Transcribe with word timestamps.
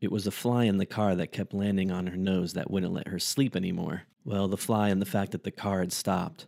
It 0.00 0.12
was 0.12 0.26
a 0.26 0.30
fly 0.30 0.64
in 0.64 0.78
the 0.78 0.86
car 0.86 1.16
that 1.16 1.32
kept 1.32 1.52
landing 1.52 1.90
on 1.90 2.06
her 2.06 2.16
nose 2.16 2.52
that 2.52 2.70
wouldn't 2.70 2.92
let 2.92 3.08
her 3.08 3.18
sleep 3.18 3.56
anymore. 3.56 4.02
Well, 4.24 4.46
the 4.46 4.56
fly 4.56 4.90
and 4.90 5.02
the 5.02 5.06
fact 5.06 5.32
that 5.32 5.42
the 5.42 5.50
car 5.50 5.80
had 5.80 5.92
stopped. 5.92 6.46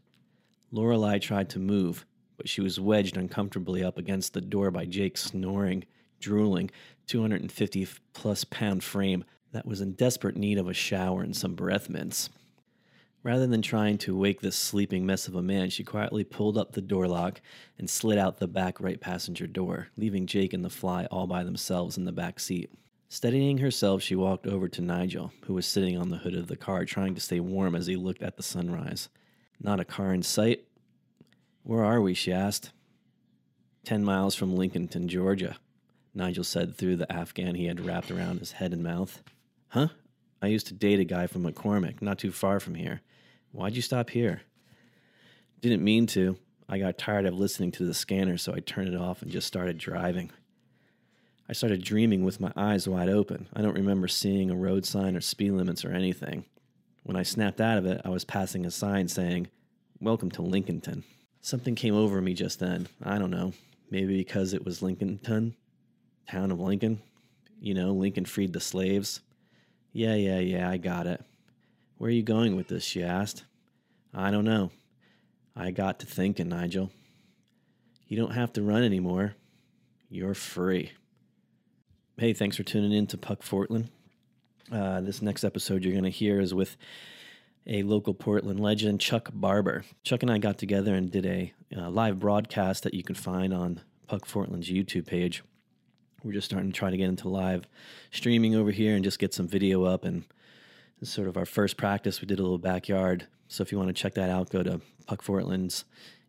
Lorelei 0.71 1.19
tried 1.19 1.51
to 1.51 1.59
move, 1.59 2.07
but 2.37 2.49
she 2.49 2.61
was 2.61 2.79
wedged 2.79 3.17
uncomfortably 3.17 3.83
up 3.83 3.99
against 3.99 4.35
the 4.35 4.41
door 4.41 4.71
by 4.71 4.85
Jake's 4.85 5.25
snoring, 5.25 5.85
drooling, 6.21 6.71
250 7.09 7.89
plus 8.13 8.45
pound 8.45 8.85
frame 8.85 9.25
that 9.51 9.67
was 9.67 9.81
in 9.81 9.95
desperate 9.95 10.37
need 10.37 10.59
of 10.59 10.69
a 10.69 10.75
shower 10.75 11.23
and 11.23 11.35
some 11.35 11.57
breath 11.57 11.89
mints. 11.89 12.31
Rather 13.25 13.49
than 13.49 13.63
trying 13.63 13.99
to 13.99 14.17
wake 14.17 14.41
this 14.41 14.57
sleeping 14.57 15.05
mess 15.05 15.27
of 15.27 15.35
a 15.35 15.43
man, 15.43 15.71
she 15.71 15.83
quietly 15.83 16.23
pulled 16.23 16.57
up 16.57 16.73
the 16.73 16.81
door 16.81 17.09
lock 17.09 17.41
and 17.79 17.91
slid 17.91 18.17
out 18.17 18.39
the 18.39 18.47
back 18.47 18.81
right 18.81 19.01
passenger 19.01 19.49
door, 19.49 19.89
leaving 19.97 20.27
Jake 20.27 20.53
and 20.53 20.65
the 20.65 20.71
fly 20.71 21.07
all 21.07 21.27
by 21.27 21.43
themselves 21.43 21.99
in 21.99 22.05
the 22.05 22.13
back 22.13 22.39
seat. 22.39 22.71
Steadying 23.13 23.59
herself, 23.59 24.03
she 24.03 24.15
walked 24.15 24.47
over 24.47 24.69
to 24.69 24.81
Nigel, 24.81 25.33
who 25.47 25.55
was 25.55 25.67
sitting 25.67 25.99
on 25.99 26.11
the 26.11 26.19
hood 26.19 26.37
of 26.37 26.47
the 26.47 26.57
car 26.57 26.85
trying 26.85 27.13
to 27.17 27.21
stay 27.21 27.41
warm 27.41 27.75
as 27.75 27.89
he 27.89 27.97
looked 27.97 28.23
at 28.23 28.37
the 28.37 28.43
sunrise. 28.43 29.09
Not 29.61 29.81
a 29.81 29.85
car 29.85 30.15
in 30.15 30.23
sight. 30.23 30.63
Where 31.65 31.83
are 31.83 32.01
we? 32.01 32.15
she 32.15 32.33
asked. 32.33 32.71
Ten 33.85 34.05
miles 34.05 34.37
from 34.37 34.57
Lincolnton, 34.57 35.07
Georgia, 35.07 35.57
Nigel 36.15 36.45
said 36.45 36.77
through 36.77 36.97
the 36.97 37.13
Afghan 37.13 37.57
he 37.57 37.67
had 37.67 37.85
wrapped 37.85 38.13
around 38.13 38.39
his 38.39 38.53
head 38.53 38.73
and 38.73 38.85
mouth. 38.85 39.21
Huh? 39.71 39.89
I 40.41 40.47
used 40.47 40.69
to 40.69 40.75
date 40.75 41.01
a 41.01 41.05
guy 41.05 41.27
from 41.27 41.43
McCormick, 41.43 42.01
not 42.01 42.21
too 42.21 42.31
far 42.31 42.61
from 42.61 42.77
here. 42.77 43.01
Why'd 43.51 43.75
you 43.75 43.83
stop 43.83 44.11
here? 44.11 44.43
Didn't 45.61 45.83
mean 45.83 46.07
to. 46.09 46.37
I 46.69 46.79
got 46.79 46.97
tired 46.97 47.27
of 47.27 47.35
listening 47.35 47.73
to 47.73 47.85
the 47.85 47.93
scanner, 47.93 48.39
so 48.39 48.55
I 48.55 48.61
turned 48.61 48.95
it 48.95 48.97
off 48.97 49.21
and 49.21 49.33
just 49.33 49.49
started 49.49 49.79
driving. 49.79 50.31
I 51.51 51.53
started 51.53 51.83
dreaming 51.83 52.23
with 52.23 52.39
my 52.39 52.53
eyes 52.55 52.87
wide 52.87 53.09
open. 53.09 53.49
I 53.53 53.61
don't 53.61 53.75
remember 53.75 54.07
seeing 54.07 54.53
a 54.53 54.57
road 54.57 54.87
sign 54.87 55.17
or 55.17 55.21
speed 55.21 55.51
limits 55.51 55.85
or 55.85 55.91
anything. 55.91 56.45
When 57.03 57.17
I 57.17 57.25
snapped 57.25 57.61
out 57.61 57.77
of 57.77 57.87
it, 57.87 58.01
I 58.05 58.09
was 58.09 58.25
passing 58.25 58.65
a 58.65 58.71
sign 58.71 59.09
saying, 59.09 59.49
Welcome 60.01 60.31
to 60.31 60.43
Lincolnton. 60.43 61.03
Something 61.41 61.75
came 61.75 61.97
over 61.97 62.21
me 62.21 62.35
just 62.35 62.61
then. 62.61 62.87
I 63.03 63.19
don't 63.19 63.33
know. 63.33 63.53
Maybe 63.91 64.17
because 64.17 64.55
it 64.55 64.65
was 64.65 64.79
Lincolnton, 64.79 65.55
town 66.31 66.53
of 66.53 66.61
Lincoln. 66.61 67.03
You 67.61 67.75
know, 67.75 67.91
Lincoln 67.91 68.27
freed 68.27 68.53
the 68.53 68.61
slaves. 68.61 69.21
Yeah, 69.93 70.15
yeah, 70.15 70.39
yeah, 70.39 70.71
I 70.71 70.77
got 70.77 71.09
it. 71.09 71.21
Where 71.99 72.11
are 72.11 72.13
you 72.13 72.23
going 72.23 72.55
with 72.55 72.69
this? 72.69 72.85
she 72.85 73.03
asked. 73.03 73.43
I 74.15 74.31
don't 74.31 74.45
know. 74.45 74.71
I 75.57 75.73
got 75.73 75.99
to 75.99 76.07
thinking, 76.07 76.51
Nigel. 76.51 76.93
You 78.07 78.17
don't 78.17 78.35
have 78.35 78.53
to 78.53 78.63
run 78.63 78.85
anymore. 78.85 79.35
You're 80.09 80.35
free. 80.35 80.93
Hey, 82.21 82.35
thanks 82.35 82.59
for 82.59 82.65
tuning 82.65 82.93
in 82.93 83.07
to 83.07 83.17
Puckfortland. 83.17 83.89
Uh, 84.71 85.01
this 85.01 85.23
next 85.23 85.43
episode 85.43 85.83
you're 85.83 85.95
going 85.95 86.05
to 86.05 86.11
hear 86.11 86.39
is 86.39 86.53
with 86.53 86.77
a 87.67 87.83
local 87.83 88.13
Portland 88.13 88.61
legend, 88.61 89.01
Chuck 89.01 89.31
Barber. 89.33 89.85
Chuck 90.03 90.21
and 90.21 90.31
I 90.31 90.37
got 90.37 90.59
together 90.59 90.95
and 90.95 91.11
did 91.11 91.25
a 91.25 91.55
uh, 91.75 91.89
live 91.89 92.21
broadcast 92.21 92.83
that 92.83 92.93
you 92.93 93.03
can 93.03 93.15
find 93.15 93.55
on 93.55 93.81
Puckfortland's 94.07 94.69
YouTube 94.69 95.07
page. 95.07 95.43
We're 96.23 96.35
just 96.35 96.45
starting 96.45 96.71
to 96.71 96.79
try 96.79 96.91
to 96.91 96.97
get 96.99 97.09
into 97.09 97.31
live 97.31 97.67
streaming 98.11 98.55
over 98.55 98.71
here 98.71 98.95
and 98.95 99.03
just 99.03 99.19
get 99.19 99.33
some 99.33 99.49
video 99.49 99.85
up 99.85 100.05
and 100.05 100.25
this 101.01 101.09
is 101.09 101.15
sort 101.15 101.27
of 101.27 101.39
our 101.39 101.47
first 101.47 101.79
practice. 101.79 102.21
We 102.21 102.27
did 102.27 102.39
a 102.39 102.43
little 102.43 102.59
backyard. 102.59 103.29
So 103.49 103.63
if 103.63 103.73
you 103.73 103.79
want 103.79 103.89
to 103.89 103.95
check 103.95 104.13
that 104.17 104.29
out, 104.29 104.51
go 104.51 104.63
to 104.63 104.83
Puckfortland's 105.09 105.87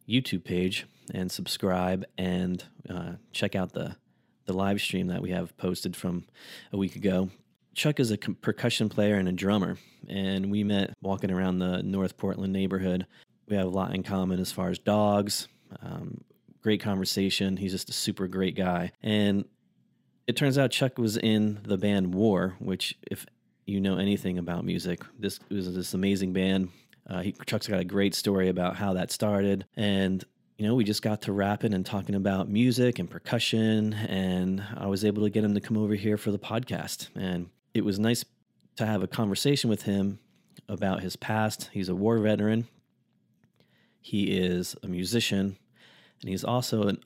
YouTube 0.07 0.45
page 0.45 0.85
and 1.13 1.29
subscribe 1.29 2.05
and 2.17 2.63
uh, 2.89 3.15
check 3.33 3.57
out 3.57 3.73
the 3.73 3.97
the 4.45 4.53
live 4.53 4.81
stream 4.81 5.07
that 5.07 5.21
we 5.21 5.31
have 5.31 5.55
posted 5.57 5.95
from 5.95 6.25
a 6.71 6.77
week 6.77 6.95
ago. 6.95 7.29
Chuck 7.73 7.99
is 7.99 8.11
a 8.11 8.17
percussion 8.17 8.89
player 8.89 9.15
and 9.15 9.29
a 9.29 9.31
drummer, 9.31 9.77
and 10.09 10.51
we 10.51 10.63
met 10.63 10.93
walking 11.01 11.31
around 11.31 11.59
the 11.59 11.81
North 11.83 12.17
Portland 12.17 12.51
neighborhood. 12.51 13.05
We 13.47 13.55
have 13.55 13.67
a 13.67 13.69
lot 13.69 13.95
in 13.95 14.03
common 14.03 14.39
as 14.39 14.51
far 14.51 14.69
as 14.69 14.77
dogs. 14.77 15.47
Um, 15.81 16.21
great 16.61 16.81
conversation. 16.81 17.57
He's 17.57 17.71
just 17.71 17.89
a 17.89 17.93
super 17.93 18.27
great 18.27 18.55
guy, 18.55 18.91
and 19.01 19.45
it 20.27 20.35
turns 20.35 20.57
out 20.57 20.71
Chuck 20.71 20.97
was 20.97 21.17
in 21.17 21.59
the 21.63 21.77
band 21.77 22.13
War, 22.13 22.55
which 22.59 22.95
if 23.09 23.25
you 23.65 23.79
know 23.79 23.97
anything 23.97 24.37
about 24.37 24.65
music, 24.65 25.01
this 25.17 25.39
was 25.49 25.73
this 25.73 25.93
amazing 25.93 26.33
band. 26.33 26.69
Uh, 27.09 27.21
he, 27.21 27.33
Chuck's 27.45 27.67
got 27.67 27.79
a 27.79 27.85
great 27.85 28.13
story 28.13 28.49
about 28.49 28.75
how 28.75 28.93
that 28.93 29.11
started, 29.11 29.65
and 29.75 30.23
you 30.61 30.67
know, 30.67 30.75
we 30.75 30.83
just 30.83 31.01
got 31.01 31.23
to 31.23 31.31
rapping 31.31 31.73
and 31.73 31.83
talking 31.83 32.13
about 32.13 32.47
music 32.47 32.99
and 32.99 33.09
percussion, 33.09 33.93
and 33.95 34.63
I 34.77 34.85
was 34.85 35.03
able 35.03 35.23
to 35.23 35.31
get 35.31 35.43
him 35.43 35.55
to 35.55 35.59
come 35.59 35.75
over 35.75 35.95
here 35.95 36.17
for 36.17 36.29
the 36.29 36.37
podcast, 36.37 37.07
and 37.15 37.49
it 37.73 37.83
was 37.83 37.97
nice 37.97 38.23
to 38.75 38.85
have 38.85 39.01
a 39.01 39.07
conversation 39.07 39.71
with 39.71 39.81
him 39.81 40.19
about 40.69 41.01
his 41.01 41.15
past. 41.15 41.71
He's 41.73 41.89
a 41.89 41.95
war 41.95 42.19
veteran. 42.19 42.67
He 44.01 44.37
is 44.37 44.75
a 44.83 44.87
musician, 44.87 45.57
and 46.21 46.29
he's 46.29 46.43
also 46.43 46.83
an 46.83 46.99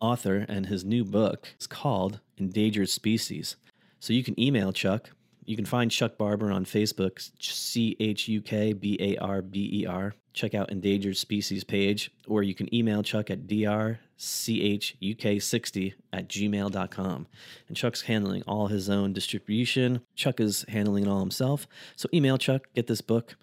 author, 0.00 0.46
and 0.48 0.64
his 0.64 0.82
new 0.82 1.04
book 1.04 1.54
is 1.60 1.66
called 1.66 2.20
Endangered 2.38 2.88
Species. 2.88 3.56
So 4.00 4.14
you 4.14 4.24
can 4.24 4.40
email 4.40 4.72
Chuck 4.72 5.10
you 5.44 5.56
can 5.56 5.64
find 5.64 5.90
Chuck 5.90 6.16
Barber 6.16 6.50
on 6.52 6.64
Facebook, 6.64 7.28
C 7.40 7.96
H 7.98 8.28
U 8.28 8.40
K 8.40 8.72
B 8.72 8.96
A 9.00 9.16
R 9.16 9.42
B 9.42 9.68
E 9.72 9.86
R. 9.86 10.14
Check 10.32 10.54
out 10.54 10.70
Endangered 10.70 11.16
Species 11.16 11.64
page, 11.64 12.12
or 12.26 12.42
you 12.42 12.54
can 12.54 12.74
email 12.74 13.02
Chuck 13.02 13.30
at 13.30 13.46
drchuk60 13.46 15.94
at 16.12 16.28
gmail.com. 16.28 17.26
And 17.68 17.76
Chuck's 17.76 18.02
handling 18.02 18.42
all 18.46 18.66
his 18.68 18.88
own 18.88 19.12
distribution. 19.12 20.00
Chuck 20.14 20.38
is 20.40 20.64
handling 20.68 21.04
it 21.04 21.08
all 21.08 21.20
himself. 21.20 21.66
So 21.96 22.08
email 22.14 22.38
Chuck, 22.38 22.68
get 22.74 22.86
this 22.86 23.00
book. 23.00 23.34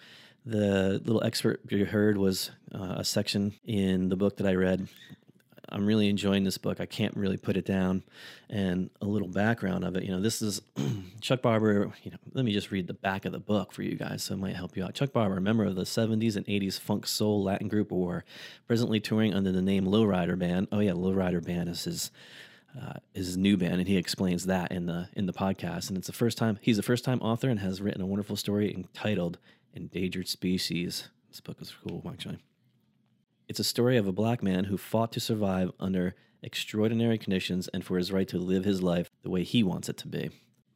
The 0.45 1.01
little 1.03 1.21
excerpt 1.23 1.69
you 1.71 1.85
heard 1.85 2.17
was 2.17 2.51
uh, 2.73 2.95
a 2.97 3.03
section 3.03 3.53
in 3.65 4.07
the 4.09 4.15
book 4.15 4.37
that 4.37 4.47
I 4.47 4.55
read 4.55 4.87
I'm 5.71 5.85
really 5.85 6.09
enjoying 6.09 6.43
this 6.43 6.57
book. 6.57 6.79
I 6.79 6.85
can't 6.85 7.15
really 7.15 7.37
put 7.37 7.57
it 7.57 7.65
down. 7.65 8.03
And 8.49 8.89
a 9.01 9.05
little 9.05 9.27
background 9.27 9.83
of 9.83 9.95
it, 9.95 10.03
you 10.03 10.11
know, 10.11 10.21
this 10.21 10.41
is 10.41 10.61
Chuck 11.21 11.41
Barber. 11.41 11.91
You 12.03 12.11
know, 12.11 12.17
let 12.33 12.45
me 12.45 12.51
just 12.51 12.71
read 12.71 12.87
the 12.87 12.93
back 12.93 13.25
of 13.25 13.31
the 13.31 13.39
book 13.39 13.71
for 13.71 13.83
you 13.83 13.95
guys, 13.95 14.23
so 14.23 14.33
it 14.33 14.37
might 14.37 14.55
help 14.55 14.75
you 14.75 14.83
out. 14.83 14.93
Chuck 14.93 15.13
Barber, 15.13 15.37
a 15.37 15.41
member 15.41 15.65
of 15.65 15.75
the 15.75 15.83
70s 15.83 16.35
and 16.35 16.45
80s 16.45 16.79
funk 16.79 17.07
soul 17.07 17.43
Latin 17.43 17.67
group 17.67 17.91
War, 17.91 18.25
presently 18.67 18.99
touring 18.99 19.33
under 19.33 19.51
the 19.51 19.61
name 19.61 19.85
Lowrider 19.85 20.37
Band. 20.37 20.67
Oh 20.71 20.79
yeah, 20.79 20.91
Lowrider 20.91 21.43
Band 21.43 21.69
is 21.69 21.83
his. 21.83 22.11
Uh, 22.79 22.93
is 23.15 23.25
his 23.25 23.35
new 23.35 23.57
band, 23.57 23.79
and 23.79 23.87
he 23.87 23.97
explains 23.97 24.45
that 24.45 24.71
in 24.71 24.85
the 24.85 25.09
in 25.13 25.25
the 25.25 25.33
podcast. 25.33 25.89
And 25.89 25.97
it's 25.97 26.05
the 26.05 26.13
first 26.13 26.37
time 26.37 26.59
he's 26.61 26.77
the 26.77 26.83
first 26.83 27.03
time 27.03 27.19
author 27.19 27.49
and 27.49 27.59
has 27.61 27.81
written 27.81 27.99
a 27.99 28.05
wonderful 28.05 28.35
story 28.35 28.71
entitled 28.71 29.39
"Endangered 29.73 30.27
Species." 30.27 31.09
This 31.31 31.41
book 31.41 31.57
is 31.63 31.73
cool, 31.83 32.03
actually. 32.07 32.37
It's 33.49 33.59
a 33.59 33.63
story 33.63 33.97
of 33.97 34.05
a 34.05 34.11
black 34.11 34.43
man 34.43 34.65
who 34.65 34.77
fought 34.77 35.11
to 35.13 35.19
survive 35.19 35.71
under 35.79 36.13
extraordinary 36.43 37.17
conditions 37.17 37.67
and 37.69 37.83
for 37.83 37.97
his 37.97 38.11
right 38.11 38.27
to 38.27 38.37
live 38.37 38.63
his 38.63 38.83
life 38.83 39.09
the 39.23 39.31
way 39.31 39.43
he 39.43 39.63
wants 39.63 39.89
it 39.89 39.97
to 39.97 40.07
be. 40.07 40.29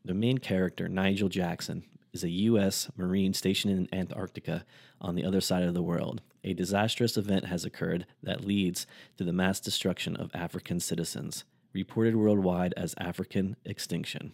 The 0.03 0.15
main 0.15 0.39
character, 0.39 0.89
Nigel 0.89 1.29
Jackson, 1.29 1.83
is 2.13 2.23
a 2.23 2.31
U.S. 2.31 2.89
Marine 2.97 3.35
stationed 3.35 3.77
in 3.77 3.99
Antarctica 3.99 4.65
on 4.99 5.13
the 5.13 5.23
other 5.23 5.39
side 5.39 5.61
of 5.61 5.75
the 5.75 5.83
world. 5.83 6.23
A 6.43 6.55
disastrous 6.55 7.15
event 7.15 7.45
has 7.45 7.63
occurred 7.63 8.07
that 8.23 8.43
leads 8.43 8.87
to 9.17 9.23
the 9.23 9.31
mass 9.31 9.59
destruction 9.59 10.15
of 10.15 10.31
African 10.33 10.79
citizens, 10.79 11.43
reported 11.73 12.15
worldwide 12.15 12.73
as 12.75 12.95
African 12.97 13.55
extinction 13.65 14.33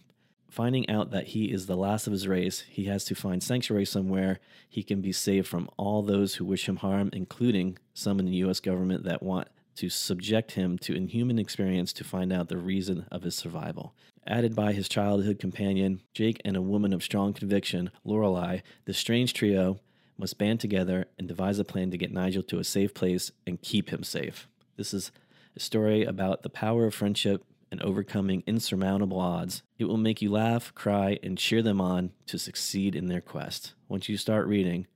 finding 0.50 0.88
out 0.88 1.10
that 1.10 1.28
he 1.28 1.46
is 1.46 1.66
the 1.66 1.76
last 1.76 2.06
of 2.06 2.12
his 2.12 2.28
race, 2.28 2.64
he 2.68 2.84
has 2.84 3.04
to 3.06 3.14
find 3.14 3.42
sanctuary 3.42 3.84
somewhere 3.84 4.40
he 4.68 4.82
can 4.82 5.00
be 5.00 5.12
saved 5.12 5.46
from 5.46 5.68
all 5.76 6.02
those 6.02 6.34
who 6.34 6.44
wish 6.44 6.68
him 6.68 6.76
harm, 6.76 7.10
including 7.12 7.78
some 7.94 8.18
in 8.18 8.26
the 8.26 8.36
U.S. 8.36 8.60
government 8.60 9.04
that 9.04 9.22
want 9.22 9.48
to 9.76 9.88
subject 9.88 10.52
him 10.52 10.76
to 10.78 10.94
inhuman 10.94 11.38
experience 11.38 11.92
to 11.94 12.04
find 12.04 12.32
out 12.32 12.48
the 12.48 12.58
reason 12.58 13.06
of 13.10 13.22
his 13.22 13.34
survival. 13.34 13.94
Added 14.26 14.54
by 14.54 14.72
his 14.72 14.88
childhood 14.88 15.38
companion, 15.38 16.02
Jake, 16.12 16.40
and 16.44 16.56
a 16.56 16.62
woman 16.62 16.92
of 16.92 17.02
strong 17.02 17.32
conviction, 17.32 17.90
Lorelei, 18.04 18.58
the 18.84 18.92
strange 18.92 19.32
trio 19.32 19.80
must 20.18 20.36
band 20.36 20.60
together 20.60 21.06
and 21.18 21.26
devise 21.26 21.58
a 21.58 21.64
plan 21.64 21.90
to 21.90 21.96
get 21.96 22.12
Nigel 22.12 22.42
to 22.42 22.58
a 22.58 22.64
safe 22.64 22.92
place 22.92 23.32
and 23.46 23.62
keep 23.62 23.90
him 23.90 24.04
safe. 24.04 24.46
This 24.76 24.92
is 24.92 25.10
a 25.56 25.60
story 25.60 26.04
about 26.04 26.42
the 26.42 26.50
power 26.50 26.86
of 26.86 26.94
friendship 26.94 27.44
and 27.70 27.82
overcoming 27.82 28.42
insurmountable 28.46 29.20
odds. 29.20 29.62
It 29.78 29.84
will 29.84 29.96
make 29.96 30.20
you 30.20 30.30
laugh, 30.30 30.74
cry, 30.74 31.18
and 31.22 31.38
cheer 31.38 31.62
them 31.62 31.80
on 31.80 32.12
to 32.26 32.38
succeed 32.38 32.96
in 32.96 33.06
their 33.06 33.20
quest. 33.20 33.74
Once 33.88 34.08
you 34.08 34.16
start 34.16 34.46
reading, 34.46 34.86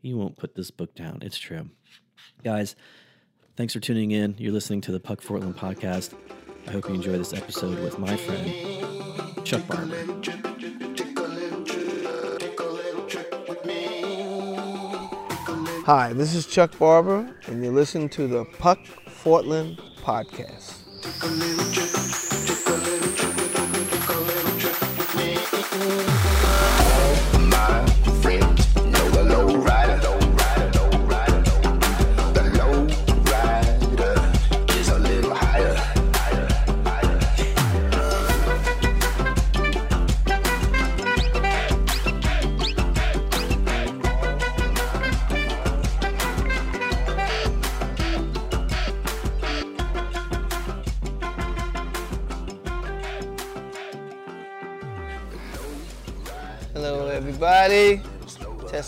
you 0.00 0.16
won't 0.16 0.36
put 0.36 0.54
this 0.54 0.70
book 0.70 0.94
down. 0.94 1.18
It's 1.22 1.38
true. 1.38 1.70
Guys, 2.42 2.76
thanks 3.56 3.72
for 3.72 3.80
tuning 3.80 4.10
in. 4.10 4.34
You're 4.38 4.52
listening 4.52 4.80
to 4.82 4.92
the 4.92 5.00
Puckfortland 5.00 5.54
podcast. 5.54 6.14
I 6.66 6.72
hope 6.72 6.88
you 6.88 6.94
enjoy 6.94 7.18
this 7.18 7.32
episode 7.32 7.82
with 7.82 7.98
my 7.98 8.16
friend, 8.16 9.44
Chuck 9.44 9.66
Barber. 9.66 10.04
Hi, 15.86 16.14
this 16.14 16.34
is 16.34 16.46
Chuck 16.46 16.78
Barber, 16.78 17.34
and 17.46 17.62
you're 17.62 17.72
listening 17.72 18.08
to 18.10 18.26
the 18.26 18.46
Puck 18.58 18.78
Fortland 19.06 19.78
podcast. 20.00 20.83
Take 21.04 21.22
a 21.22 21.26
little 21.26 21.70
trip. 21.70 22.33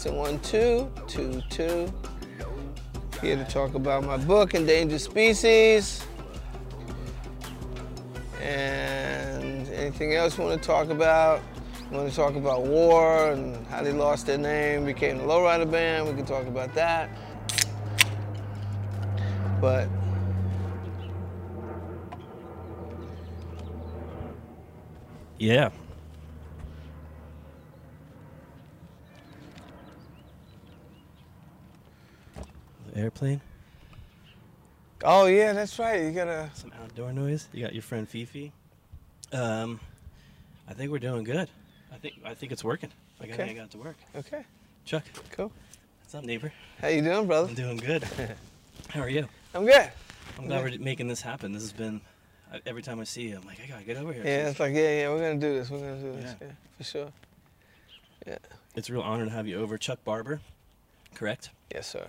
One 0.04 0.38
two 0.40 0.90
two 1.08 1.42
two. 1.50 1.92
Here 3.20 3.34
to 3.34 3.44
talk 3.44 3.74
about 3.74 4.04
my 4.04 4.16
book, 4.16 4.54
Endangered 4.54 5.00
Species. 5.00 6.04
And 8.40 9.68
anything 9.70 10.14
else 10.14 10.38
you 10.38 10.44
want 10.44 10.62
to 10.62 10.66
talk 10.66 10.90
about? 10.90 11.42
You 11.90 11.96
want 11.96 12.08
to 12.08 12.14
talk 12.14 12.36
about 12.36 12.66
war 12.66 13.32
and 13.32 13.66
how 13.66 13.82
they 13.82 13.92
lost 13.92 14.26
their 14.26 14.38
name, 14.38 14.84
became 14.84 15.18
the 15.18 15.24
Lowrider 15.24 15.68
Band? 15.68 16.06
We 16.06 16.14
can 16.14 16.24
talk 16.24 16.46
about 16.46 16.72
that. 16.74 17.10
But 19.60 19.88
yeah, 25.38 25.70
airplane. 32.96 33.40
oh 35.04 35.26
yeah, 35.26 35.52
that's 35.52 35.78
right. 35.78 36.02
You 36.02 36.10
gotta. 36.10 36.50
Some 36.54 36.72
outdoor 36.82 37.12
noise. 37.12 37.48
You 37.52 37.62
got 37.62 37.72
your 37.72 37.82
friend 37.82 38.08
Fifi. 38.08 38.52
Um, 39.32 39.80
I 40.68 40.74
think 40.74 40.90
we're 40.90 40.98
doing 40.98 41.24
good. 41.24 41.48
I 41.92 41.96
think 41.96 42.14
I 42.24 42.34
think 42.34 42.52
it's 42.52 42.64
working. 42.64 42.90
I 43.20 43.26
got 43.26 43.40
Okay. 43.40 43.50
I 43.50 43.54
got 43.54 43.70
to 43.70 43.78
work. 43.78 43.96
Okay, 44.14 44.44
Chuck, 44.84 45.04
cool. 45.32 45.50
what's 46.02 46.14
up, 46.14 46.24
neighbor? 46.24 46.52
How 46.80 46.88
you 46.88 47.02
doing, 47.02 47.26
brother? 47.26 47.48
I'm 47.48 47.54
doing 47.54 47.76
good. 47.76 48.04
How 48.88 49.00
are 49.00 49.08
you? 49.08 49.28
I'm 49.54 49.64
good. 49.64 49.90
I'm 50.38 50.46
glad 50.46 50.64
we're 50.64 50.78
making 50.78 51.08
this 51.08 51.22
happen. 51.22 51.52
This 51.52 51.62
has 51.62 51.72
been 51.72 52.00
every 52.66 52.82
time 52.82 53.00
I 53.00 53.04
see 53.04 53.28
you, 53.28 53.36
I'm 53.36 53.46
like, 53.46 53.58
I 53.62 53.66
gotta 53.66 53.84
get 53.84 53.96
over 53.96 54.12
here. 54.12 54.22
Yeah, 54.24 54.48
it's 54.48 54.60
like 54.60 54.74
yeah, 54.74 55.00
yeah. 55.00 55.08
We're 55.08 55.20
gonna 55.20 55.40
do 55.40 55.54
this. 55.54 55.70
We're 55.70 55.78
gonna 55.80 56.00
do 56.00 56.12
this. 56.20 56.34
Yeah. 56.40 56.46
Yeah, 56.46 56.52
for 56.78 56.84
sure. 56.84 57.12
Yeah. 58.26 58.38
It's 58.74 58.88
a 58.90 58.92
real 58.92 59.02
honor 59.02 59.24
to 59.24 59.30
have 59.30 59.46
you 59.46 59.58
over, 59.60 59.78
Chuck 59.78 60.04
Barber. 60.04 60.40
Correct? 61.14 61.50
Yes, 61.72 61.86
sir. 61.86 62.08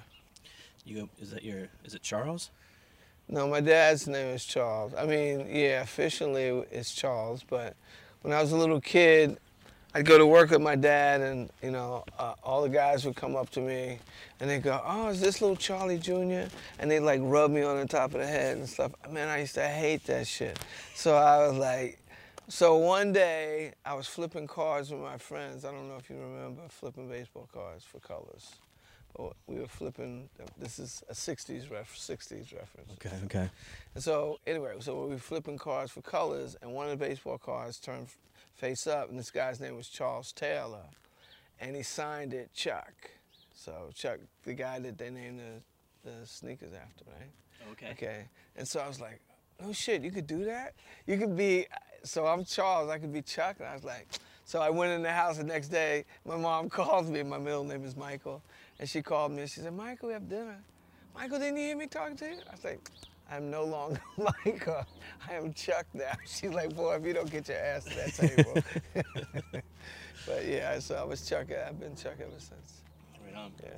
You 0.87 1.01
go. 1.01 1.09
Is 1.19 1.31
that 1.31 1.43
your? 1.43 1.67
Is 1.83 1.95
it 1.95 2.01
Charles? 2.01 2.49
No, 3.27 3.45
my 3.45 3.59
dad's 3.59 4.07
name 4.07 4.27
is 4.27 4.45
Charles. 4.45 4.93
I 4.93 5.05
mean, 5.05 5.45
yeah, 5.49 5.81
officially 5.81 6.63
it's 6.71 6.93
Charles, 6.93 7.43
but 7.43 7.75
when 8.21 8.31
I 8.33 8.41
was 8.41 8.53
a 8.53 8.57
little 8.57 8.79
kid, 8.79 9.37
I'd 9.93 10.05
go 10.05 10.17
to 10.17 10.25
work 10.25 10.51
with 10.51 10.61
my 10.61 10.75
dad, 10.75 11.19
and 11.19 11.49
you 11.61 11.71
know, 11.71 12.05
uh, 12.17 12.35
all 12.41 12.61
the 12.61 12.69
guys 12.69 13.03
would 13.03 13.17
come 13.17 13.35
up 13.35 13.49
to 13.51 13.59
me, 13.59 13.99
and 14.39 14.49
they'd 14.49 14.63
go, 14.63 14.81
"Oh, 14.85 15.09
is 15.09 15.19
this 15.19 15.41
little 15.41 15.57
Charlie 15.57 15.97
Jr.?" 15.97 16.47
And 16.79 16.89
they'd 16.89 17.01
like 17.01 17.19
rub 17.21 17.51
me 17.51 17.63
on 17.63 17.77
the 17.77 17.87
top 17.87 18.13
of 18.13 18.21
the 18.21 18.27
head 18.27 18.57
and 18.57 18.69
stuff. 18.69 18.93
Man, 19.09 19.27
I 19.27 19.39
used 19.39 19.55
to 19.55 19.67
hate 19.67 20.05
that 20.05 20.25
shit. 20.25 20.57
So 20.95 21.17
I 21.17 21.45
was 21.47 21.57
like, 21.57 21.99
so 22.47 22.77
one 22.77 23.11
day 23.11 23.73
I 23.85 23.93
was 23.93 24.07
flipping 24.07 24.47
cards 24.47 24.89
with 24.89 25.01
my 25.01 25.17
friends. 25.17 25.65
I 25.65 25.71
don't 25.71 25.89
know 25.89 25.97
if 25.97 26.09
you 26.09 26.15
remember 26.15 26.61
flipping 26.69 27.09
baseball 27.09 27.49
cards 27.53 27.83
for 27.83 27.99
colors. 27.99 28.53
But 29.15 29.33
we 29.47 29.59
were 29.59 29.67
flipping. 29.67 30.29
This 30.57 30.79
is 30.79 31.03
a 31.09 31.13
'60s 31.13 31.71
ref, 31.71 31.95
'60s 31.95 32.53
reference. 32.55 32.91
Okay. 32.93 33.15
Okay. 33.25 33.49
And 33.95 34.03
so 34.03 34.39
anyway, 34.45 34.73
so 34.79 35.03
we 35.05 35.09
were 35.11 35.17
flipping 35.17 35.57
cards 35.57 35.91
for 35.91 36.01
colors, 36.01 36.55
and 36.61 36.73
one 36.73 36.89
of 36.89 36.97
the 36.97 37.05
baseball 37.05 37.37
cards 37.37 37.79
turned 37.79 38.07
face 38.55 38.87
up, 38.87 39.09
and 39.09 39.17
this 39.17 39.31
guy's 39.31 39.59
name 39.59 39.75
was 39.75 39.87
Charles 39.87 40.31
Taylor, 40.31 40.85
and 41.59 41.75
he 41.75 41.83
signed 41.83 42.33
it 42.33 42.51
Chuck. 42.53 42.93
So 43.53 43.89
Chuck, 43.93 44.19
the 44.43 44.53
guy 44.53 44.79
that 44.79 44.97
they 44.97 45.09
named 45.09 45.39
the, 45.39 46.09
the 46.09 46.25
sneakers 46.25 46.73
after, 46.73 47.05
right? 47.05 47.71
Okay. 47.71 47.91
Okay. 47.91 48.25
And 48.55 48.67
so 48.67 48.79
I 48.79 48.87
was 48.87 48.99
like, 48.99 49.19
no 49.61 49.73
shit, 49.73 50.01
you 50.01 50.11
could 50.11 50.27
do 50.27 50.45
that? 50.45 50.73
You 51.05 51.17
could 51.17 51.35
be, 51.35 51.67
so 52.03 52.25
I'm 52.25 52.45
Charles, 52.45 52.89
I 52.89 52.97
could 52.97 53.13
be 53.13 53.21
Chuck. 53.21 53.57
And 53.59 53.67
I 53.67 53.73
was 53.73 53.83
like, 53.83 54.07
so 54.45 54.59
I 54.59 54.69
went 54.69 54.91
in 54.93 55.03
the 55.03 55.11
house 55.11 55.37
the 55.37 55.43
next 55.43 55.69
day. 55.69 56.05
My 56.25 56.37
mom 56.37 56.69
called 56.69 57.09
me, 57.09 57.23
my 57.23 57.37
middle 57.37 57.63
name 57.63 57.83
is 57.83 57.95
Michael. 57.95 58.41
And 58.79 58.87
she 58.87 59.01
called 59.01 59.31
me 59.31 59.41
and 59.41 59.49
she 59.49 59.61
said, 59.61 59.73
Michael, 59.73 60.07
we 60.07 60.13
have 60.13 60.29
dinner. 60.29 60.57
Michael, 61.15 61.39
didn't 61.39 61.57
you 61.57 61.63
hear 61.63 61.77
me 61.77 61.87
talking 61.87 62.15
to 62.17 62.25
you? 62.25 62.37
I 62.47 62.51
was 62.51 62.63
like, 62.63 62.91
I'm 63.31 63.49
no 63.49 63.63
longer 63.63 63.99
Michael. 64.17 64.85
I 65.27 65.33
am 65.33 65.53
Chuck 65.53 65.85
now. 65.93 66.13
She's 66.27 66.53
like, 66.53 66.75
boy, 66.75 66.95
if 66.95 67.05
you 67.05 67.13
don't 67.13 67.29
get 67.29 67.47
your 67.47 67.57
ass 67.57 67.85
to 67.85 67.95
that 67.95 68.13
table. 68.13 68.63
but 70.27 70.45
yeah, 70.45 70.79
so 70.79 70.95
I 70.95 71.03
was 71.03 71.27
Chuck. 71.27 71.47
I've 71.51 71.79
been 71.79 71.95
Chuck 71.95 72.15
ever 72.21 72.31
since. 72.37 72.81
Right 73.25 73.35
on. 73.35 73.51
Yeah. 73.63 73.69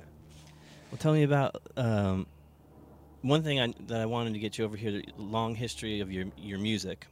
Well, 0.90 0.98
tell 0.98 1.12
me 1.12 1.22
about 1.22 1.56
um, 1.76 2.26
one 3.22 3.42
thing 3.42 3.60
I, 3.60 3.72
that 3.86 4.00
I 4.00 4.06
wanted 4.06 4.34
to 4.34 4.38
get 4.38 4.58
you 4.58 4.64
over 4.64 4.76
here. 4.76 4.92
The 4.92 5.04
long 5.16 5.54
history 5.54 6.00
of 6.00 6.12
your 6.12 6.26
your 6.36 6.58
music. 6.58 7.06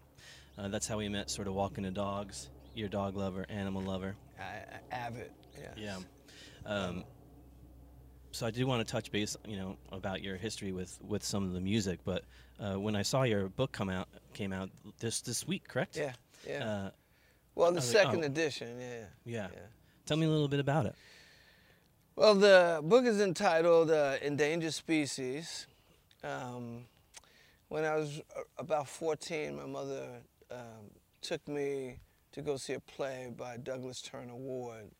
Uh, 0.56 0.68
that's 0.68 0.88
how 0.88 0.98
we 0.98 1.08
met. 1.08 1.30
Sort 1.30 1.48
of 1.48 1.54
walking 1.54 1.84
the 1.84 1.90
dogs. 1.90 2.48
You're 2.74 2.88
a 2.88 2.90
dog 2.90 3.16
lover, 3.16 3.46
animal 3.48 3.82
lover. 3.82 4.14
I, 4.38 4.42
I, 4.42 4.96
avid. 4.96 5.30
Yeah. 5.58 5.68
Yeah. 5.76 5.98
Um, 6.66 7.04
so 8.32 8.46
I 8.46 8.50
do 8.50 8.66
want 8.66 8.86
to 8.86 8.90
touch 8.90 9.10
base, 9.10 9.36
you 9.46 9.56
know, 9.56 9.76
about 9.92 10.22
your 10.22 10.36
history 10.36 10.72
with, 10.72 10.98
with 11.06 11.24
some 11.24 11.44
of 11.44 11.52
the 11.52 11.60
music. 11.60 12.00
But 12.04 12.24
uh, 12.60 12.78
when 12.78 12.94
I 12.96 13.02
saw 13.02 13.22
your 13.22 13.48
book 13.48 13.72
come 13.72 13.88
out, 13.88 14.08
came 14.34 14.52
out 14.52 14.70
this 14.98 15.20
this 15.20 15.46
week, 15.46 15.66
correct? 15.66 15.96
Yeah. 15.96 16.12
Yeah. 16.46 16.64
Uh, 16.64 16.90
well, 17.54 17.70
the 17.70 17.76
was 17.76 17.94
like, 17.94 18.04
second 18.04 18.22
oh. 18.22 18.26
edition. 18.26 18.80
Yeah. 18.80 19.04
yeah. 19.24 19.48
Yeah. 19.52 19.58
Tell 20.06 20.16
me 20.16 20.26
a 20.26 20.30
little 20.30 20.48
bit 20.48 20.60
about 20.60 20.86
it. 20.86 20.94
Well, 22.16 22.34
the 22.34 22.80
book 22.82 23.04
is 23.04 23.20
entitled 23.20 23.90
uh, 23.90 24.16
Endangered 24.22 24.74
Species. 24.74 25.66
Um, 26.24 26.86
when 27.68 27.84
I 27.84 27.96
was 27.96 28.20
uh, 28.36 28.40
about 28.58 28.88
14, 28.88 29.56
my 29.56 29.66
mother 29.66 30.06
um, 30.50 30.90
took 31.20 31.46
me 31.46 31.98
to 32.32 32.42
go 32.42 32.56
see 32.56 32.72
a 32.72 32.80
play 32.80 33.32
by 33.36 33.56
Douglas 33.56 34.02
Turner 34.02 34.34
Ward, 34.34 34.90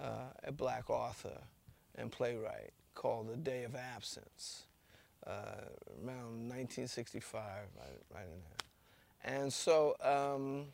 uh, 0.00 0.30
a 0.44 0.52
black 0.52 0.90
author 0.90 1.38
and 1.96 2.10
playwright, 2.10 2.72
called 2.94 3.28
The 3.30 3.36
Day 3.36 3.64
of 3.64 3.74
Absence, 3.74 4.64
uh, 5.26 5.66
around 6.04 6.48
1965, 6.48 7.40
right, 7.42 7.86
right 8.14 8.24
in 8.24 8.40
there. 8.40 9.36
And 9.40 9.52
so, 9.52 9.96
um, 10.02 10.66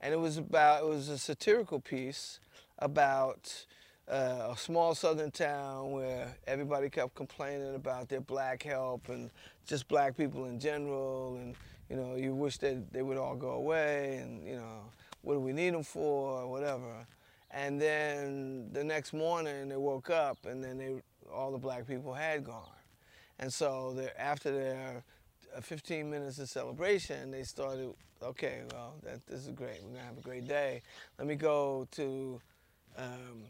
and 0.00 0.14
it 0.14 0.18
was 0.18 0.38
about, 0.38 0.82
it 0.82 0.88
was 0.88 1.08
a 1.08 1.18
satirical 1.18 1.80
piece 1.80 2.40
about 2.78 3.66
uh, 4.08 4.48
a 4.52 4.56
small 4.56 4.94
southern 4.94 5.30
town 5.30 5.92
where 5.92 6.34
everybody 6.46 6.90
kept 6.90 7.14
complaining 7.14 7.74
about 7.74 8.08
their 8.08 8.20
black 8.20 8.62
help 8.62 9.08
and 9.08 9.30
just 9.66 9.88
black 9.88 10.16
people 10.16 10.46
in 10.46 10.58
general 10.58 11.36
and 11.36 11.54
you 11.88 11.96
know 11.96 12.16
you 12.16 12.34
wish 12.34 12.58
that 12.58 12.92
they 12.92 13.02
would 13.02 13.16
all 13.16 13.36
go 13.36 13.50
away 13.50 14.18
and 14.22 14.46
you 14.46 14.56
know 14.56 14.80
what 15.22 15.34
do 15.34 15.40
we 15.40 15.52
need 15.52 15.72
them 15.72 15.84
for 15.84 16.42
or 16.42 16.48
whatever 16.50 17.06
and 17.52 17.80
then 17.80 18.68
the 18.72 18.82
next 18.82 19.12
morning 19.12 19.68
they 19.68 19.76
woke 19.76 20.10
up 20.10 20.38
and 20.46 20.62
then 20.62 20.78
they 20.78 20.94
all 21.32 21.50
the 21.50 21.58
black 21.58 21.86
people 21.86 22.12
had 22.12 22.44
gone 22.44 22.64
and 23.38 23.52
so 23.52 23.96
after 24.18 24.50
their 24.50 25.04
uh, 25.56 25.60
15 25.60 26.10
minutes 26.10 26.38
of 26.38 26.48
celebration 26.48 27.30
they 27.30 27.42
started 27.42 27.92
okay 28.22 28.62
well 28.72 28.94
that, 29.02 29.24
this 29.26 29.46
is 29.46 29.52
great 29.52 29.80
we're 29.82 29.94
gonna 29.94 30.06
have 30.06 30.18
a 30.18 30.22
great 30.22 30.46
day 30.46 30.82
let 31.18 31.26
me 31.26 31.34
go 31.34 31.86
to 31.90 32.40
um, 32.96 33.44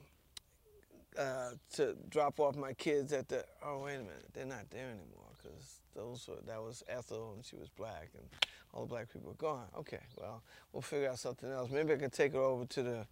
uh, 1.18 1.50
to 1.74 1.96
drop 2.08 2.40
off 2.40 2.56
my 2.56 2.72
kids 2.72 3.12
at 3.12 3.28
the. 3.28 3.44
Oh 3.64 3.82
wait 3.84 3.96
a 3.96 3.98
minute, 3.98 4.26
they're 4.32 4.46
not 4.46 4.70
there 4.70 4.86
anymore 4.86 5.28
because 5.42 5.80
those 5.94 6.26
were, 6.28 6.40
that 6.46 6.62
was 6.62 6.82
Ethel 6.88 7.34
and 7.34 7.44
she 7.44 7.56
was 7.56 7.68
black 7.68 8.08
and 8.14 8.26
all 8.72 8.82
the 8.82 8.88
black 8.88 9.12
people 9.12 9.28
were 9.28 9.34
gone. 9.34 9.66
Okay, 9.76 10.00
well 10.18 10.42
we'll 10.72 10.82
figure 10.82 11.10
out 11.10 11.18
something 11.18 11.50
else. 11.50 11.70
Maybe 11.70 11.92
I 11.92 11.96
can 11.96 12.10
take 12.10 12.32
her 12.32 12.40
over 12.40 12.64
to 12.66 12.82
the. 12.82 13.06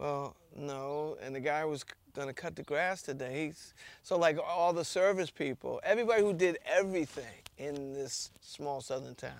Well, 0.00 0.34
no, 0.56 1.18
and 1.20 1.34
the 1.34 1.40
guy 1.40 1.62
was 1.66 1.84
gonna 2.14 2.32
cut 2.32 2.56
the 2.56 2.62
grass 2.62 3.02
today. 3.02 3.46
He's, 3.46 3.74
so 4.02 4.16
like 4.16 4.38
all 4.42 4.72
the 4.72 4.84
service 4.84 5.30
people, 5.30 5.78
everybody 5.84 6.22
who 6.22 6.32
did 6.32 6.58
everything 6.64 7.42
in 7.58 7.92
this 7.92 8.30
small 8.40 8.80
southern 8.80 9.14
town 9.14 9.32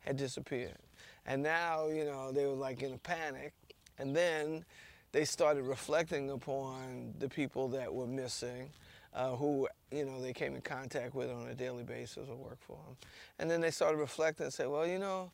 had 0.00 0.16
disappeared, 0.16 0.78
and 1.24 1.40
now 1.40 1.86
you 1.86 2.04
know 2.04 2.32
they 2.32 2.46
were 2.46 2.54
like 2.54 2.82
in 2.82 2.94
a 2.94 2.98
panic, 2.98 3.52
and 4.00 4.14
then 4.14 4.64
they 5.12 5.24
started 5.24 5.62
reflecting 5.62 6.30
upon 6.30 7.14
the 7.20 7.28
people 7.28 7.68
that 7.68 7.94
were 7.94 8.08
missing, 8.08 8.70
uh, 9.14 9.36
who 9.36 9.68
you 9.92 10.04
know 10.04 10.20
they 10.20 10.32
came 10.32 10.56
in 10.56 10.62
contact 10.62 11.14
with 11.14 11.30
on 11.30 11.46
a 11.46 11.54
daily 11.54 11.84
basis 11.84 12.28
or 12.28 12.34
worked 12.34 12.64
for 12.64 12.76
them, 12.88 12.96
and 13.38 13.48
then 13.48 13.60
they 13.60 13.70
started 13.70 13.98
reflecting 13.98 14.46
and 14.46 14.52
said, 14.52 14.66
well, 14.66 14.84
you 14.84 14.98
know, 14.98 15.30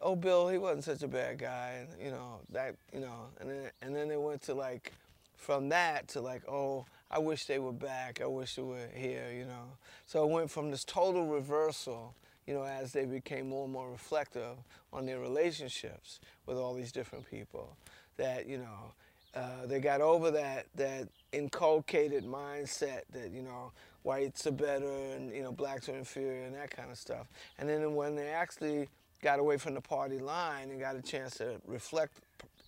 oh, 0.00 0.16
Bill, 0.16 0.48
he 0.48 0.58
wasn't 0.58 0.84
such 0.84 1.02
a 1.02 1.08
bad 1.08 1.38
guy, 1.38 1.80
and 1.80 1.88
you 2.02 2.10
know 2.10 2.40
that, 2.52 2.74
you 2.92 3.00
know, 3.00 3.26
and 3.40 3.50
then 3.50 3.70
and 3.82 3.94
then 3.94 4.08
they 4.08 4.16
went 4.16 4.42
to 4.42 4.54
like, 4.54 4.92
from 5.36 5.68
that 5.70 6.08
to 6.08 6.20
like, 6.20 6.42
oh, 6.48 6.86
I 7.10 7.18
wish 7.18 7.46
they 7.46 7.58
were 7.58 7.72
back. 7.72 8.20
I 8.22 8.26
wish 8.26 8.56
they 8.56 8.62
were 8.62 8.88
here, 8.94 9.32
you 9.34 9.44
know. 9.44 9.72
So 10.06 10.24
it 10.24 10.30
went 10.30 10.50
from 10.50 10.70
this 10.70 10.84
total 10.84 11.26
reversal, 11.26 12.14
you 12.46 12.54
know, 12.54 12.64
as 12.64 12.92
they 12.92 13.06
became 13.06 13.48
more 13.48 13.64
and 13.64 13.72
more 13.72 13.90
reflective 13.90 14.56
on 14.92 15.06
their 15.06 15.18
relationships 15.18 16.20
with 16.46 16.58
all 16.58 16.74
these 16.74 16.92
different 16.92 17.28
people, 17.30 17.76
that 18.16 18.46
you 18.48 18.58
know. 18.58 18.92
Uh, 19.34 19.66
they 19.66 19.78
got 19.78 20.00
over 20.00 20.30
that 20.30 20.66
that 20.74 21.06
inculcated 21.32 22.24
mindset 22.24 23.02
that 23.12 23.30
you 23.30 23.42
know 23.42 23.70
whites 24.02 24.46
are 24.46 24.52
better 24.52 24.90
and 25.14 25.34
you 25.34 25.42
know 25.42 25.52
blacks 25.52 25.86
are 25.88 25.94
inferior 25.94 26.44
and 26.44 26.54
that 26.54 26.70
kind 26.70 26.90
of 26.90 26.96
stuff. 26.96 27.28
And 27.58 27.68
then 27.68 27.94
when 27.94 28.16
they 28.16 28.28
actually 28.28 28.88
got 29.22 29.38
away 29.38 29.56
from 29.56 29.74
the 29.74 29.80
party 29.80 30.18
line 30.18 30.70
and 30.70 30.80
got 30.80 30.96
a 30.96 31.02
chance 31.02 31.36
to 31.36 31.60
reflect 31.66 32.20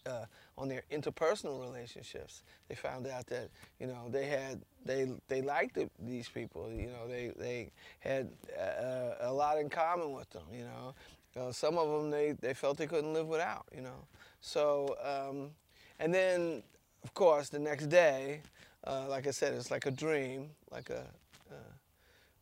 uh, 0.06 0.24
on 0.56 0.68
their 0.68 0.82
interpersonal 0.90 1.60
relationships, 1.60 2.42
they 2.68 2.74
found 2.74 3.06
out 3.06 3.26
that 3.26 3.48
you 3.78 3.86
know 3.86 4.08
they 4.10 4.26
had 4.26 4.60
they 4.84 5.10
they 5.28 5.42
liked 5.42 5.74
the, 5.74 5.88
these 5.98 6.28
people. 6.28 6.70
You 6.70 6.88
know 6.88 7.08
they 7.08 7.32
they 7.36 7.70
had 8.00 8.30
uh, 8.58 9.14
a 9.20 9.32
lot 9.32 9.58
in 9.58 9.68
common 9.68 10.12
with 10.12 10.30
them. 10.30 10.44
You 10.52 10.64
know, 10.64 10.94
uh, 11.40 11.52
some 11.52 11.78
of 11.78 11.88
them 11.90 12.10
they 12.10 12.32
they 12.32 12.54
felt 12.54 12.78
they 12.78 12.86
couldn't 12.86 13.12
live 13.12 13.26
without. 13.26 13.66
You 13.74 13.82
know, 13.82 14.06
so 14.40 14.96
um, 15.02 15.50
and 15.98 16.12
then 16.12 16.62
of 17.04 17.14
course 17.14 17.48
the 17.48 17.58
next 17.58 17.86
day, 17.86 18.40
uh, 18.86 19.06
like 19.08 19.26
I 19.26 19.30
said, 19.30 19.54
it's 19.54 19.70
like 19.70 19.86
a 19.86 19.90
dream, 19.90 20.50
like 20.70 20.90
a 20.90 21.06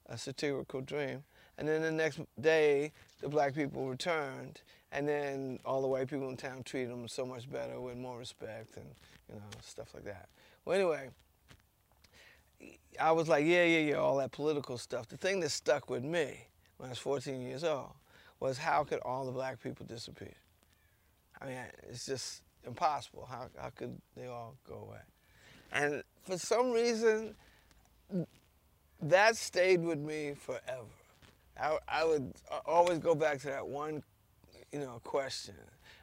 a 0.08 0.16
satirical 0.18 0.80
dream. 0.80 1.22
And 1.58 1.68
then 1.68 1.82
the 1.82 1.90
next 1.90 2.20
day, 2.40 2.92
the 3.20 3.28
black 3.28 3.54
people 3.54 3.86
returned, 3.86 4.60
and 4.92 5.06
then 5.06 5.58
all 5.64 5.82
the 5.82 5.88
white 5.88 6.08
people 6.08 6.28
in 6.28 6.36
town 6.36 6.62
treated 6.62 6.90
them 6.90 7.08
so 7.08 7.26
much 7.26 7.50
better 7.50 7.80
with 7.80 7.96
more 7.96 8.16
respect 8.16 8.76
and 8.76 8.86
you 9.28 9.34
know 9.34 9.42
stuff 9.60 9.92
like 9.92 10.04
that. 10.04 10.28
Well, 10.64 10.76
anyway, 10.76 11.10
I 13.00 13.12
was 13.12 13.28
like, 13.28 13.44
yeah, 13.44 13.64
yeah, 13.64 13.90
yeah, 13.90 13.94
all 13.96 14.16
that 14.18 14.32
political 14.32 14.78
stuff. 14.78 15.08
The 15.08 15.16
thing 15.16 15.40
that 15.40 15.50
stuck 15.50 15.90
with 15.90 16.04
me 16.04 16.46
when 16.78 16.88
I 16.88 16.90
was 16.90 16.98
14 16.98 17.40
years 17.40 17.64
old 17.64 17.90
was 18.40 18.58
how 18.58 18.84
could 18.84 19.00
all 19.00 19.26
the 19.26 19.32
black 19.32 19.60
people 19.62 19.84
disappear? 19.86 20.34
I 21.40 21.46
mean, 21.46 21.58
it's 21.88 22.06
just 22.06 22.42
impossible. 22.66 23.26
How, 23.28 23.48
how 23.60 23.70
could 23.70 23.96
they 24.16 24.26
all 24.26 24.54
go 24.68 24.88
away? 24.88 25.00
And 25.72 26.02
for 26.22 26.38
some 26.38 26.72
reason, 26.72 27.34
that 29.02 29.36
stayed 29.36 29.82
with 29.82 29.98
me 29.98 30.34
forever. 30.34 30.86
I, 31.60 31.78
I 31.88 32.04
would 32.04 32.32
always 32.66 32.98
go 32.98 33.14
back 33.14 33.38
to 33.40 33.46
that 33.48 33.66
one, 33.66 34.02
you 34.72 34.80
know, 34.80 35.00
question. 35.04 35.54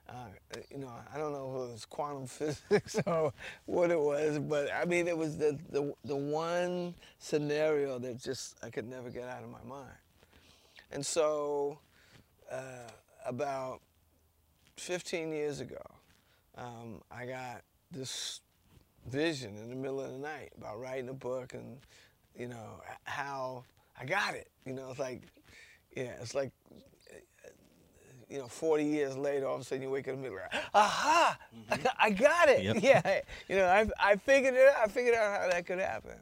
Uh, 0.07 0.27
you 0.69 0.77
know, 0.77 0.91
I 1.13 1.17
don't 1.17 1.31
know 1.31 1.49
if 1.49 1.69
it 1.69 1.71
was 1.73 1.85
quantum 1.85 2.27
physics 2.27 2.99
or 3.07 3.33
what 3.65 3.89
it 3.89 3.99
was, 3.99 4.37
but 4.39 4.69
I 4.73 4.85
mean, 4.85 5.07
it 5.07 5.17
was 5.17 5.37
the, 5.37 5.57
the, 5.71 5.93
the 6.03 6.15
one 6.15 6.93
scenario 7.17 7.97
that 7.99 8.19
just 8.21 8.57
I 8.63 8.69
could 8.69 8.87
never 8.87 9.09
get 9.09 9.27
out 9.27 9.43
of 9.43 9.49
my 9.49 9.63
mind. 9.67 9.89
And 10.91 11.03
so, 11.03 11.79
uh, 12.51 12.89
about 13.25 13.81
15 14.77 15.31
years 15.31 15.59
ago, 15.59 15.81
um, 16.55 17.01
I 17.11 17.25
got 17.25 17.63
this 17.91 18.41
vision 19.07 19.57
in 19.57 19.69
the 19.69 19.75
middle 19.75 19.99
of 19.99 20.11
the 20.11 20.19
night 20.19 20.51
about 20.57 20.79
writing 20.79 21.09
a 21.09 21.13
book 21.13 21.53
and 21.53 21.77
you 22.37 22.47
know, 22.47 22.81
how 23.03 23.63
I 23.99 24.05
got 24.05 24.35
it. 24.35 24.49
You 24.65 24.73
know, 24.73 24.89
it's 24.89 24.99
like, 24.99 25.21
yeah, 25.95 26.11
it's 26.21 26.35
like, 26.35 26.51
you 28.29 28.39
know, 28.39 28.47
40 28.47 28.83
years 28.83 29.15
later, 29.15 29.47
all 29.47 29.55
of 29.55 29.61
a 29.61 29.63
sudden 29.63 29.83
you 29.83 29.89
wake 29.89 30.07
up 30.07 30.15
in 30.15 30.21
the 30.21 30.29
middle, 30.29 30.39
aha, 30.73 31.37
mm-hmm. 31.71 31.87
I 31.99 32.09
got 32.09 32.49
it. 32.49 32.63
Yep. 32.63 32.77
Yeah, 32.81 33.21
you 33.47 33.55
know, 33.55 33.65
I, 33.65 33.87
I 33.99 34.15
figured 34.17 34.55
it 34.55 34.67
out. 34.67 34.75
I 34.83 34.87
figured 34.87 35.15
out 35.15 35.41
how 35.41 35.49
that 35.49 35.65
could 35.65 35.79
happen. 35.79 36.15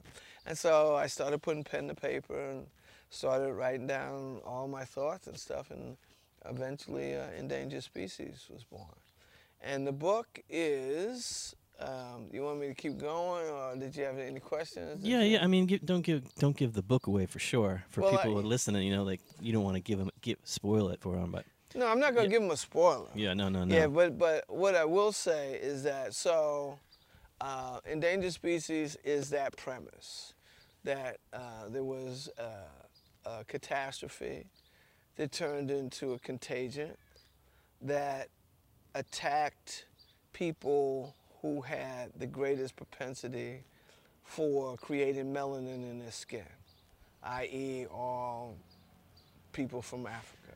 And 0.45 0.57
so 0.57 0.95
I 0.95 1.07
started 1.07 1.41
putting 1.41 1.63
pen 1.63 1.87
to 1.87 1.95
paper 1.95 2.37
and 2.37 2.67
started 3.09 3.53
writing 3.53 3.87
down 3.87 4.41
all 4.45 4.67
my 4.67 4.83
thoughts 4.83 5.27
and 5.27 5.37
stuff. 5.37 5.71
And 5.71 5.97
eventually, 6.45 7.15
uh, 7.15 7.27
Endangered 7.37 7.83
Species 7.83 8.47
was 8.51 8.63
born. 8.63 8.87
And 9.61 9.87
the 9.87 9.93
book 9.93 10.41
is 10.49 11.55
um, 11.79 12.27
you 12.31 12.43
want 12.43 12.59
me 12.59 12.67
to 12.67 12.73
keep 12.73 12.97
going, 12.97 13.47
or 13.49 13.75
did 13.75 13.95
you 13.95 14.03
have 14.03 14.17
any 14.17 14.39
questions? 14.39 15.03
Yeah, 15.03 15.21
yeah. 15.21 15.43
I 15.43 15.47
mean, 15.47 15.65
give, 15.65 15.85
don't 15.85 16.01
give 16.01 16.23
don't 16.35 16.55
give 16.55 16.73
the 16.73 16.81
book 16.83 17.07
away 17.07 17.25
for 17.25 17.39
sure. 17.39 17.83
For 17.89 18.01
Well, 18.01 18.11
people 18.11 18.31
I- 18.31 18.33
who 18.33 18.39
are 18.39 18.43
listening, 18.43 18.87
you 18.87 18.95
know, 18.95 19.03
like 19.03 19.21
you 19.41 19.51
don't 19.53 19.63
want 19.63 19.75
to 19.75 19.81
give 19.81 19.99
them 19.99 20.09
give 20.21 20.37
spoil 20.43 20.89
it 20.89 21.01
for 21.01 21.15
them, 21.15 21.31
but 21.31 21.45
No, 21.75 21.87
I'm 21.87 21.99
not 21.99 22.13
gonna 22.13 22.25
Yeah. 22.27 22.29
give 22.33 22.41
them 22.43 22.51
a 22.51 22.57
spoiler. 22.57 23.09
yeah, 23.15 23.33
no, 23.33 23.49
no, 23.49 23.63
no. 23.65 23.75
Yeah, 23.75 23.87
but 23.87 24.17
but 24.17 24.45
what 24.47 24.75
I 24.75 24.85
will 24.85 25.11
say 25.11 25.53
is 25.55 25.83
that 25.83 26.13
so 26.13 26.77
uh, 27.41 27.79
endangered 27.85 28.31
species 28.33 28.95
is 29.03 29.29
that 29.31 29.57
premise 29.57 30.33
that 30.83 31.17
uh, 31.33 31.67
there 31.69 31.83
was 31.83 32.29
a, 32.37 33.29
a 33.29 33.43
catastrophe 33.45 34.45
that 35.15 35.31
turned 35.31 35.71
into 35.71 36.13
a 36.13 36.19
contagion 36.19 36.95
that 37.81 38.29
attacked 38.95 39.85
people 40.33 41.15
who 41.43 41.59
had 41.61 42.09
the 42.17 42.25
greatest 42.25 42.75
propensity 42.77 43.59
for 44.23 44.77
creating 44.77 45.33
melanin 45.33 45.83
in 45.91 45.99
their 45.99 46.09
skin, 46.11 46.45
i.e., 47.21 47.85
all 47.91 48.55
people 49.51 49.81
from 49.81 50.07
Africa, 50.07 50.53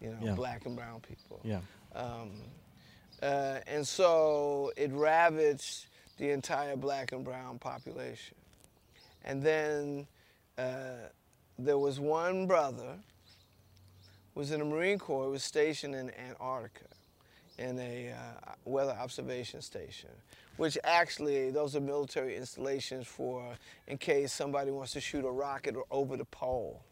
you 0.00 0.10
know, 0.10 0.18
Yeah. 0.22 0.34
black 0.34 0.66
and 0.66 0.76
brown 0.76 1.00
people. 1.00 1.40
yeah, 1.42 1.60
Um, 1.94 2.32
uh, 3.22 3.60
and 3.66 3.88
so 3.88 4.72
it 4.76 4.92
ravaged 4.92 5.86
the 6.18 6.28
entire 6.30 6.76
black 6.76 7.12
and 7.12 7.24
brown 7.24 7.58
population. 7.58 8.36
And 9.24 9.42
then 9.42 10.06
uh, 10.58 11.08
there 11.58 11.78
was 11.78 11.98
one 11.98 12.46
brother 12.46 12.98
who 14.34 14.40
was 14.40 14.50
in 14.50 14.58
the 14.58 14.66
Marine 14.66 14.98
Corps, 14.98 15.30
was 15.30 15.42
stationed 15.42 15.94
in 15.94 16.10
Antarctica 16.10 16.84
in 17.58 17.78
a 17.78 18.12
uh, 18.12 18.52
weather 18.64 18.92
observation 18.92 19.62
station, 19.62 20.10
which 20.56 20.76
actually 20.84 21.50
those 21.50 21.74
are 21.74 21.80
military 21.80 22.36
installations 22.36 23.06
for 23.06 23.44
in 23.86 23.98
case 23.98 24.32
somebody 24.32 24.70
wants 24.70 24.92
to 24.92 25.00
shoot 25.00 25.24
a 25.24 25.30
rocket 25.30 25.74
over 25.90 26.16
the 26.16 26.24
pole. 26.26 26.82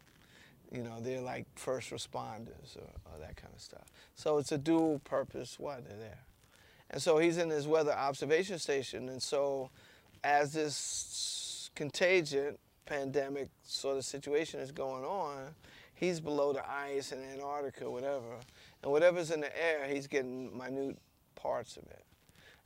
You 0.71 0.83
know, 0.83 0.99
they're 0.99 1.21
like 1.21 1.45
first 1.55 1.91
responders 1.91 2.75
or, 2.77 2.89
or 3.05 3.19
that 3.19 3.35
kind 3.35 3.53
of 3.53 3.61
stuff. 3.61 3.85
So 4.15 4.39
it's 4.39 4.51
a 4.51 4.57
dual 4.57 4.99
purpose 5.03 5.59
why 5.59 5.79
they're 5.79 5.97
there. 5.97 6.19
And 6.89 7.01
so 7.01 7.17
he's 7.17 7.37
in 7.37 7.49
his 7.49 7.67
weather 7.67 7.93
observation 7.93 8.59
station. 8.59 9.09
And 9.09 9.21
so 9.21 9.69
as 10.23 10.53
this 10.53 11.69
contagion, 11.75 12.57
pandemic 12.85 13.49
sort 13.63 13.97
of 13.97 14.05
situation 14.05 14.59
is 14.59 14.71
going 14.71 15.03
on, 15.03 15.55
he's 15.93 16.19
below 16.19 16.53
the 16.53 16.67
ice 16.69 17.11
in 17.11 17.23
Antarctica, 17.23 17.89
whatever. 17.89 18.39
And 18.85 18.91
whatever's 18.91 19.31
in 19.31 19.41
the 19.41 19.49
air, 19.61 19.87
he's 19.87 20.05
getting 20.05 20.55
minute 20.55 20.95
parts 21.33 21.75
of 21.75 21.83
it. 21.87 22.05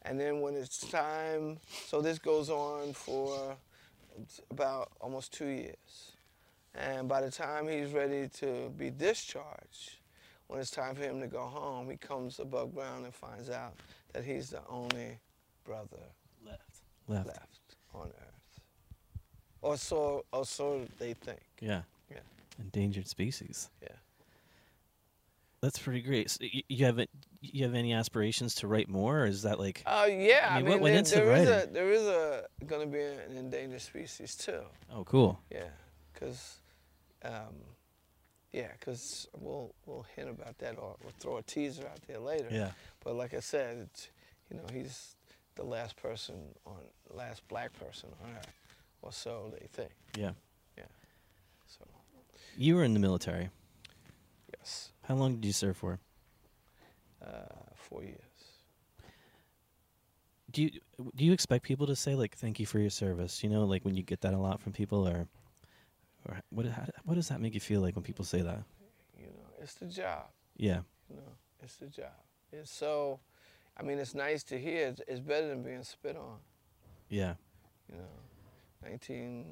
And 0.01 0.19
then 0.19 0.41
when 0.41 0.53
it's 0.53 0.77
time, 0.89 1.57
so 1.87 2.01
this 2.01 2.19
goes 2.19 2.49
on 2.49 2.91
for 2.91 3.55
about 4.51 4.91
almost 4.99 5.31
two 5.33 5.47
years. 5.47 6.11
And 6.75 7.07
by 7.07 7.21
the 7.21 7.31
time 7.31 7.69
he's 7.69 7.93
ready 7.93 8.27
to 8.39 8.69
be 8.77 8.89
discharged, 8.89 9.93
when 10.47 10.59
it's 10.59 10.71
time 10.71 10.93
for 10.95 11.03
him 11.03 11.21
to 11.21 11.27
go 11.27 11.43
home, 11.45 11.89
he 11.89 11.95
comes 11.95 12.39
above 12.39 12.75
ground 12.75 13.05
and 13.05 13.15
finds 13.15 13.49
out 13.49 13.73
that 14.11 14.25
he's 14.25 14.49
the 14.49 14.61
only 14.67 15.17
brother 15.63 16.03
left, 16.45 16.59
left. 17.07 17.27
left 17.27 17.75
on 17.93 18.07
Earth. 18.07 18.59
Or 19.61 19.77
so, 19.77 20.25
or 20.33 20.45
so 20.45 20.85
they 20.97 21.13
think. 21.13 21.39
Yeah, 21.61 21.83
Yeah. 22.11 22.17
endangered 22.59 23.07
species. 23.07 23.69
Yeah. 23.81 23.87
That's 25.61 25.77
pretty 25.79 26.01
great. 26.01 26.29
So 26.31 26.39
y- 26.41 26.63
you 26.69 26.85
have 26.85 26.99
it- 26.99 27.09
you 27.41 27.63
have 27.65 27.73
any 27.75 27.93
aspirations 27.93 28.55
to 28.55 28.67
write 28.67 28.89
more, 28.89 29.21
or 29.21 29.25
is 29.25 29.43
that 29.43 29.59
like? 29.59 29.83
Oh 29.85 30.05
yeah, 30.05 30.47
I 30.49 30.53
I 30.53 30.55
mean, 30.57 30.65
mean, 30.65 30.71
what 30.73 30.81
went 30.81 31.07
there, 31.09 31.21
into 31.21 31.29
there 31.29 31.35
is 31.41 31.49
a 31.49 31.67
there 31.71 31.91
is 31.91 32.03
a 32.03 32.47
going 32.65 32.81
to 32.81 32.87
be 32.91 33.01
an 33.01 33.37
endangered 33.37 33.81
species 33.81 34.35
too. 34.35 34.61
Oh, 34.93 35.03
cool. 35.05 35.39
Yeah, 35.51 35.69
because, 36.13 36.57
um, 37.23 37.55
yeah, 38.51 38.67
because 38.79 39.27
we'll 39.37 39.73
we'll 39.85 40.05
hint 40.15 40.29
about 40.29 40.57
that 40.59 40.77
or 40.77 40.95
we'll 41.03 41.13
throw 41.19 41.37
a 41.37 41.43
teaser 41.43 41.83
out 41.87 42.01
there 42.07 42.19
later. 42.19 42.47
Yeah. 42.51 42.71
But 43.03 43.15
like 43.15 43.33
I 43.33 43.39
said, 43.39 43.77
it's, 43.91 44.09
you 44.49 44.57
know, 44.57 44.65
he's 44.73 45.15
the 45.55 45.63
last 45.63 45.95
person 45.97 46.35
on 46.65 46.77
last 47.09 47.47
black 47.47 47.71
person 47.79 48.09
on 48.23 48.31
Earth, 48.37 48.47
or 49.01 49.11
so 49.13 49.53
they 49.59 49.67
think. 49.67 49.91
Yeah. 50.17 50.31
Yeah. 50.77 50.83
So 51.67 51.85
You 52.57 52.75
were 52.75 52.83
in 52.83 52.93
the 52.93 52.99
military. 52.99 53.49
Yes, 54.69 54.91
How 55.03 55.15
long 55.15 55.35
did 55.35 55.45
you 55.45 55.53
serve 55.53 55.77
for? 55.77 55.99
uh, 57.21 57.73
four 57.75 58.03
years. 58.03 58.17
Do 60.51 60.63
you 60.63 60.71
do 61.15 61.25
you 61.25 61.31
expect 61.33 61.63
people 61.63 61.85
to 61.87 61.95
say 61.95 62.15
like 62.15 62.35
thank 62.35 62.59
you 62.59 62.65
for 62.65 62.79
your 62.79 62.89
service? 62.89 63.43
You 63.43 63.49
know, 63.49 63.65
like 63.65 63.85
when 63.85 63.95
you 63.95 64.03
get 64.03 64.21
that 64.21 64.33
a 64.33 64.37
lot 64.37 64.59
from 64.61 64.71
people, 64.73 65.07
or 65.07 65.27
or 66.25 66.39
what 66.49 66.65
how, 66.65 66.85
what 67.05 67.15
does 67.15 67.27
that 67.27 67.39
make 67.41 67.53
you 67.53 67.59
feel 67.59 67.81
like 67.81 67.95
when 67.95 68.03
people 68.03 68.25
say 68.25 68.41
that? 68.41 68.63
You 69.17 69.27
know, 69.27 69.49
it's 69.61 69.75
the 69.75 69.85
job. 69.85 70.25
Yeah. 70.57 70.79
You 71.09 71.17
know, 71.17 71.33
It's 71.61 71.75
the 71.75 71.87
job. 71.87 72.17
It's 72.51 72.71
so, 72.71 73.19
I 73.77 73.83
mean, 73.83 73.99
it's 73.99 74.15
nice 74.15 74.43
to 74.45 74.57
hear. 74.59 74.87
It's, 74.87 75.01
it's 75.07 75.19
better 75.19 75.47
than 75.47 75.61
being 75.61 75.83
spit 75.83 76.15
on. 76.15 76.39
Yeah. 77.09 77.35
You 77.87 77.97
know, 77.97 78.89
19, 78.89 79.45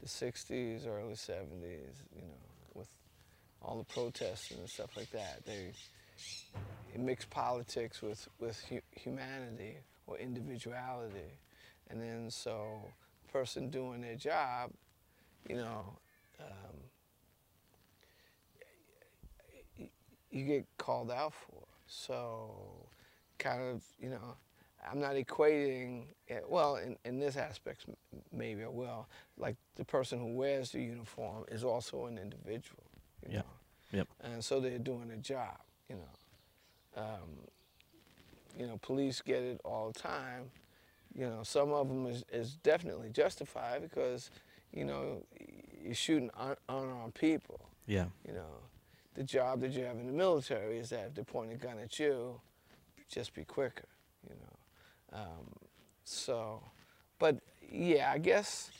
the 0.00 0.06
60s, 0.06 0.86
early 0.86 1.14
70s. 1.14 1.96
You 2.14 2.22
know, 2.22 2.40
with 2.74 2.88
all 3.62 3.78
the 3.78 3.94
protests 3.94 4.50
and 4.50 4.68
stuff 4.68 4.90
like 4.96 5.10
that. 5.10 5.44
They 5.46 5.72
mix 6.96 7.24
politics 7.24 8.02
with 8.02 8.28
with 8.38 8.60
hu- 8.68 8.80
humanity 8.92 9.76
or 10.06 10.18
individuality, 10.18 11.38
and 11.90 12.00
then 12.00 12.30
so 12.30 12.82
the 13.26 13.32
person 13.32 13.70
doing 13.70 14.00
their 14.00 14.16
job, 14.16 14.70
you 15.48 15.56
know. 15.56 15.84
Um, 16.40 16.76
you 20.32 20.44
get 20.46 20.66
called 20.78 21.10
out 21.10 21.34
for. 21.34 21.62
So, 21.86 22.50
kind 23.38 23.62
of, 23.62 23.82
you 24.00 24.08
know, 24.08 24.36
I'm 24.90 24.98
not 24.98 25.14
equating, 25.14 26.04
it, 26.26 26.44
well, 26.48 26.76
in, 26.76 26.96
in 27.04 27.20
this 27.20 27.36
aspect, 27.36 27.84
maybe 28.32 28.64
I 28.64 28.68
will. 28.68 29.06
Like 29.36 29.56
the 29.76 29.84
person 29.84 30.18
who 30.18 30.34
wears 30.34 30.72
the 30.72 30.80
uniform 30.80 31.44
is 31.48 31.62
also 31.62 32.06
an 32.06 32.18
individual. 32.18 32.82
You 33.26 33.34
Yeah. 33.34 33.38
Know? 33.38 33.44
Yep. 33.98 34.08
And 34.22 34.44
so 34.44 34.60
they're 34.60 34.78
doing 34.78 35.10
a 35.12 35.16
job, 35.16 35.58
you 35.88 35.96
know. 35.96 37.02
Um, 37.02 37.28
you 38.58 38.66
know, 38.66 38.78
police 38.82 39.20
get 39.20 39.42
it 39.42 39.60
all 39.64 39.90
the 39.90 39.98
time. 39.98 40.50
You 41.14 41.26
know, 41.28 41.42
some 41.42 41.72
of 41.72 41.88
them 41.88 42.06
is, 42.06 42.24
is 42.32 42.56
definitely 42.56 43.10
justified 43.10 43.82
because, 43.82 44.30
you 44.72 44.84
know, 44.84 45.22
you're 45.82 45.94
shooting 45.94 46.30
un- 46.38 46.56
unarmed 46.68 47.14
people. 47.14 47.60
Yeah. 47.86 48.06
You 48.26 48.34
know, 48.34 48.46
the 49.14 49.22
job 49.22 49.60
that 49.60 49.72
you 49.72 49.84
have 49.84 49.96
in 49.96 50.06
the 50.06 50.12
military 50.12 50.78
is 50.78 50.90
that 50.90 51.08
if 51.08 51.14
they 51.14 51.22
point 51.22 51.52
a 51.52 51.56
gun 51.56 51.78
at 51.78 51.98
you, 51.98 52.40
just 53.10 53.34
be 53.34 53.44
quicker. 53.44 53.88
You 54.28 54.36
know, 54.36 55.18
um, 55.18 55.46
so, 56.04 56.62
but 57.18 57.36
yeah, 57.70 58.10
I 58.12 58.18
guess, 58.18 58.70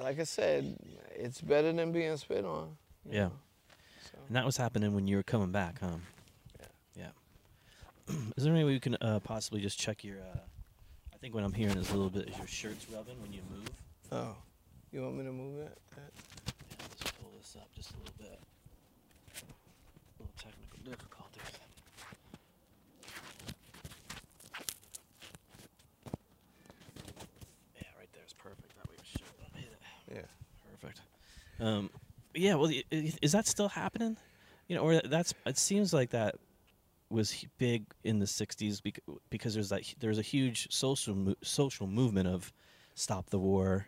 like 0.00 0.18
I 0.20 0.24
said, 0.24 0.76
it's 1.14 1.40
better 1.40 1.72
than 1.72 1.92
being 1.92 2.16
spit 2.16 2.44
on. 2.44 2.76
Yeah. 3.08 3.24
know. 3.24 3.32
And 4.26 4.36
that 4.36 4.44
was 4.44 4.56
happening 4.56 4.94
when 4.94 5.06
you 5.06 5.16
were 5.16 5.22
coming 5.22 5.52
back, 5.52 5.80
huh? 5.80 5.98
Yeah. 6.96 7.10
Yeah. 8.08 8.14
is 8.36 8.44
there 8.44 8.52
any 8.52 8.64
way 8.64 8.72
we 8.72 8.80
can 8.80 8.96
uh, 9.00 9.20
possibly 9.20 9.60
just 9.60 9.78
check 9.78 10.02
your? 10.04 10.18
Uh, 10.18 10.38
I 11.12 11.16
think 11.18 11.34
what 11.34 11.44
I'm 11.44 11.52
hearing 11.52 11.76
is 11.76 11.90
a 11.90 11.94
little 11.94 12.10
bit 12.10 12.28
is 12.28 12.38
your 12.38 12.46
shirt's 12.46 12.86
rubbing 12.90 13.20
when 13.20 13.32
you 13.32 13.40
move. 13.50 13.68
Oh, 14.12 14.36
you 14.92 15.02
want 15.02 15.16
me 15.16 15.24
to 15.24 15.32
move 15.32 15.58
it? 15.60 15.78
Yeah, 15.96 16.02
let's 16.90 17.12
pull 17.12 17.30
this 17.38 17.56
up 17.58 17.68
just 17.74 17.90
a 17.92 17.96
little 17.98 18.14
bit. 18.18 18.38
little 20.18 20.32
technical 20.38 20.78
difficulties. 20.84 21.42
Yeah, 27.76 27.88
right 27.98 28.08
there 28.12 28.24
is 28.26 28.32
perfect. 28.34 28.74
That 28.76 28.88
way 28.88 28.96
we 28.98 29.04
should 29.06 29.22
hit 29.54 29.72
it. 29.72 30.14
Yeah. 30.14 30.28
Perfect. 30.80 31.00
Um, 31.60 31.90
yeah. 32.34 32.54
Well, 32.54 32.70
is 32.90 33.32
that 33.32 33.46
still 33.46 33.68
happening? 33.68 34.16
You 34.68 34.76
know, 34.76 34.82
or 34.82 35.00
that's 35.00 35.34
it 35.46 35.58
seems 35.58 35.92
like 35.92 36.10
that 36.10 36.36
was 37.10 37.44
big 37.58 37.84
in 38.02 38.18
the 38.18 38.26
'60s 38.26 38.82
bec- 38.82 39.00
because 39.30 39.54
there's 39.54 39.68
that 39.68 39.82
there's 40.00 40.18
a 40.18 40.22
huge 40.22 40.68
social 40.72 41.34
social 41.42 41.86
movement 41.86 42.28
of 42.28 42.52
stop 42.94 43.30
the 43.30 43.38
war. 43.38 43.86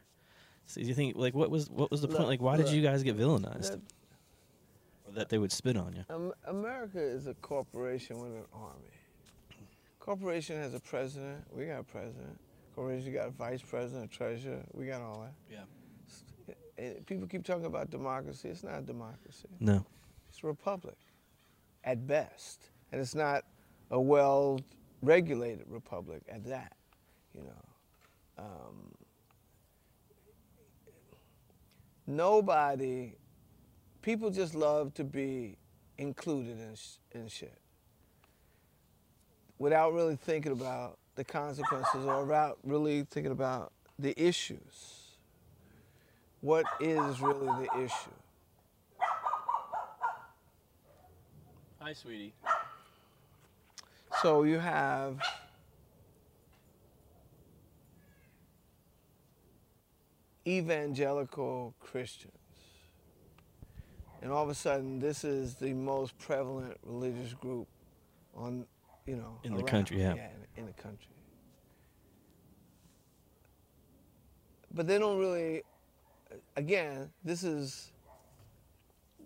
So 0.67 0.81
you 0.81 0.95
think 0.95 1.17
like 1.17 1.35
what 1.35 1.51
was 1.51 1.71
what 1.71 1.91
was 1.91 2.01
the 2.03 2.09
point? 2.09 2.29
Like, 2.29 2.41
why 2.41 2.57
did 2.57 2.69
you 2.69 2.83
guys 2.83 3.03
get 3.03 3.17
villainized? 3.17 3.71
That- 3.71 3.81
or 5.09 5.13
that 5.13 5.29
they 5.29 5.39
would 5.39 5.53
spit 5.53 5.77
on 5.77 5.95
you? 5.95 6.33
America 6.47 7.01
is 7.01 7.29
a 7.29 7.35
corporation 7.35 8.19
with 8.19 8.33
an 8.33 8.45
army. 8.53 8.91
Corporation 10.01 10.57
has 10.57 10.75
a 10.75 10.81
president. 10.81 11.45
We 11.53 11.67
got 11.67 11.81
a 11.81 11.85
president. 11.85 12.39
Corporation 12.75 13.13
got 13.15 13.29
a 13.29 13.31
vice 13.31 13.63
president, 13.63 14.11
treasurer. 14.11 14.63
We 14.75 14.87
got 14.87 15.01
all 15.03 15.21
that. 15.21 15.33
Yeah. 15.51 15.61
And 16.79 17.07
people 17.07 17.27
keep 17.27 17.45
talking 17.45 17.65
about 17.65 17.91
democracy. 17.91 18.49
It's 18.49 18.63
not 18.63 18.79
a 18.79 18.83
democracy. 18.83 19.49
No. 19.61 19.85
It's 20.29 20.43
a 20.43 20.47
republic, 20.47 20.99
at 21.85 22.07
best, 22.07 22.71
and 22.93 23.01
it's 23.01 23.15
not 23.15 23.45
a 23.91 24.01
well-regulated 24.01 25.67
republic 25.69 26.23
at 26.29 26.45
that. 26.45 26.77
You 27.35 27.43
know, 27.43 28.45
um, 28.45 28.95
nobody. 32.07 33.15
People 34.03 34.31
just 34.31 34.55
love 34.55 34.95
to 34.95 35.05
be 35.05 35.57
included 35.99 36.61
in 36.61 36.75
sh- 36.75 36.99
in 37.13 37.29
shit 37.29 37.59
without 39.59 39.93
really 39.93 40.17
thinking 40.17 40.53
about 40.53 40.99
the 41.15 41.25
consequences 41.25 42.05
or 42.05 42.23
without 42.23 42.59
really 42.63 43.07
thinking 43.11 43.33
about 43.33 43.73
the 43.99 44.15
issues. 44.23 44.96
What 46.47 46.67
is 46.79 47.21
really 47.21 47.67
the 47.67 47.83
issue? 47.83 48.17
Hi, 51.81 51.93
sweetie. 51.93 52.35
So 54.23 54.45
you 54.45 54.61
have 54.61 55.19
evangelical 60.47 61.75
Christians. 61.81 62.33
And 64.23 64.31
all 64.31 64.45
of 64.45 64.49
a 64.49 64.55
sudden, 64.55 65.01
this 65.01 65.25
is 65.25 65.57
the 65.57 65.73
most 65.73 66.17
prevalent 66.17 66.77
religious 66.85 67.33
group 67.35 67.67
on, 68.37 68.67
you 69.05 69.17
know, 69.17 69.41
In 69.43 69.51
the 69.51 69.59
around. 69.59 69.67
country, 69.67 69.99
yeah. 69.99 70.13
in, 70.13 70.21
in 70.59 70.67
the 70.67 70.81
country. 70.81 71.11
But 74.73 74.87
they 74.87 75.01
don't 75.01 75.19
really. 75.19 75.65
Again, 76.57 77.11
this 77.25 77.45
is. 77.45 77.91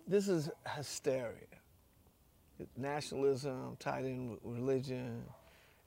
This 0.07 0.27
is 0.27 0.49
hysteria 0.75 1.51
nationalism 2.77 3.77
tied 3.79 4.05
in 4.05 4.31
with 4.31 4.39
religion. 4.43 5.23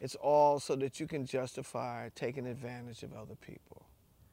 It's 0.01 0.15
all 0.17 0.59
so 0.61 0.77
that 0.77 1.01
you 1.01 1.07
can 1.07 1.27
justify 1.27 2.09
taking 2.15 2.47
advantage 2.47 3.03
of 3.03 3.15
other 3.15 3.35
people 3.37 3.87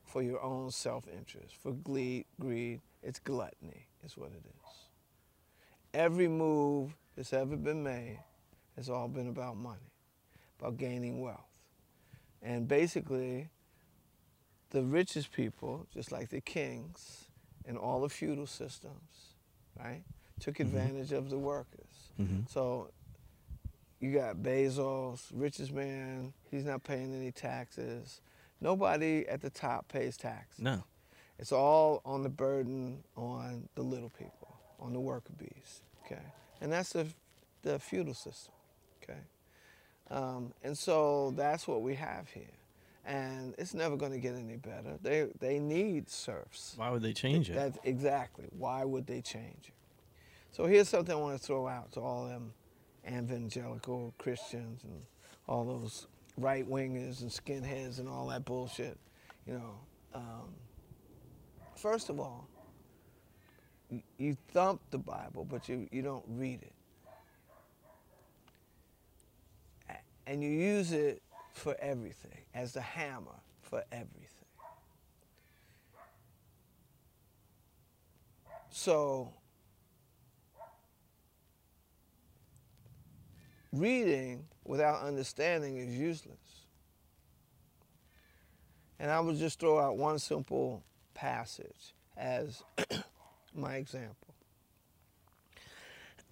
for 0.05 0.21
your 0.21 0.41
own 0.41 0.71
self-interest, 0.71 1.55
for 1.55 1.71
greed, 1.71 2.25
greed. 2.39 2.81
It's 3.03 3.19
gluttony, 3.19 3.87
is 4.03 4.17
what 4.17 4.31
it 4.31 4.43
is. 4.45 4.73
Every 5.93 6.27
move 6.27 6.95
that's 7.15 7.33
ever 7.33 7.55
been 7.55 7.83
made 7.83 8.19
has 8.75 8.89
all 8.89 9.07
been 9.07 9.27
about 9.27 9.57
money, 9.57 9.79
about 10.59 10.77
gaining 10.77 11.21
wealth. 11.21 11.39
And 12.41 12.67
basically, 12.67 13.49
the 14.71 14.81
richest 14.81 15.31
people, 15.31 15.85
just 15.93 16.11
like 16.11 16.29
the 16.29 16.41
kings 16.41 17.25
in 17.65 17.77
all 17.77 18.01
the 18.01 18.09
feudal 18.09 18.47
systems, 18.47 19.35
right, 19.77 20.01
took 20.39 20.59
advantage 20.59 21.11
of 21.11 21.29
the 21.29 21.37
workers. 21.37 22.09
Mm-hmm. 22.19 22.41
So 22.49 22.89
you 23.99 24.13
got 24.13 24.37
Bezos, 24.37 25.21
richest 25.33 25.71
man, 25.71 26.33
he's 26.49 26.65
not 26.65 26.83
paying 26.83 27.13
any 27.13 27.31
taxes. 27.31 28.21
Nobody 28.59 29.27
at 29.27 29.41
the 29.41 29.49
top 29.49 29.87
pays 29.87 30.17
taxes. 30.17 30.63
No. 30.63 30.83
It's 31.37 31.51
all 31.51 32.01
on 32.05 32.23
the 32.23 32.29
burden 32.29 33.03
on 33.15 33.67
the 33.75 33.81
little 33.81 34.09
people, 34.09 34.55
on 34.79 34.93
the 34.93 34.99
worker 34.99 35.33
bees, 35.37 35.81
okay? 36.05 36.21
And 36.61 36.71
that's 36.71 36.93
the, 36.93 37.07
the 37.63 37.79
feudal 37.79 38.13
system, 38.13 38.53
okay? 39.03 39.19
Um, 40.09 40.53
and 40.63 40.77
so 40.77 41.33
that's 41.35 41.67
what 41.67 41.81
we 41.81 41.95
have 41.95 42.29
here. 42.29 42.60
And 43.05 43.55
it's 43.57 43.73
never 43.73 43.97
going 43.97 44.11
to 44.11 44.19
get 44.19 44.35
any 44.35 44.57
better. 44.57 44.97
They, 45.01 45.27
they 45.39 45.57
need 45.57 46.09
serfs. 46.09 46.75
Why 46.77 46.91
would 46.91 47.01
they 47.01 47.13
change 47.13 47.49
it? 47.49 47.55
That's 47.55 47.77
exactly. 47.83 48.45
Why 48.51 48.83
would 48.83 49.07
they 49.07 49.21
change 49.21 49.69
it? 49.69 49.73
So 50.51 50.65
here's 50.65 50.89
something 50.89 51.15
I 51.15 51.17
want 51.17 51.39
to 51.39 51.43
throw 51.43 51.67
out 51.67 51.91
to 51.93 52.01
all 52.01 52.25
them 52.25 52.53
evangelical 53.07 54.13
Christians 54.17 54.83
and 54.83 55.01
all 55.47 55.65
those 55.65 56.07
right 56.37 56.69
wingers 56.69 57.21
and 57.21 57.31
skinheads 57.31 57.99
and 57.99 58.07
all 58.07 58.27
that 58.27 58.45
bullshit. 58.45 58.97
You 59.47 59.53
know, 59.53 59.73
um, 60.13 60.53
first 61.75 62.09
of 62.09 62.19
all, 62.19 62.47
you 64.17 64.37
thump 64.53 64.81
the 64.91 64.97
Bible, 64.97 65.45
but 65.49 65.67
you, 65.67 65.87
you 65.91 66.01
don't 66.01 66.23
read 66.27 66.61
it. 66.61 66.73
And 70.27 70.41
you 70.43 70.49
use 70.49 70.93
it 70.93 71.21
for 71.53 71.75
everything, 71.79 72.39
as 72.53 72.73
the 72.73 72.81
hammer 72.81 73.39
for 73.61 73.83
everything. 73.91 74.27
So, 78.69 79.33
reading 83.73 84.45
without 84.63 85.01
understanding 85.01 85.77
is 85.77 85.95
useless. 85.95 86.37
And 88.99 89.09
I 89.09 89.19
would 89.19 89.37
just 89.37 89.59
throw 89.59 89.79
out 89.79 89.97
one 89.97 90.19
simple 90.19 90.83
passage 91.13 91.93
as 92.15 92.63
my 93.55 93.75
example. 93.75 94.33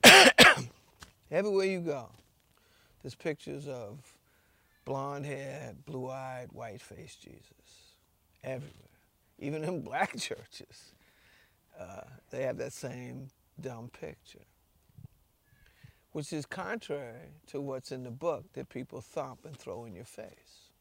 Everywhere 1.31 1.65
you 1.65 1.81
go, 1.81 2.09
there's 3.01 3.15
pictures 3.15 3.67
of 3.67 3.99
blonde 4.89 5.27
haired, 5.27 5.85
blue 5.85 6.09
eyed, 6.09 6.47
white 6.51 6.81
faced 6.81 7.21
Jesus. 7.21 7.93
Everywhere. 8.43 8.73
Even 9.37 9.63
in 9.63 9.81
black 9.83 10.17
churches, 10.17 10.93
uh, 11.79 12.01
they 12.31 12.41
have 12.41 12.57
that 12.57 12.73
same 12.73 13.29
dumb 13.61 13.89
picture, 13.89 14.47
which 16.11 16.33
is 16.33 16.47
contrary 16.47 17.35
to 17.45 17.61
what's 17.61 17.91
in 17.91 18.03
the 18.03 18.09
book 18.09 18.51
that 18.53 18.69
people 18.69 18.99
thump 18.99 19.45
and 19.45 19.55
throw 19.55 19.85
in 19.85 19.93
your 19.93 20.05
face. 20.05 20.71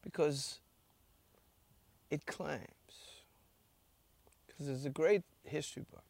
Because 0.00 0.60
it 2.12 2.26
claims, 2.26 2.62
because 4.46 4.68
there's 4.68 4.84
a 4.84 4.90
great 4.90 5.22
history 5.42 5.84
book, 5.90 6.04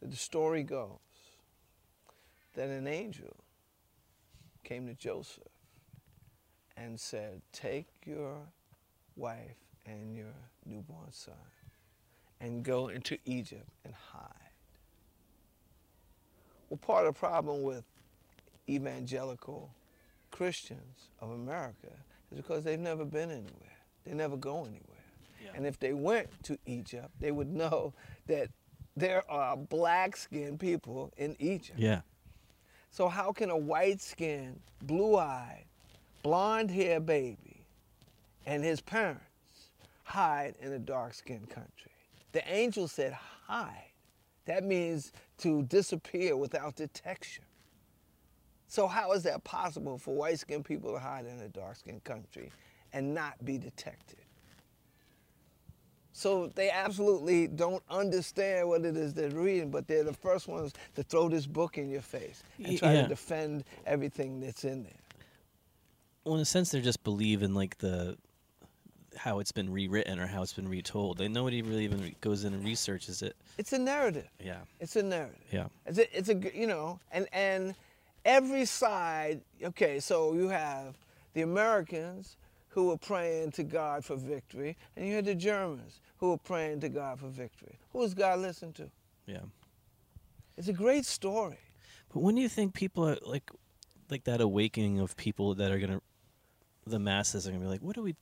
that 0.00 0.10
the 0.10 0.16
story 0.16 0.62
goes 0.62 1.00
that 2.54 2.70
an 2.70 2.86
angel 2.86 3.43
came 4.64 4.86
to 4.86 4.94
Joseph 4.94 5.44
and 6.76 6.98
said, 6.98 7.42
Take 7.52 7.86
your 8.04 8.38
wife 9.16 9.56
and 9.86 10.16
your 10.16 10.34
newborn 10.66 11.12
son 11.12 11.34
and 12.40 12.62
go 12.62 12.88
into 12.88 13.18
Egypt 13.24 13.68
and 13.84 13.94
hide. 13.94 14.30
Well, 16.68 16.78
part 16.78 17.06
of 17.06 17.14
the 17.14 17.18
problem 17.18 17.62
with 17.62 17.84
evangelical 18.68 19.70
Christians 20.30 21.10
of 21.20 21.30
America 21.30 21.92
is 22.32 22.38
because 22.38 22.64
they've 22.64 22.78
never 22.78 23.04
been 23.04 23.30
anywhere. 23.30 23.78
They 24.04 24.14
never 24.14 24.36
go 24.36 24.60
anywhere. 24.60 24.80
And 25.54 25.66
if 25.66 25.78
they 25.78 25.92
went 25.92 26.28
to 26.44 26.58
Egypt, 26.66 27.10
they 27.20 27.30
would 27.30 27.48
know 27.52 27.94
that 28.26 28.48
there 28.96 29.28
are 29.30 29.56
black 29.56 30.16
skinned 30.16 30.58
people 30.58 31.12
in 31.16 31.36
Egypt. 31.38 31.78
Yeah. 31.78 32.00
So 32.94 33.08
how 33.08 33.32
can 33.32 33.50
a 33.50 33.56
white 33.56 34.00
skinned, 34.00 34.60
blue 34.80 35.16
eyed, 35.16 35.64
blonde 36.22 36.70
haired 36.70 37.04
baby 37.04 37.66
and 38.46 38.62
his 38.62 38.80
parents 38.80 39.24
hide 40.04 40.54
in 40.60 40.72
a 40.72 40.78
dark 40.78 41.14
skinned 41.14 41.50
country? 41.50 41.90
The 42.30 42.48
angel 42.48 42.86
said 42.86 43.12
hide. 43.12 43.90
That 44.44 44.62
means 44.62 45.10
to 45.38 45.64
disappear 45.64 46.36
without 46.36 46.76
detection. 46.76 47.42
So 48.68 48.86
how 48.86 49.10
is 49.10 49.24
that 49.24 49.42
possible 49.42 49.98
for 49.98 50.14
white 50.14 50.38
skinned 50.38 50.64
people 50.64 50.92
to 50.92 51.00
hide 51.00 51.26
in 51.26 51.40
a 51.40 51.48
dark 51.48 51.74
skinned 51.74 52.04
country 52.04 52.52
and 52.92 53.12
not 53.12 53.44
be 53.44 53.58
detected? 53.58 54.23
So 56.16 56.46
they 56.54 56.70
absolutely 56.70 57.48
don't 57.48 57.82
understand 57.90 58.68
what 58.68 58.84
it 58.84 58.96
is 58.96 59.14
they're 59.14 59.30
reading, 59.30 59.70
but 59.70 59.88
they're 59.88 60.04
the 60.04 60.12
first 60.12 60.46
ones 60.46 60.72
to 60.94 61.02
throw 61.02 61.28
this 61.28 61.44
book 61.44 61.76
in 61.76 61.90
your 61.90 62.02
face 62.02 62.44
and 62.64 62.78
try 62.78 62.94
yeah. 62.94 63.02
to 63.02 63.08
defend 63.08 63.64
everything 63.84 64.40
that's 64.40 64.62
in 64.62 64.84
there. 64.84 64.92
Well, 66.22 66.36
in 66.36 66.40
a 66.40 66.44
sense, 66.44 66.70
they 66.70 66.80
just 66.80 67.02
believe 67.02 67.42
in 67.42 67.52
like 67.52 67.78
the 67.78 68.16
how 69.16 69.40
it's 69.40 69.50
been 69.50 69.72
rewritten 69.72 70.20
or 70.20 70.28
how 70.28 70.42
it's 70.42 70.52
been 70.52 70.68
retold. 70.68 71.18
They 71.18 71.26
nobody 71.26 71.62
really 71.62 71.82
even 71.84 72.14
goes 72.20 72.44
in 72.44 72.54
and 72.54 72.64
researches 72.64 73.20
it. 73.20 73.34
It's 73.58 73.72
a 73.72 73.78
narrative. 73.78 74.28
Yeah. 74.38 74.58
It's 74.78 74.94
a 74.94 75.02
narrative. 75.02 75.42
Yeah. 75.50 75.66
It's 75.84 75.98
a, 75.98 76.16
it's 76.16 76.28
a 76.28 76.56
you 76.56 76.68
know, 76.68 77.00
and 77.10 77.26
and 77.32 77.74
every 78.24 78.66
side. 78.66 79.40
Okay, 79.64 79.98
so 79.98 80.32
you 80.32 80.48
have 80.48 80.94
the 81.32 81.42
Americans 81.42 82.36
who 82.74 82.88
were 82.88 82.98
praying 82.98 83.52
to 83.52 83.62
God 83.62 84.04
for 84.04 84.16
victory, 84.16 84.76
and 84.96 85.06
you 85.06 85.14
had 85.14 85.24
the 85.24 85.34
Germans 85.34 86.00
who 86.16 86.30
were 86.30 86.38
praying 86.38 86.80
to 86.80 86.88
God 86.88 87.20
for 87.20 87.28
victory. 87.28 87.78
Who 87.92 88.02
does 88.02 88.14
God 88.14 88.40
listen 88.40 88.72
to? 88.72 88.90
Yeah. 89.26 89.42
It's 90.56 90.66
a 90.66 90.72
great 90.72 91.06
story. 91.06 91.58
But 92.12 92.20
when 92.24 92.34
do 92.34 92.40
you 92.40 92.48
think 92.48 92.74
people 92.74 93.08
are 93.08 93.16
like, 93.24 93.48
like 94.10 94.24
that 94.24 94.40
awakening 94.40 94.98
of 94.98 95.16
people 95.16 95.54
that 95.54 95.70
are 95.70 95.78
gonna, 95.78 96.00
the 96.84 96.98
masses 96.98 97.46
are 97.46 97.52
gonna 97.52 97.62
be 97.62 97.70
like, 97.70 97.80
what 97.80 97.94
do 97.94 98.02
we? 98.02 98.16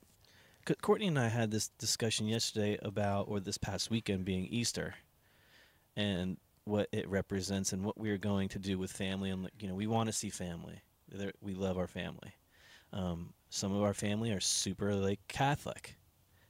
Courtney 0.82 1.06
and 1.06 1.18
I 1.18 1.28
had 1.28 1.50
this 1.50 1.68
discussion 1.78 2.28
yesterday 2.28 2.78
about, 2.82 3.28
or 3.28 3.40
this 3.40 3.56
past 3.56 3.90
weekend 3.90 4.26
being 4.26 4.44
Easter, 4.44 4.94
and 5.96 6.36
what 6.64 6.88
it 6.92 7.08
represents 7.08 7.72
and 7.72 7.84
what 7.84 7.98
we 7.98 8.10
are 8.10 8.18
going 8.18 8.50
to 8.50 8.58
do 8.58 8.78
with 8.78 8.92
family. 8.92 9.30
And 9.30 9.44
like, 9.44 9.54
you 9.60 9.66
know, 9.66 9.74
we 9.74 9.86
want 9.86 10.08
to 10.08 10.12
see 10.12 10.28
family. 10.28 10.82
We 11.40 11.54
love 11.54 11.78
our 11.78 11.88
family. 11.88 12.34
Um, 12.92 13.32
some 13.54 13.74
of 13.74 13.82
our 13.82 13.92
family 13.92 14.32
are 14.32 14.40
super 14.40 14.94
like 14.94 15.20
Catholic, 15.28 15.94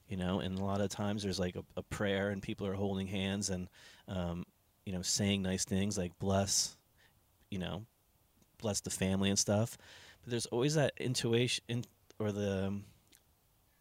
you 0.09 0.17
know, 0.17 0.39
and 0.39 0.57
a 0.57 0.63
lot 0.63 0.81
of 0.81 0.89
times 0.89 1.25
there's 1.25 1.41
like 1.41 1.57
a, 1.57 1.65
a 1.77 1.83
prayer 1.83 2.31
and 2.31 2.41
people 2.41 2.65
are 2.65 2.75
holding 2.75 3.09
hands 3.09 3.51
and, 3.51 3.69
um, 4.07 4.47
you 4.87 4.93
know, 4.93 5.03
saying 5.03 5.43
nice 5.43 5.65
things 5.65 5.99
like 5.99 6.17
bless, 6.21 6.77
you 7.51 7.59
know, 7.59 7.83
bless 8.59 8.81
the 8.83 8.91
family 8.91 9.31
and 9.31 9.39
stuff. 9.39 9.77
But 10.23 10.31
there's 10.31 10.47
always 10.47 10.77
that 10.77 10.93
intuition 10.97 11.65
in, 11.67 11.85
or 12.21 12.31
the, 12.31 12.69
um, 12.69 12.85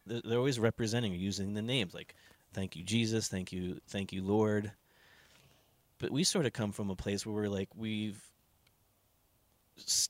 they're, 0.08 0.40
always 0.40 0.60
representing 0.60 1.14
or 1.14 1.18
using 1.18 1.54
the 1.54 1.62
names 1.62 1.94
like, 1.94 2.16
thank 2.54 2.76
you, 2.76 2.84
Jesus, 2.84 3.28
thank 3.28 3.54
you, 3.54 3.80
thank 3.88 4.12
you, 4.12 4.24
Lord. 4.24 4.72
But 6.00 6.10
we 6.10 6.24
sort 6.24 6.48
of 6.48 6.54
come 6.54 6.72
from 6.72 6.90
a 6.90 6.96
place 6.96 7.24
where 7.24 7.36
we're 7.36 7.50
like, 7.50 7.70
we've, 7.76 8.20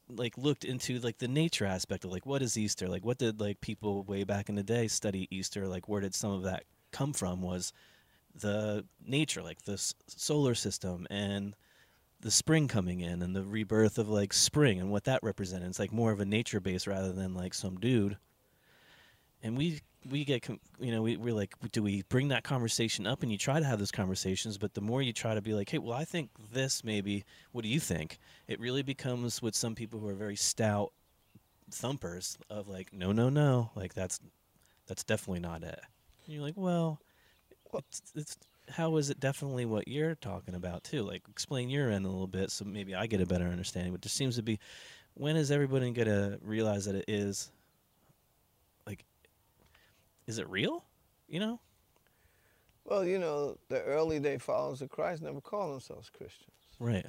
like 0.10 0.38
looked 0.38 0.64
into 0.66 1.00
like 1.00 1.18
the 1.18 1.28
nature 1.28 1.66
aspect 1.66 2.06
of 2.06 2.12
like 2.12 2.26
what 2.26 2.42
is 2.42 2.58
Easter? 2.58 2.88
Like 2.88 3.06
what 3.06 3.18
did 3.18 3.40
like 3.40 3.62
people 3.62 4.04
way 4.04 4.24
back 4.24 4.50
in 4.50 4.56
the 4.56 4.64
day 4.64 4.88
study 4.88 5.28
Easter? 5.32 5.68
Like 5.68 5.88
where 5.88 6.02
did 6.02 6.16
some 6.16 6.32
of 6.32 6.44
that 6.44 6.64
come 6.92 7.14
from 7.14 7.42
was 7.42 7.74
the 8.36 8.86
nature 9.06 9.42
like 9.42 9.62
the 9.64 9.74
s- 9.74 9.94
solar 10.08 10.56
system 10.56 11.06
and 11.10 11.56
the 12.22 12.32
spring 12.32 12.68
coming 12.68 13.00
in 13.02 13.22
and 13.22 13.36
the 13.36 13.44
rebirth 13.44 13.98
of 13.98 14.08
like 14.08 14.32
spring 14.32 14.80
and 14.80 14.92
what 14.92 15.04
that 15.04 15.22
represented 15.24 15.68
it's 15.68 15.80
like 15.80 15.92
more 15.92 16.12
of 16.12 16.20
a 16.20 16.26
nature 16.26 16.60
base 16.60 16.88
rather 16.88 17.12
than 17.12 17.34
like 17.34 17.54
some 17.54 17.78
dude 17.78 18.18
and 19.44 19.58
we 19.58 19.82
we 20.10 20.26
get 20.26 20.48
you 20.80 20.92
know 20.92 21.02
we, 21.04 21.16
we're 21.18 21.34
like 21.34 21.54
do 21.72 21.84
we 21.84 22.02
bring 22.10 22.30
that 22.30 22.44
conversation 22.44 23.06
up 23.06 23.22
and 23.22 23.32
you 23.32 23.38
try 23.38 23.60
to 23.60 23.66
have 23.66 23.78
those 23.78 23.92
conversations 23.92 24.58
but 24.58 24.74
the 24.74 24.82
more 24.82 25.02
you 25.02 25.14
try 25.14 25.36
to 25.36 25.42
be 25.42 25.54
like 25.54 25.70
hey 25.70 25.78
well 25.78 25.94
i 25.94 26.04
think 26.04 26.30
this 26.52 26.84
maybe 26.84 27.24
what 27.52 27.64
do 27.64 27.70
you 27.70 27.80
think? 27.80 28.18
It 28.48 28.60
really 28.60 28.84
becomes 28.84 29.42
with 29.42 29.56
some 29.56 29.76
people 29.76 30.00
who 30.00 30.08
are 30.08 30.14
very 30.14 30.36
stout 30.36 30.92
thumpers 31.70 32.38
of 32.50 32.68
like 32.68 32.92
no 32.92 33.12
no 33.12 33.30
no 33.30 33.72
like 33.76 33.94
that's 33.94 34.20
that's 34.88 35.04
definitely 35.04 35.40
not 35.40 35.64
it. 35.64 35.80
And 36.26 36.34
you're 36.34 36.44
like 36.44 36.58
well 36.58 37.00
it's, 37.74 38.02
it's 38.16 38.38
how 38.70 38.98
is 38.98 39.10
it 39.10 39.20
definitely 39.20 39.66
what 39.66 39.88
you're 39.88 40.16
talking 40.16 40.56
about 40.56 40.84
too? 40.84 41.04
Like 41.04 41.24
explain 41.30 41.70
your 41.70 41.90
end 41.90 42.06
a 42.06 42.10
little 42.10 42.28
bit 42.28 42.52
so 42.52 42.66
maybe 42.66 42.96
i 42.96 43.06
get 43.08 43.22
a 43.22 43.26
better 43.26 43.46
understanding. 43.48 43.92
But 43.92 44.02
there 44.02 44.10
seems 44.10 44.36
to 44.38 44.44
be 44.44 44.60
when 45.14 45.36
is 45.36 45.52
everybody 45.52 45.92
gonna 45.92 46.38
realize 46.42 46.86
that 46.86 46.96
it 46.96 47.06
is 47.08 47.52
is 50.28 50.38
it 50.38 50.50
real? 50.50 50.86
You 51.28 51.40
know? 51.40 51.60
Well, 52.86 53.06
you 53.06 53.20
know, 53.20 53.58
the 53.70 53.82
early 53.84 54.20
day 54.20 54.38
followers 54.38 54.82
of 54.82 54.90
Christ 54.90 55.22
never 55.22 55.40
called 55.42 55.72
themselves 55.74 56.10
Christians, 56.10 56.52
right. 56.80 57.06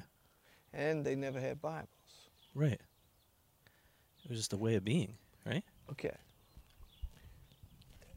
And 0.73 1.05
they 1.05 1.15
never 1.15 1.39
had 1.39 1.61
Bibles. 1.61 1.87
right. 2.53 2.79
It 4.23 4.29
was 4.29 4.37
just 4.37 4.53
a 4.53 4.57
way 4.57 4.75
of 4.75 4.85
being 4.85 5.17
right? 5.45 5.63
Okay. 5.91 6.15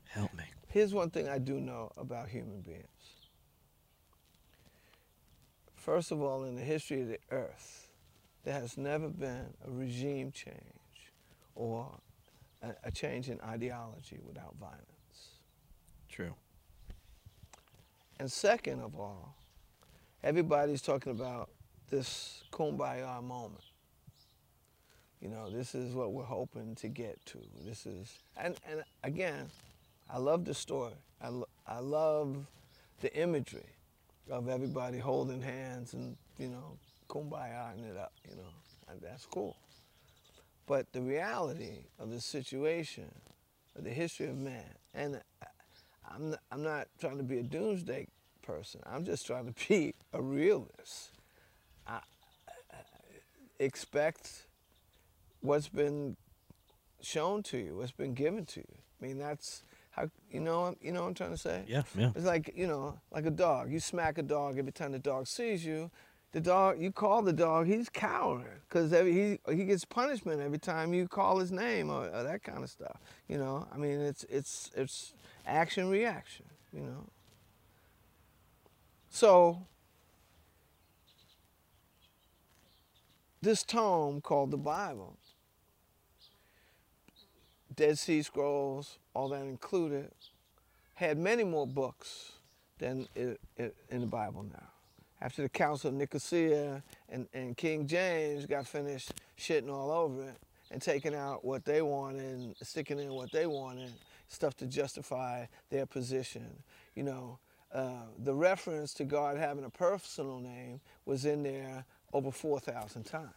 help 0.08 0.32
me. 0.34 0.44
Here's 0.68 0.94
one 0.94 1.10
thing 1.10 1.28
I 1.28 1.38
do 1.38 1.60
know 1.60 1.90
about 1.96 2.28
human 2.28 2.60
beings. 2.60 2.86
First 5.74 6.10
of 6.10 6.20
all, 6.20 6.44
in 6.44 6.56
the 6.56 6.62
history 6.62 7.02
of 7.02 7.08
the 7.08 7.18
earth, 7.30 7.88
there 8.44 8.54
has 8.54 8.76
never 8.76 9.08
been 9.08 9.54
a 9.66 9.70
regime 9.70 10.32
change 10.32 11.12
or 11.54 11.98
a, 12.62 12.68
a 12.84 12.90
change 12.90 13.28
in 13.28 13.40
ideology 13.40 14.18
without 14.26 14.54
violence. 14.58 15.30
true 16.08 16.34
And 18.18 18.30
second 18.30 18.80
of 18.80 18.94
all, 18.98 19.34
everybody's 20.22 20.82
talking 20.82 21.12
about 21.12 21.50
this 21.90 22.42
kumbaya 22.52 23.22
moment. 23.22 23.62
You 25.20 25.28
know, 25.28 25.50
this 25.50 25.74
is 25.74 25.94
what 25.94 26.12
we're 26.12 26.24
hoping 26.24 26.74
to 26.76 26.88
get 26.88 27.24
to. 27.26 27.38
This 27.64 27.86
is, 27.86 28.18
and, 28.36 28.54
and 28.70 28.82
again, 29.02 29.48
I 30.10 30.18
love 30.18 30.44
the 30.44 30.54
story. 30.54 30.92
I, 31.20 31.28
lo- 31.28 31.48
I 31.66 31.78
love 31.78 32.36
the 33.00 33.14
imagery 33.16 33.66
of 34.30 34.48
everybody 34.48 34.98
holding 34.98 35.40
hands 35.40 35.94
and, 35.94 36.16
you 36.38 36.48
know, 36.48 36.76
kumbayaing 37.08 37.90
it 37.90 37.96
up, 37.96 38.12
you 38.28 38.36
know, 38.36 38.50
and 38.90 39.00
that's 39.00 39.26
cool. 39.26 39.56
But 40.66 40.92
the 40.92 41.00
reality 41.00 41.84
of 41.98 42.10
the 42.10 42.20
situation, 42.20 43.10
of 43.76 43.84
the 43.84 43.90
history 43.90 44.26
of 44.26 44.36
man, 44.36 44.64
and 44.94 45.20
I'm 46.12 46.30
not, 46.30 46.40
I'm 46.50 46.62
not 46.62 46.88
trying 47.00 47.18
to 47.18 47.22
be 47.22 47.38
a 47.38 47.42
doomsday 47.42 48.08
person. 48.42 48.80
I'm 48.86 49.04
just 49.04 49.26
trying 49.26 49.52
to 49.52 49.54
be 49.68 49.94
a 50.12 50.20
realist. 50.20 51.10
I, 51.86 52.00
I 52.72 52.76
expect 53.58 54.46
what's 55.40 55.68
been 55.68 56.16
shown 57.00 57.42
to 57.44 57.58
you, 57.58 57.76
what's 57.76 57.92
been 57.92 58.14
given 58.14 58.44
to 58.46 58.60
you. 58.60 58.74
I 59.00 59.06
mean, 59.06 59.18
that's 59.18 59.62
how 59.90 60.10
you 60.30 60.40
know. 60.40 60.74
You 60.80 60.92
know 60.92 61.02
what 61.02 61.08
I'm 61.08 61.14
trying 61.14 61.30
to 61.32 61.38
say? 61.38 61.64
yeah 61.66 61.82
yeah 61.96 62.10
It's 62.14 62.24
like 62.24 62.52
you 62.56 62.66
know, 62.66 62.98
like 63.12 63.26
a 63.26 63.30
dog. 63.30 63.70
You 63.70 63.80
smack 63.80 64.18
a 64.18 64.22
dog 64.22 64.58
every 64.58 64.72
time 64.72 64.92
the 64.92 64.98
dog 64.98 65.26
sees 65.26 65.64
you. 65.64 65.90
The 66.36 66.42
dog, 66.42 66.78
you 66.78 66.92
call 66.92 67.22
the 67.22 67.32
dog, 67.32 67.66
he's 67.66 67.88
cowering 67.88 68.60
because 68.68 68.90
he 68.90 69.38
he 69.48 69.64
gets 69.64 69.86
punishment 69.86 70.42
every 70.42 70.58
time 70.58 70.92
you 70.92 71.08
call 71.08 71.38
his 71.38 71.50
name 71.50 71.88
or, 71.88 72.10
or 72.10 72.24
that 72.24 72.42
kind 72.42 72.62
of 72.62 72.68
stuff. 72.68 72.98
You 73.26 73.38
know, 73.38 73.66
I 73.72 73.78
mean, 73.78 74.00
it's 74.02 74.26
it's 74.28 74.70
it's 74.76 75.14
action 75.46 75.88
reaction. 75.88 76.44
You 76.74 76.82
know. 76.82 77.08
So 79.08 79.62
this 83.40 83.62
tome 83.62 84.20
called 84.20 84.50
the 84.50 84.58
Bible, 84.58 85.16
Dead 87.74 87.98
Sea 87.98 88.20
Scrolls, 88.20 88.98
all 89.14 89.30
that 89.30 89.40
included, 89.40 90.12
had 90.96 91.16
many 91.16 91.44
more 91.44 91.66
books 91.66 92.32
than 92.76 93.08
it, 93.14 93.40
it, 93.56 93.74
in 93.88 94.02
the 94.02 94.06
Bible 94.06 94.42
now. 94.42 94.75
After 95.26 95.42
the 95.42 95.48
Council 95.48 95.88
of 95.88 95.94
Nicosia 95.94 96.84
and, 97.08 97.26
and 97.34 97.56
King 97.56 97.88
James 97.88 98.46
got 98.46 98.64
finished 98.64 99.12
shitting 99.36 99.68
all 99.68 99.90
over 99.90 100.22
it 100.22 100.36
and 100.70 100.80
taking 100.80 101.16
out 101.16 101.44
what 101.44 101.64
they 101.64 101.82
wanted 101.82 102.22
and 102.22 102.54
sticking 102.62 103.00
in 103.00 103.12
what 103.12 103.32
they 103.32 103.44
wanted, 103.48 103.90
stuff 104.28 104.56
to 104.58 104.66
justify 104.66 105.46
their 105.68 105.84
position. 105.84 106.46
You 106.94 107.02
know, 107.02 107.38
uh, 107.74 108.04
the 108.22 108.32
reference 108.32 108.94
to 108.94 109.04
God 109.04 109.36
having 109.36 109.64
a 109.64 109.68
personal 109.68 110.38
name 110.38 110.80
was 111.06 111.24
in 111.24 111.42
there 111.42 111.84
over 112.12 112.30
4,000 112.30 113.02
times. 113.02 113.32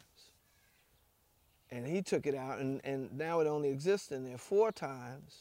And 1.71 1.87
he 1.87 2.03
took 2.03 2.27
it 2.27 2.35
out, 2.35 2.59
and, 2.59 2.81
and 2.83 3.17
now 3.17 3.39
it 3.39 3.47
only 3.47 3.69
exists 3.69 4.11
in 4.11 4.25
there 4.25 4.37
four 4.37 4.71
times. 4.71 5.39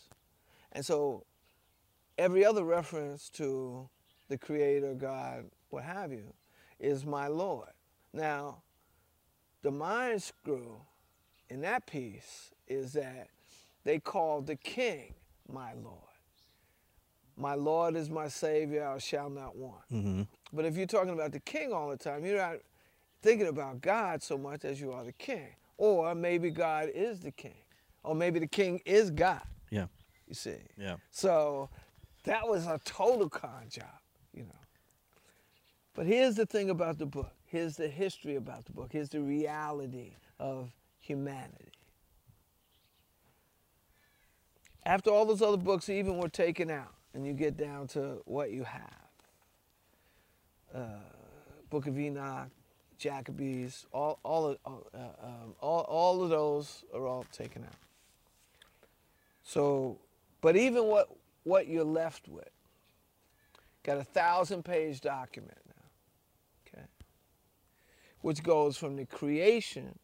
And 0.72 0.82
so 0.82 1.24
every 2.16 2.42
other 2.42 2.64
reference 2.64 3.28
to 3.34 3.87
the 4.28 4.38
Creator, 4.38 4.94
God, 4.94 5.44
what 5.70 5.84
have 5.84 6.12
you, 6.12 6.32
is 6.78 7.04
my 7.04 7.28
Lord. 7.28 7.68
Now, 8.12 8.62
the 9.62 9.70
mind 9.70 10.22
screw 10.22 10.80
in 11.48 11.60
that 11.62 11.86
piece 11.86 12.50
is 12.66 12.92
that 12.94 13.28
they 13.84 13.98
call 13.98 14.40
the 14.42 14.56
King 14.56 15.14
my 15.50 15.72
Lord. 15.74 15.94
My 17.36 17.54
Lord 17.54 17.96
is 17.96 18.10
my 18.10 18.28
Savior, 18.28 18.86
I 18.86 18.98
shall 18.98 19.30
not 19.30 19.56
want. 19.56 19.88
Mm-hmm. 19.92 20.22
But 20.52 20.64
if 20.64 20.76
you're 20.76 20.86
talking 20.86 21.12
about 21.12 21.30
the 21.32 21.40
king 21.40 21.72
all 21.72 21.88
the 21.88 21.96
time, 21.96 22.24
you're 22.24 22.36
not 22.36 22.56
thinking 23.22 23.46
about 23.46 23.80
God 23.80 24.22
so 24.22 24.36
much 24.36 24.64
as 24.64 24.80
you 24.80 24.92
are 24.92 25.04
the 25.04 25.12
king. 25.12 25.54
Or 25.76 26.14
maybe 26.16 26.50
God 26.50 26.90
is 26.92 27.20
the 27.20 27.30
king. 27.30 27.62
Or 28.02 28.14
maybe 28.14 28.40
the 28.40 28.48
king 28.48 28.80
is 28.84 29.10
God, 29.10 29.42
Yeah. 29.70 29.86
you 30.26 30.34
see. 30.34 30.56
Yeah. 30.76 30.96
So 31.10 31.70
that 32.24 32.46
was 32.48 32.66
a 32.66 32.80
total 32.84 33.28
con 33.28 33.66
job, 33.70 33.86
you 34.32 34.42
know. 34.42 34.50
But 35.98 36.06
here's 36.06 36.37
the 36.37 36.46
thing 36.46 36.70
about 36.70 36.98
the 36.98 37.06
book. 37.06 37.32
Here's 37.46 37.74
the 37.74 37.88
history 37.88 38.37
about 38.37 38.64
the 38.66 38.70
book. 38.70 38.90
Here's 38.92 39.08
the 39.08 39.20
reality 39.20 40.12
of 40.38 40.70
humanity. 41.00 41.72
After 44.87 45.11
all 45.11 45.24
those 45.24 45.42
other 45.42 45.56
books 45.56 45.88
even 45.88 46.18
were 46.18 46.28
taken 46.28 46.70
out, 46.70 46.94
and 47.14 47.26
you 47.26 47.32
get 47.32 47.56
down 47.56 47.88
to 47.88 48.22
what 48.26 48.52
you 48.52 48.62
have 48.62 49.08
uh, 50.72 51.00
Book 51.68 51.88
of 51.88 51.98
Enoch, 51.98 52.46
Maccabees, 53.04 53.87
all, 53.90 54.20
all, 54.22 54.46
of, 54.50 54.58
uh, 54.64 54.98
um, 55.20 55.56
all, 55.61 55.80
all 55.80 56.22
of 56.22 56.30
those 56.30 56.84
are 56.94 57.08
all 57.08 57.26
taken 57.32 57.64
out. 57.64 57.74
So, 59.42 59.98
but 60.42 60.54
even 60.56 60.84
what, 60.84 61.08
what 61.42 61.66
you're 61.66 61.82
left 61.82 62.28
with, 62.28 62.50
got 63.82 63.98
a 63.98 64.04
thousand 64.04 64.64
page 64.64 65.00
document 65.00 65.58
which 68.20 68.42
goes 68.42 68.76
from 68.76 68.96
the 68.96 69.07
creation, 69.07 69.98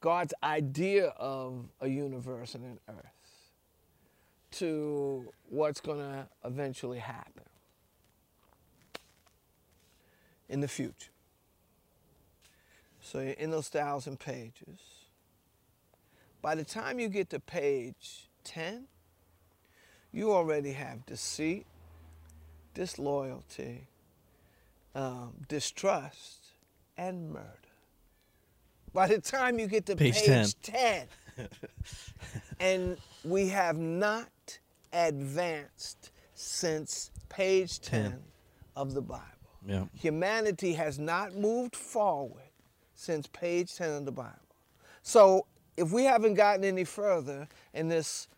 God's 0.00 0.34
idea 0.42 1.08
of 1.16 1.64
a 1.80 1.88
universe 1.88 2.54
and 2.54 2.64
an 2.64 2.78
earth, 2.88 3.42
to 4.52 5.32
what's 5.48 5.80
going 5.80 5.98
to 5.98 6.26
eventually 6.44 6.98
happen 6.98 7.42
in 10.48 10.60
the 10.60 10.68
future. 10.68 11.10
So 13.02 13.20
you're 13.20 13.32
in 13.32 13.50
those 13.50 13.68
thousand 13.68 14.18
pages. 14.18 14.80
By 16.42 16.54
the 16.54 16.64
time 16.64 17.00
you 17.00 17.08
get 17.08 17.30
to 17.30 17.40
page 17.40 18.28
10, 18.44 18.84
you 20.12 20.32
already 20.32 20.72
have 20.72 21.04
deceit, 21.06 21.66
disloyalty, 22.74 23.88
um, 24.96 25.34
distrust, 25.48 26.46
and 26.96 27.30
murder. 27.30 27.50
By 28.92 29.06
the 29.08 29.20
time 29.20 29.58
you 29.58 29.66
get 29.66 29.84
to 29.86 29.94
Page 29.96 30.24
page 30.24 30.54
10, 30.62 31.06
and 32.60 32.96
we 33.22 33.48
have 33.48 33.76
not 33.76 34.30
advanced 34.92 36.10
since 36.34 37.10
page 37.28 37.80
10, 37.80 38.10
10. 38.12 38.22
of 38.74 38.94
the 38.94 39.02
Bible. 39.02 39.22
Yeah. 39.66 39.84
Humanity 39.94 40.72
has 40.72 40.98
not 40.98 41.34
moved 41.34 41.76
forward 41.76 42.42
since 42.94 43.26
page 43.26 43.74
10 43.74 43.90
of 43.92 44.04
the 44.06 44.12
Bible. 44.12 44.32
So 45.02 45.46
if 45.76 45.92
we 45.92 46.04
haven't 46.04 46.34
gotten 46.34 46.64
any 46.64 46.84
further 46.84 47.46
in 47.74 47.88
this, 47.88 48.28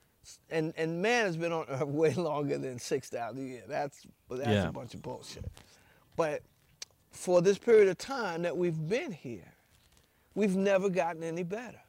and, 0.51 0.75
and 0.77 1.01
man 1.01 1.27
has 1.27 1.37
been 1.37 1.53
on 1.53 1.67
earth 1.69 1.83
way 1.87 2.15
longer 2.15 2.59
than 2.59 2.81
6,000 2.81 3.47
years. 3.49 3.65
That's, 3.69 4.05
that's 4.29 4.49
Yeah. 4.49 4.69
a 4.69 4.73
bunch 4.73 4.95
of 4.95 5.03
bullshit. 5.03 5.45
But 6.19 6.43
for 7.13 7.41
this 7.41 7.59
period 7.59 7.87
of 7.87 7.97
time 7.97 8.43
that 8.43 8.57
we've 8.57 8.89
been 8.89 9.13
here, 9.13 9.55
we've 10.35 10.57
never 10.57 10.89
gotten 10.91 11.23
any 11.23 11.45
better. 11.45 11.81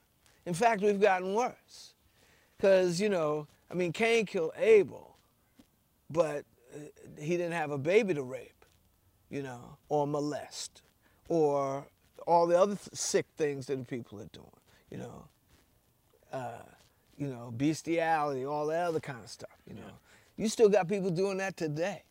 In 0.45 0.53
fact, 0.53 0.83
we've 0.83 1.01
gotten 1.01 1.33
worse. 1.33 1.95
Because, 2.55 3.01
you 3.01 3.09
know, 3.09 3.47
I 3.71 3.73
mean, 3.73 3.91
Cain 3.91 4.27
killed 4.27 4.51
Abel, 4.55 5.17
but 6.11 6.45
uh, 6.75 6.79
he 7.19 7.37
didn't 7.37 7.53
have 7.53 7.71
a 7.71 7.77
baby 7.79 8.13
to 8.13 8.21
rape, 8.21 8.65
you 9.31 9.41
know, 9.41 9.77
or 9.89 10.05
molest, 10.05 10.83
or 11.27 11.87
all 12.27 12.45
the 12.45 12.59
other 12.59 12.75
th- 12.75 12.89
sick 12.93 13.25
things 13.35 13.65
that 13.65 13.77
the 13.77 13.85
people 13.85 14.19
are 14.19 14.29
doing, 14.31 14.47
you 14.91 14.97
know. 14.99 15.25
Uh, 16.31 16.61
you 17.17 17.27
know, 17.27 17.51
bestiality, 17.57 18.45
all 18.45 18.67
that 18.67 18.85
other 18.85 18.99
kind 18.99 19.19
of 19.23 19.29
stuff, 19.29 19.57
you 19.67 19.73
know. 19.73 19.91
You 20.37 20.47
still 20.47 20.69
got 20.69 20.87
people 20.87 21.09
doing 21.09 21.37
that 21.37 21.57
today. 21.57 22.03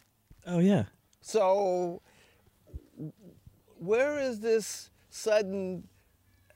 Oh 0.46 0.58
yeah. 0.58 0.84
So, 1.20 2.00
where 3.78 4.18
is 4.18 4.40
this 4.40 4.90
sudden 5.10 5.86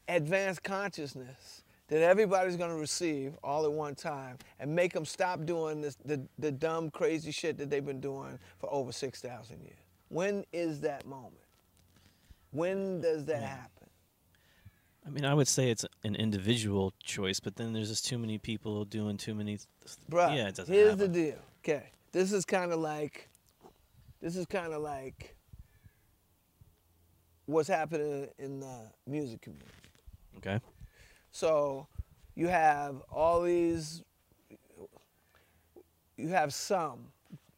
advanced 0.09 0.63
consciousness 0.63 1.63
that 1.89 2.03
everybody's 2.03 2.57
going 2.57 2.71
to 2.71 2.77
receive 2.77 3.35
all 3.43 3.65
at 3.65 3.73
one 3.73 3.95
time 3.95 4.39
and 4.59 4.75
make 4.75 4.93
them 4.93 5.05
stop 5.05 5.45
doing 5.45 5.81
this, 5.81 5.97
the, 6.05 6.23
the 6.39 6.51
dumb, 6.51 6.91
crazy 6.91 7.31
shit 7.31 7.59
that 7.59 7.71
they've 7.71 7.85
been 7.85 8.01
doing 8.01 8.39
for 8.59 8.73
over 8.73 8.93
6,000 8.93 9.61
years? 9.61 9.77
When 10.09 10.45
is 10.53 10.81
that 10.81 11.07
moment? 11.07 11.35
When 12.51 13.01
does 13.01 13.25
that 13.27 13.43
happen? 13.43 13.89
I 15.07 15.11
mean, 15.11 15.25
I 15.25 15.35
would 15.35 15.49
say 15.49 15.71
it's 15.71 15.85
an 16.05 16.15
individual 16.15 16.93
choice, 17.03 17.41
but 17.41 17.57
then 17.57 17.73
there's 17.73 17.89
just 17.89 18.07
too 18.07 18.19
many 18.19 18.39
people 18.39 18.85
doing 18.85 19.17
too 19.17 19.35
many. 19.35 19.57
Th- 19.57 19.69
Bruh, 20.11 20.37
yeah, 20.37 20.49
it 20.49 20.55
doesn't 20.55 20.73
here's 20.73 20.97
the 20.97 21.09
deal. 21.09 21.39
Okay, 21.65 21.91
this 22.13 22.33
is 22.33 22.45
kind 22.45 22.73
of 22.73 22.79
like, 22.79 23.29
this 24.23 24.37
is 24.37 24.47
kind 24.47 24.73
of 24.73 24.81
like 24.83 25.37
what's 27.47 27.69
happening 27.69 28.29
in 28.39 28.61
the 28.61 28.91
music 29.07 29.43
community. 29.43 29.69
Okay. 30.39 30.61
So 31.33 31.89
you 32.37 32.47
have 32.47 33.03
all 33.11 33.43
these, 33.43 34.03
you 36.17 36.29
have 36.29 36.55
some 36.55 37.09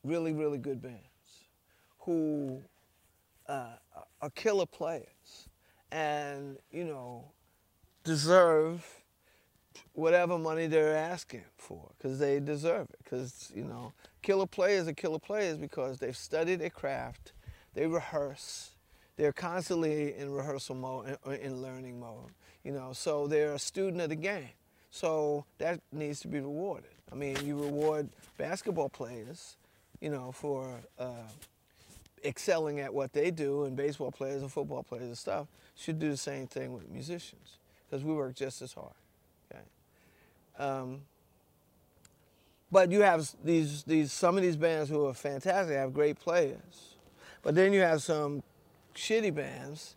really, 0.03 0.33
really 0.33 0.59
good 0.59 0.81
bands 0.81 0.98
who 2.00 2.62
uh, 3.46 3.77
are 4.22 4.31
killer 4.31 4.66
players 4.66 5.48
and, 5.92 6.57
you 6.72 6.85
know, 6.85 7.31
deserve 8.05 8.87
whatever 9.92 10.38
money 10.38 10.66
they're 10.66 10.96
asking 10.96 11.44
for 11.57 11.90
because 11.96 12.18
they 12.18 12.40
deserve 12.40 12.88
it. 12.90 12.98
Because, 13.05 13.53
you 13.55 13.64
know, 13.64 13.92
killer 14.24 14.46
players 14.46 14.88
are 14.88 14.94
killer 14.94 15.18
players 15.18 15.58
because 15.58 15.98
they've 15.98 16.16
studied 16.16 16.58
their 16.58 16.70
craft, 16.70 17.32
they 17.74 17.87
rehearse, 17.87 18.70
they're 19.16 19.34
constantly 19.34 20.16
in 20.16 20.32
rehearsal 20.32 20.74
mode 20.74 21.18
in 21.40 21.60
learning 21.60 22.00
mode, 22.00 22.32
you 22.64 22.72
know, 22.72 22.92
so 22.94 23.28
they're 23.28 23.52
a 23.52 23.58
student 23.58 24.00
of 24.00 24.08
the 24.08 24.16
game. 24.16 24.48
So 24.90 25.44
that 25.58 25.80
needs 25.92 26.20
to 26.20 26.28
be 26.28 26.40
rewarded. 26.40 26.90
I 27.12 27.14
mean, 27.14 27.37
you 27.44 27.62
reward 27.62 28.08
basketball 28.38 28.88
players, 28.88 29.56
you 30.00 30.08
know, 30.08 30.32
for 30.32 30.80
uh, 30.98 31.28
excelling 32.24 32.80
at 32.80 32.94
what 32.94 33.12
they 33.12 33.30
do, 33.30 33.64
and 33.64 33.76
baseball 33.76 34.10
players 34.10 34.40
and 34.40 34.50
football 34.50 34.82
players 34.82 35.04
and 35.04 35.18
stuff 35.18 35.48
should 35.76 35.98
do 35.98 36.10
the 36.10 36.16
same 36.16 36.46
thing 36.46 36.72
with 36.72 36.88
musicians 36.88 37.58
because 37.87 38.02
we 38.02 38.14
work 38.14 38.34
just 38.34 38.62
as 38.62 38.72
hard. 38.72 38.94
Okay. 39.52 39.62
Um, 40.58 41.02
but 42.74 42.90
you 42.90 43.02
have 43.02 43.30
these 43.44 43.84
these 43.84 44.10
some 44.12 44.37
of 44.37 44.42
these 44.42 44.56
bands 44.56 44.90
who 44.90 45.06
are 45.06 45.14
fantastic, 45.14 45.76
have 45.76 45.94
great 45.94 46.18
players, 46.18 46.96
But 47.42 47.54
then 47.54 47.72
you 47.72 47.80
have 47.82 48.02
some 48.02 48.42
shitty 48.96 49.32
bands, 49.32 49.94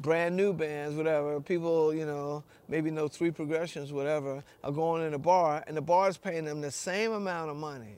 brand 0.00 0.36
new 0.36 0.52
bands, 0.52 0.96
whatever. 0.96 1.40
People, 1.40 1.94
you 1.94 2.04
know, 2.04 2.42
maybe 2.68 2.90
know 2.90 3.06
three 3.06 3.30
progressions, 3.30 3.92
whatever, 3.92 4.42
are 4.64 4.72
going 4.72 5.06
in 5.06 5.14
a 5.14 5.20
bar, 5.20 5.62
and 5.68 5.76
the 5.76 5.80
bar 5.80 6.08
is 6.08 6.16
paying 6.18 6.46
them 6.46 6.60
the 6.62 6.72
same 6.72 7.12
amount 7.12 7.48
of 7.52 7.56
money 7.56 7.94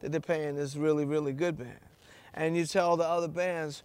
that 0.00 0.12
they're 0.12 0.20
paying 0.34 0.56
this 0.56 0.74
really, 0.74 1.04
really 1.04 1.34
good 1.34 1.58
band. 1.58 1.78
And 2.32 2.56
you 2.56 2.64
tell 2.64 2.96
the 2.96 3.04
other 3.04 3.28
bands, 3.28 3.82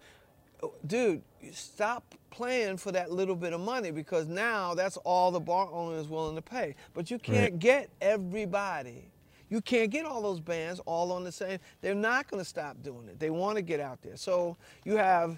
"Oh, 0.61 0.71
dude, 0.87 1.23
you 1.41 1.51
stop 1.51 2.15
playing 2.31 2.77
for 2.77 2.93
that 2.93 3.11
little 3.11 3.35
bit 3.35 3.51
of 3.51 3.59
money 3.59 3.91
because 3.91 4.27
now 4.27 4.75
that's 4.75 4.95
all 5.03 5.29
the 5.29 5.41
bar 5.41 5.67
owner 5.73 5.97
is 5.97 6.07
willing 6.07 6.35
to 6.37 6.41
pay. 6.41 6.73
But 6.93 7.11
you 7.11 7.19
can't 7.19 7.53
Right. 7.53 7.59
get 7.59 7.89
everybody. 7.99 9.09
You 9.53 9.61
can't 9.61 9.91
get 9.91 10.03
all 10.03 10.23
those 10.23 10.39
bands 10.39 10.81
all 10.87 11.11
on 11.11 11.23
the 11.23 11.31
same. 11.31 11.59
They're 11.81 11.93
not 11.93 12.27
going 12.27 12.41
to 12.41 12.49
stop 12.49 12.81
doing 12.81 13.07
it. 13.07 13.19
They 13.19 13.29
want 13.29 13.55
to 13.57 13.61
get 13.61 13.79
out 13.79 14.01
there. 14.01 14.17
So 14.17 14.57
you 14.83 14.97
have 14.97 15.37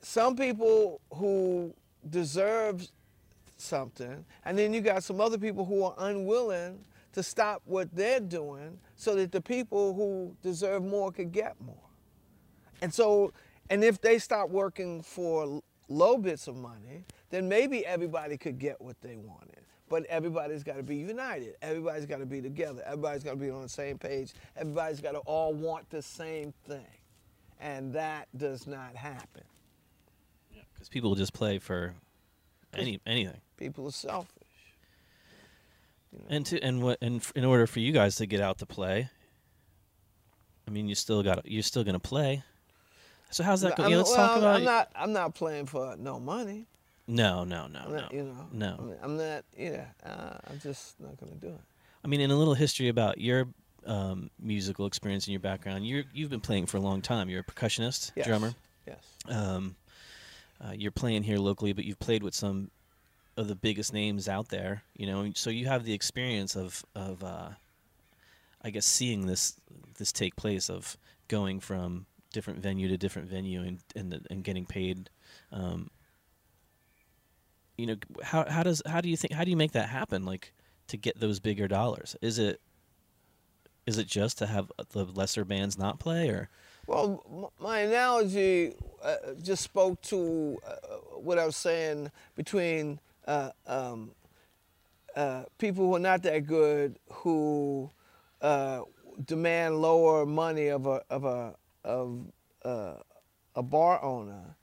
some 0.00 0.36
people 0.36 1.00
who 1.12 1.74
deserve 2.10 2.86
something, 3.56 4.24
and 4.44 4.56
then 4.56 4.72
you 4.72 4.80
got 4.80 5.02
some 5.02 5.20
other 5.20 5.36
people 5.36 5.64
who 5.64 5.82
are 5.82 5.96
unwilling 5.98 6.78
to 7.12 7.24
stop 7.24 7.60
what 7.64 7.88
they're 7.92 8.20
doing 8.20 8.78
so 8.94 9.16
that 9.16 9.32
the 9.32 9.40
people 9.40 9.94
who 9.94 10.36
deserve 10.40 10.84
more 10.84 11.10
could 11.10 11.32
get 11.32 11.60
more. 11.60 11.74
And 12.82 12.94
so, 12.94 13.32
and 13.68 13.82
if 13.82 14.00
they 14.00 14.20
stop 14.20 14.48
working 14.48 15.02
for 15.02 15.60
low 15.88 16.18
bits 16.18 16.46
of 16.46 16.54
money, 16.54 17.02
then 17.30 17.48
maybe 17.48 17.84
everybody 17.84 18.36
could 18.36 18.60
get 18.60 18.80
what 18.80 19.00
they 19.00 19.16
wanted. 19.16 19.63
But 19.94 20.06
everybody's 20.06 20.64
got 20.64 20.76
to 20.76 20.82
be 20.82 20.96
united. 20.96 21.54
Everybody's 21.62 22.04
got 22.04 22.18
to 22.18 22.26
be 22.26 22.42
together. 22.42 22.82
Everybody's 22.84 23.22
got 23.22 23.30
to 23.30 23.36
be 23.36 23.48
on 23.48 23.62
the 23.62 23.68
same 23.68 23.96
page. 23.96 24.32
Everybody's 24.56 25.00
got 25.00 25.12
to 25.12 25.18
all 25.18 25.54
want 25.54 25.88
the 25.88 26.02
same 26.02 26.52
thing. 26.66 26.84
And 27.60 27.92
that 27.92 28.26
does 28.36 28.66
not 28.66 28.96
happen. 28.96 29.44
Because 30.74 30.88
people 30.88 31.10
will 31.10 31.16
just 31.16 31.32
play 31.32 31.60
for 31.60 31.94
any 32.76 33.00
anything. 33.06 33.40
People 33.56 33.86
are 33.86 33.92
selfish. 33.92 34.32
And 36.28 36.44
to 36.46 36.60
and 36.60 36.82
what 36.82 36.98
and 37.00 37.20
f- 37.20 37.32
in 37.36 37.44
order 37.44 37.68
for 37.68 37.78
you 37.78 37.92
guys 37.92 38.16
to 38.16 38.26
get 38.26 38.40
out 38.40 38.58
to 38.58 38.66
play, 38.66 39.08
I 40.66 40.72
mean, 40.72 40.88
you 40.88 40.96
still 40.96 41.22
got 41.22 41.48
you're 41.48 41.62
still 41.62 41.84
gonna 41.84 42.00
play. 42.00 42.42
So 43.30 43.44
how's 43.44 43.60
that 43.60 43.76
going? 43.76 43.92
Yeah, 43.92 43.98
let's 43.98 44.10
well, 44.10 44.26
talk 44.26 44.38
about. 44.38 44.56
I'm 44.56 44.64
not. 44.64 44.90
I'm 44.96 45.12
not 45.12 45.36
playing 45.36 45.66
for 45.66 45.94
no 45.96 46.18
money. 46.18 46.66
No, 47.06 47.44
no, 47.44 47.66
no, 47.66 47.80
I'm 47.86 47.92
no, 47.92 48.08
you 48.12 48.22
know. 48.24 48.48
no. 48.52 48.76
I'm, 49.02 49.10
I'm 49.10 49.16
not. 49.16 49.44
Yeah. 49.56 49.84
Uh, 50.04 50.38
I'm 50.50 50.58
just 50.60 50.98
not 51.00 51.16
gonna 51.18 51.34
do 51.36 51.48
it. 51.48 51.60
I 52.04 52.08
mean, 52.08 52.20
in 52.20 52.30
a 52.30 52.36
little 52.36 52.54
history 52.54 52.88
about 52.88 53.18
your 53.18 53.48
um, 53.86 54.30
musical 54.40 54.86
experience 54.86 55.26
and 55.26 55.32
your 55.32 55.40
background, 55.40 55.86
you 55.86 56.04
you've 56.12 56.30
been 56.30 56.40
playing 56.40 56.66
for 56.66 56.76
a 56.78 56.80
long 56.80 57.02
time. 57.02 57.28
You're 57.28 57.40
a 57.40 57.44
percussionist, 57.44 58.12
Yes. 58.16 58.26
drummer. 58.26 58.54
Yes. 58.86 58.98
Um, 59.28 59.76
uh, 60.64 60.72
you're 60.76 60.92
playing 60.92 61.22
here 61.22 61.38
locally, 61.38 61.72
but 61.72 61.84
you've 61.84 61.98
played 61.98 62.22
with 62.22 62.34
some 62.34 62.70
of 63.36 63.48
the 63.48 63.54
biggest 63.54 63.92
names 63.92 64.28
out 64.28 64.48
there. 64.48 64.82
You 64.96 65.06
know, 65.06 65.30
so 65.34 65.50
you 65.50 65.66
have 65.66 65.84
the 65.84 65.92
experience 65.92 66.56
of 66.56 66.84
of 66.94 67.22
uh, 67.24 67.48
I 68.62 68.70
guess 68.70 68.86
seeing 68.86 69.26
this 69.26 69.54
this 69.98 70.12
take 70.12 70.36
place 70.36 70.70
of 70.70 70.96
going 71.28 71.60
from 71.60 72.06
different 72.32 72.58
venue 72.60 72.88
to 72.88 72.96
different 72.96 73.28
venue 73.28 73.62
and 73.62 73.78
and, 73.96 74.26
and 74.30 74.44
getting 74.44 74.64
paid. 74.66 75.10
Um, 75.52 75.90
you 77.76 77.86
know, 77.86 77.96
how 78.22 78.48
how 78.48 78.62
does 78.62 78.82
how 78.86 79.00
do 79.00 79.08
you 79.08 79.16
think 79.16 79.32
how 79.32 79.44
do 79.44 79.50
you 79.50 79.56
make 79.56 79.72
that 79.72 79.88
happen? 79.88 80.24
Like 80.24 80.52
to 80.88 80.96
get 80.96 81.18
those 81.18 81.40
bigger 81.40 81.68
dollars? 81.68 82.16
Is 82.20 82.38
it 82.38 82.60
is 83.86 83.98
it 83.98 84.06
just 84.06 84.38
to 84.38 84.46
have 84.46 84.70
the 84.90 85.04
lesser 85.04 85.44
bands 85.44 85.78
not 85.78 85.98
play 85.98 86.28
or? 86.28 86.48
Well, 86.86 87.50
my 87.58 87.80
analogy 87.80 88.74
uh, 89.02 89.16
just 89.42 89.62
spoke 89.62 90.02
to 90.02 90.58
uh, 90.66 90.74
what 91.16 91.38
I 91.38 91.46
was 91.46 91.56
saying 91.56 92.10
between 92.36 93.00
uh, 93.26 93.50
um, 93.66 94.10
uh, 95.16 95.44
people 95.56 95.86
who 95.86 95.96
are 95.96 96.00
not 96.00 96.22
that 96.24 96.46
good 96.46 96.98
who 97.10 97.90
uh, 98.42 98.82
demand 99.24 99.80
lower 99.80 100.26
money 100.26 100.68
of 100.68 100.86
a 100.86 101.02
of 101.08 101.24
a 101.24 101.54
of 101.84 102.20
uh, 102.64 102.96
a 103.54 103.62
bar 103.62 104.02
owner 104.02 104.56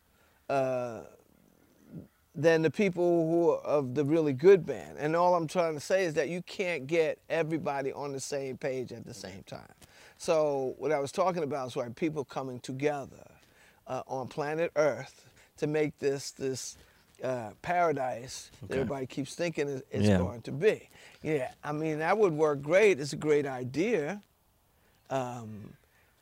than 2.33 2.61
the 2.61 2.71
people 2.71 3.27
who 3.29 3.49
are 3.51 3.59
of 3.61 3.93
the 3.95 4.05
really 4.05 4.33
good 4.33 4.65
band. 4.65 4.97
And 4.97 5.15
all 5.15 5.35
I'm 5.35 5.47
trying 5.47 5.73
to 5.73 5.79
say 5.81 6.05
is 6.05 6.13
that 6.13 6.29
you 6.29 6.41
can't 6.43 6.87
get 6.87 7.19
everybody 7.29 7.91
on 7.91 8.13
the 8.13 8.19
same 8.19 8.57
page 8.57 8.91
at 8.91 9.05
the 9.05 9.13
same 9.13 9.43
time. 9.45 9.67
So 10.17 10.75
what 10.77 10.91
I 10.91 10.99
was 10.99 11.11
talking 11.11 11.43
about 11.43 11.67
is 11.67 11.75
why 11.75 11.89
people 11.89 12.23
coming 12.23 12.59
together 12.59 13.27
uh, 13.87 14.03
on 14.07 14.27
planet 14.27 14.71
Earth 14.75 15.25
to 15.57 15.67
make 15.67 15.97
this 15.99 16.31
this 16.31 16.77
uh, 17.23 17.51
paradise 17.61 18.49
that 18.61 18.65
Okay. 18.71 18.81
everybody 18.81 19.05
keeps 19.05 19.35
thinking 19.35 19.67
is, 19.67 19.83
it's 19.91 20.07
Yeah. 20.07 20.17
going 20.17 20.41
to 20.43 20.51
be. 20.51 20.89
Yeah, 21.21 21.51
I 21.63 21.71
mean 21.71 21.99
that 21.99 22.17
would 22.17 22.33
work 22.33 22.61
great. 22.61 22.99
It's 22.99 23.13
a 23.13 23.17
great 23.17 23.45
idea. 23.45 24.21
Um, 25.09 25.73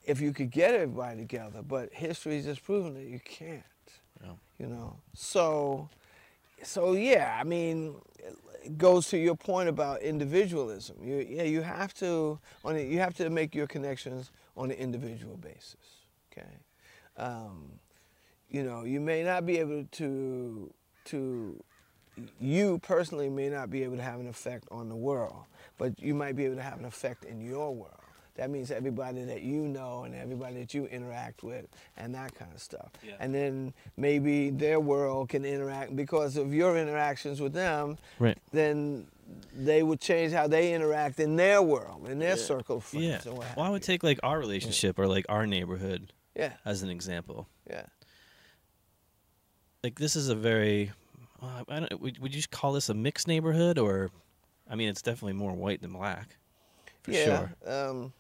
if 0.06 0.20
you 0.20 0.34
could 0.34 0.50
get 0.50 0.74
everybody 0.74 1.18
together, 1.20 1.62
but 1.62 1.94
history's 1.94 2.46
just 2.46 2.64
proven 2.64 2.96
that 2.96 3.04
you 3.06 3.20
can't 3.20 3.64
Yeah. 4.24 4.32
you 4.58 4.68
know 4.68 4.98
so 5.14 5.90
so 6.64 6.94
yeah 6.94 7.38
i 7.40 7.44
mean 7.44 7.96
it 8.64 8.78
goes 8.78 9.08
to 9.08 9.18
your 9.18 9.36
point 9.36 9.70
about 9.70 10.02
individualism. 10.02 10.98
You, 11.02 11.26
yeah 11.28 11.44
you 11.44 11.62
have 11.62 11.94
to 11.96 12.40
on 12.64 12.76
a, 12.76 12.86
you 12.86 13.00
have 13.00 13.16
to 13.16 13.30
make 13.30 13.56
your 13.56 13.68
connections 13.68 14.32
on 14.58 14.72
an 14.72 14.78
individual 14.78 15.38
basis 15.38 16.06
okay? 16.32 16.48
Um, 17.18 17.80
you 18.50 18.64
know 18.64 18.84
you 18.84 19.00
may 19.00 19.24
not 19.24 19.46
be 19.46 19.58
able 19.60 19.86
to 19.94 20.74
to 21.06 21.64
you 22.40 22.80
personally 22.80 23.30
may 23.30 23.50
not 23.50 23.70
be 23.70 23.84
able 23.84 23.96
to 23.96 24.04
have 24.04 24.20
an 24.20 24.28
effect 24.28 24.66
on 24.72 24.90
the 24.90 24.96
world 24.96 25.46
but 25.78 26.00
you 26.02 26.14
might 26.14 26.36
be 26.36 26.46
able 26.46 26.56
to 26.56 26.62
have 26.62 26.80
an 26.80 26.86
effect 26.86 27.24
in 27.24 27.40
your 27.40 27.74
world 27.74 27.99
that 28.40 28.50
means 28.50 28.72
everybody 28.72 29.24
that 29.26 29.42
you 29.42 29.62
know 29.68 30.04
and 30.06 30.16
everybody 30.16 30.56
that 30.56 30.74
you 30.74 30.86
interact 30.88 31.44
with 31.44 31.66
and 31.98 32.16
that 32.16 32.34
kind 32.36 32.52
of 32.56 32.62
stuff 32.62 32.90
Yeah. 33.04 33.14
and 33.20 33.36
then 33.36 33.74
maybe 33.98 34.50
their 34.50 34.80
world 34.80 35.28
can 35.30 35.44
interact 35.46 35.96
because 35.96 36.38
of 36.38 36.54
your 36.54 36.78
interactions 36.78 37.42
with 37.42 37.54
them 37.54 37.98
Right. 38.18 38.38
then 38.52 39.08
they 39.54 39.84
would 39.84 40.00
change 40.00 40.32
how 40.34 40.48
they 40.48 40.74
interact 40.74 41.20
in 41.20 41.36
their 41.36 41.62
world 41.62 42.08
in 42.08 42.18
their 42.20 42.38
circle 42.38 42.78
of 42.78 42.84
friends 42.86 43.06
Yeah. 43.06 43.20
and 43.30 43.38
what 43.38 43.48
have 43.48 43.58
Well, 43.58 43.66
I 43.66 43.70
would 43.70 43.82
you. 43.84 43.94
take 43.94 44.04
like 44.04 44.20
our 44.24 44.40
relationship 44.40 44.98
or 44.98 45.08
like 45.08 45.26
our 45.30 45.46
neighborhood 45.46 46.14
yeah 46.36 46.54
as 46.66 46.82
an 46.84 46.90
example. 46.90 47.48
yeah 47.70 47.86
Like 49.84 50.00
this 50.00 50.16
is 50.16 50.30
a 50.30 50.36
very, 50.36 50.92
uh, 51.42 51.64
I 51.70 51.80
don't. 51.82 52.02
Would, 52.02 52.20
would 52.20 52.34
you 52.34 52.40
just 52.40 52.52
call 52.52 52.74
this 52.74 52.90
a 52.90 52.94
mixed 52.94 53.28
neighborhood 53.28 53.78
or? 53.78 54.12
I 54.72 54.76
mean, 54.76 54.90
it's 54.90 55.02
definitely 55.02 55.34
more 55.34 55.54
white 55.54 55.82
than 55.82 55.94
black, 55.94 56.36
for 57.02 57.12
yeah 57.12 57.48
sure. 57.66 57.90
um, 57.90 58.14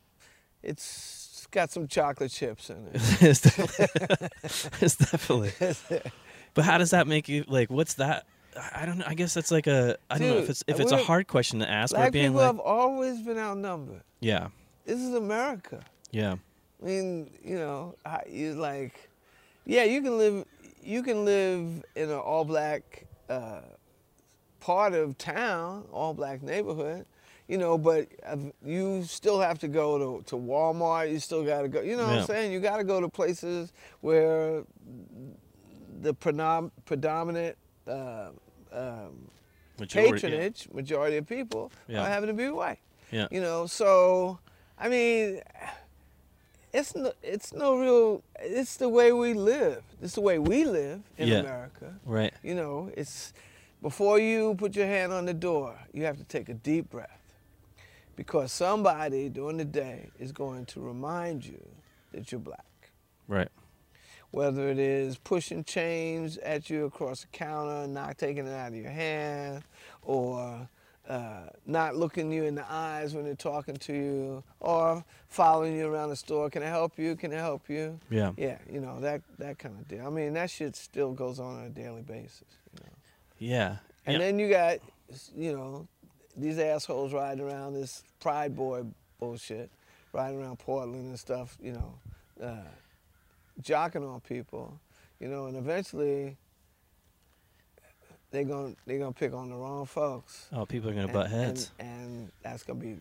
it's 0.63 1.47
got 1.51 1.71
some 1.71 1.87
chocolate 1.87 2.31
chips 2.31 2.69
in 2.69 2.87
it 2.87 2.91
it's, 3.21 3.41
definitely, 3.41 4.29
it's 4.81 4.95
definitely. 4.95 6.11
But 6.55 6.65
how 6.65 6.79
does 6.79 6.89
that 6.89 7.05
make 7.05 7.29
you 7.29 7.45
like? 7.47 7.69
What's 7.69 7.93
that? 7.95 8.25
I 8.73 8.87
don't 8.87 8.97
know. 8.97 9.05
I 9.07 9.13
guess 9.13 9.35
that's 9.35 9.51
like 9.51 9.67
a. 9.67 9.97
I 10.09 10.17
don't 10.17 10.29
know 10.29 10.37
if 10.37 10.49
it's 10.49 10.63
if 10.67 10.79
it's 10.79 10.91
a 10.91 10.97
hard 10.97 11.27
question 11.27 11.59
to 11.59 11.69
ask. 11.69 11.93
Black 11.93 12.11
being 12.11 12.31
people 12.31 12.39
like, 12.39 12.47
have 12.47 12.59
always 12.59 13.21
been 13.21 13.37
outnumbered 13.37 14.01
yeah, 14.19 14.47
this 14.83 14.99
is 14.99 15.13
america 15.13 15.79
yeah, 16.11 16.35
I 16.81 16.85
mean, 16.85 17.29
you 17.43 17.57
know, 17.57 17.95
you 18.27 18.53
like, 18.53 19.09
yeah, 19.65 19.83
you 19.83 20.01
can 20.01 20.17
live, 20.17 20.45
you 20.81 21.03
can 21.03 21.25
live 21.25 21.83
in 21.95 22.09
an 22.09 22.17
all 22.17 22.45
black 22.45 23.05
uh, 23.29 23.61
part 24.59 24.93
of 24.93 25.17
town, 25.17 25.85
all 25.91 26.13
black 26.13 26.41
neighborhood, 26.41 27.05
you 27.49 27.57
know, 27.57 27.77
but 27.77 28.07
you 28.63 29.03
still 29.03 29.39
have 29.41 29.59
to 29.59 29.67
go 29.67 29.97
to, 29.97 30.23
to 30.27 30.35
Walmart. 30.37 31.11
You 31.11 31.19
still 31.19 31.43
got 31.43 31.63
to 31.63 31.67
go. 31.67 31.81
You 31.81 31.97
know 31.97 32.07
what 32.07 32.19
I'm 32.19 32.25
saying? 32.25 32.51
You 32.53 32.59
got 32.61 32.77
to 32.77 32.83
go 32.85 33.01
to 33.01 33.09
places 33.09 33.73
where 34.01 34.63
the 36.01 36.13
predom- 36.13 36.71
predominant 36.85 37.57
uh, 37.87 38.29
um, 38.71 39.27
Majority- 39.79 40.07
yeah. 40.09 40.11
patronage, 40.13 40.67
majority 40.73 41.17
of 41.17 41.27
people, 41.27 41.71
Yeah. 41.87 42.01
are 42.03 42.07
having 42.07 42.27
to 42.27 42.33
be 42.33 42.49
white. 42.49 42.79
Yeah. 43.11 43.27
You 43.31 43.41
know, 43.41 43.65
so 43.65 44.39
I 44.77 44.87
mean, 44.87 45.41
it's 46.71 46.95
no, 46.95 47.11
it's 47.23 47.51
no 47.53 47.75
real. 47.77 48.23
It's 48.39 48.77
the 48.77 48.87
way 48.89 49.11
we 49.11 49.33
live. 49.33 49.83
It's 50.01 50.15
the 50.15 50.21
way 50.21 50.37
we 50.37 50.65
live 50.65 51.01
in 51.17 51.27
Yeah. 51.29 51.39
America. 51.39 51.95
Right. 52.05 52.33
You 52.43 52.53
know, 52.55 52.91
it's 52.95 53.33
before 53.81 54.19
you 54.19 54.53
put 54.55 54.75
your 54.75 54.85
hand 54.85 55.11
on 55.13 55.25
the 55.25 55.33
door, 55.33 55.73
you 55.93 56.03
have 56.05 56.17
to 56.17 56.23
take 56.25 56.47
a 56.49 56.53
deep 56.53 56.89
breath, 56.91 57.18
because 58.19 58.51
somebody 58.51 59.29
during 59.29 59.55
the 59.55 59.63
day 59.63 60.09
is 60.19 60.33
going 60.33 60.65
to 60.65 60.81
remind 60.81 61.45
you 61.45 61.65
that 62.11 62.29
you're 62.33 62.41
black 62.41 62.91
Right. 63.29 63.47
whether 64.31 64.67
it 64.67 64.77
is 64.77 65.17
pushing 65.17 65.63
change 65.63 66.37
at 66.39 66.69
you 66.69 66.83
across 66.83 67.21
the 67.21 67.27
counter, 67.27 67.87
not 67.87 68.17
taking 68.17 68.45
it 68.45 68.51
out 68.51 68.73
of 68.73 68.75
your 68.75 68.91
hand, 68.91 69.63
or 70.01 70.67
uh, 71.07 71.43
not 71.65 71.95
looking 71.95 72.29
you 72.29 72.43
in 72.43 72.55
the 72.55 72.65
eyes 72.69 73.15
when 73.15 73.23
they're 73.23 73.35
talking 73.35 73.77
to 73.77 73.93
you, 73.93 74.43
or 74.59 75.01
following 75.29 75.77
you 75.77 75.87
around 75.87 76.09
the 76.09 76.17
store. 76.17 76.49
Can 76.49 76.61
I 76.61 76.67
help 76.67 76.99
you? 76.99 77.15
Can 77.15 77.31
I 77.33 77.37
help 77.37 77.69
you? 77.69 77.97
Yeah. 78.09 78.33
Yeah, 78.35 78.57
you 78.69 78.81
know 78.81 78.99
that 78.99 79.21
that 79.37 79.59
kind 79.59 79.75
of 79.79 79.87
deal. 79.87 80.05
I 80.05 80.09
mean, 80.09 80.33
that 80.33 80.49
shit 80.49 80.75
still 80.75 81.13
goes 81.13 81.39
on 81.39 81.55
on 81.55 81.65
a 81.67 81.69
daily 81.69 82.01
basis. 82.01 82.43
You 82.73 82.83
know. 82.83 82.91
Yeah. 83.37 83.75
And 84.05 84.13
yeah. 84.13 84.19
then 84.19 84.39
you 84.39 84.49
got, 84.49 84.79
you 85.37 85.53
know, 85.53 85.87
these 86.37 86.59
assholes 86.59 87.13
riding 87.13 87.43
around 87.43 87.73
this 87.73 88.03
Pride 88.19 88.55
Boy 88.55 88.83
bullshit, 89.19 89.69
riding 90.13 90.41
around 90.41 90.59
Portland 90.59 91.05
and 91.05 91.19
stuff, 91.19 91.57
you 91.61 91.73
know, 91.73 91.93
uh, 92.43 92.67
jocking 93.61 94.07
on 94.07 94.19
people, 94.21 94.79
you 95.19 95.27
know, 95.27 95.47
and 95.47 95.57
eventually 95.57 96.37
they're 98.31 98.43
gonna 98.43 98.75
they're 98.85 98.99
gonna 98.99 99.11
pick 99.11 99.33
on 99.33 99.49
the 99.49 99.55
wrong 99.55 99.85
folks. 99.85 100.47
oh, 100.53 100.65
people 100.65 100.89
are 100.89 100.93
gonna 100.93 101.05
and, 101.05 101.13
butt 101.13 101.29
heads. 101.29 101.71
and, 101.79 101.89
and 101.89 102.31
that's 102.43 102.63
gonna 102.63 102.79
be 102.79 102.97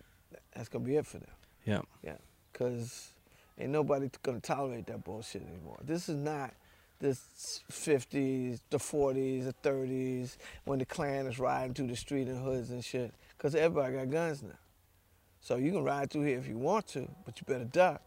that's 0.54 0.68
gonna 0.68 0.84
be 0.84 0.96
it 0.96 1.06
for 1.06 1.18
them. 1.18 1.30
yeah. 1.64 1.80
Yeah, 2.02 2.16
cause 2.52 3.10
ain't 3.58 3.70
nobody 3.70 4.10
gonna 4.22 4.40
tolerate 4.40 4.86
that 4.86 5.04
bullshit 5.04 5.42
anymore. 5.42 5.78
This 5.84 6.08
is 6.08 6.16
not 6.16 6.54
this 7.00 7.62
50s, 7.70 8.60
the 8.70 8.78
40s, 8.78 9.44
the 9.44 9.68
30s 9.68 10.36
when 10.64 10.78
the 10.78 10.84
Klan 10.84 11.26
is 11.26 11.38
riding 11.38 11.74
through 11.74 11.88
the 11.88 11.96
street 11.96 12.28
in 12.28 12.36
hoods 12.36 12.70
and 12.70 12.84
shit. 12.84 13.12
Cause 13.38 13.54
everybody 13.54 13.96
got 13.96 14.10
guns 14.10 14.42
now. 14.42 14.58
So 15.40 15.56
you 15.56 15.70
can 15.70 15.84
ride 15.84 16.10
through 16.10 16.24
here 16.24 16.38
if 16.38 16.48
you 16.48 16.58
want 16.58 16.88
to, 16.88 17.08
but 17.24 17.38
you 17.38 17.44
better 17.46 17.64
duck. 17.64 18.02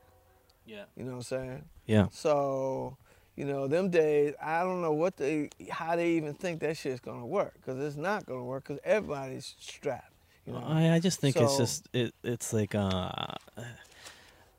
Yeah. 0.66 0.84
You 0.96 1.06
know 1.06 1.12
what 1.12 1.18
I'm 1.18 1.24
saying? 1.24 1.64
Yeah. 1.86 2.08
So, 2.12 2.98
you 3.36 3.46
know, 3.46 3.68
them 3.68 3.90
days, 3.90 4.34
I 4.42 4.64
don't 4.64 4.82
know 4.82 4.92
what 4.92 5.16
they, 5.18 5.50
how 5.70 5.96
they 5.96 6.12
even 6.12 6.34
think 6.34 6.60
that 6.60 6.78
shit's 6.78 7.00
gonna 7.00 7.26
work, 7.26 7.54
cause 7.66 7.80
it's 7.80 7.96
not 7.96 8.26
gonna 8.26 8.44
work, 8.44 8.66
cause 8.66 8.80
everybody's 8.84 9.56
strapped. 9.60 10.12
You 10.46 10.54
know? 10.54 10.64
I, 10.66 10.96
I 10.96 11.00
just 11.00 11.20
think 11.20 11.36
it's 11.36 11.58
just 11.58 11.88
it. 11.94 12.14
It's 12.24 12.52
like 12.52 12.74
uh, 12.76 13.10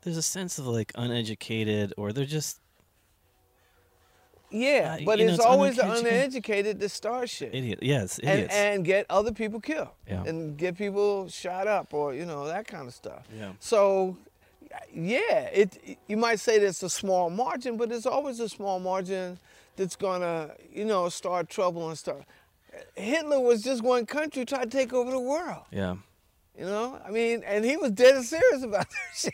there's 0.01 0.17
a 0.17 0.21
sense 0.21 0.57
of 0.57 0.65
like 0.65 0.91
uneducated, 0.95 1.93
or 1.97 2.13
they're 2.13 2.25
just 2.25 2.59
yeah, 4.53 4.97
uh, 5.01 5.03
but 5.05 5.17
you 5.19 5.25
know, 5.25 5.31
it's, 5.33 5.39
it's 5.39 5.45
always 5.45 5.75
the 5.77 5.91
uneducated. 5.91 6.79
that 6.79 6.89
start 6.89 7.29
shit. 7.29 7.53
idiot. 7.55 7.79
Yes, 7.81 8.19
and, 8.19 8.29
idiots. 8.29 8.53
and 8.53 8.85
get 8.85 9.05
other 9.09 9.31
people 9.31 9.59
killed 9.59 9.89
Yeah. 10.07 10.23
and 10.23 10.55
get 10.57 10.77
people 10.77 11.27
shot 11.29 11.67
up 11.67 11.93
or 11.93 12.13
you 12.13 12.25
know 12.25 12.45
that 12.47 12.67
kind 12.67 12.87
of 12.87 12.93
stuff 12.93 13.27
Yeah. 13.37 13.53
so 13.59 14.15
yeah 14.93 15.41
it 15.61 15.97
you 16.07 16.17
might 16.17 16.39
say 16.39 16.59
that's 16.59 16.81
a 16.83 16.89
small 16.89 17.29
margin 17.29 17.77
but 17.77 17.91
it's 17.91 18.05
always 18.05 18.39
a 18.39 18.49
small 18.49 18.79
margin 18.79 19.37
that's 19.75 19.95
gonna 19.95 20.51
you 20.71 20.85
know 20.85 21.09
start 21.09 21.49
trouble 21.49 21.87
and 21.89 21.97
stuff 21.97 22.21
hitler 22.95 23.39
was 23.39 23.61
just 23.63 23.83
one 23.83 24.05
country 24.05 24.45
trying 24.45 24.69
to 24.69 24.77
take 24.77 24.91
over 24.93 25.11
the 25.11 25.19
world 25.19 25.63
yeah. 25.71 25.95
you 26.57 26.65
know 26.65 26.99
i 27.05 27.11
mean 27.11 27.43
and 27.45 27.63
he 27.65 27.77
was 27.77 27.91
dead 27.91 28.23
serious 28.23 28.63
about 28.63 28.87
that 28.89 29.15
shit 29.15 29.33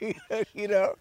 you 0.54 0.68
know 0.68 0.94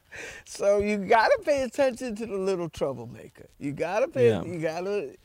so 0.46 0.80
you 0.80 0.98
gotta 0.98 1.38
pay 1.44 1.62
attention 1.64 2.16
to 2.16 2.26
the 2.26 2.38
little 2.38 2.70
troublemaker 2.70 3.48
you 3.60 3.72
gotta 3.72 4.08
pay 4.08 4.30
Yeah. 4.30 4.44
you 4.44 4.60
gotta 4.60 5.16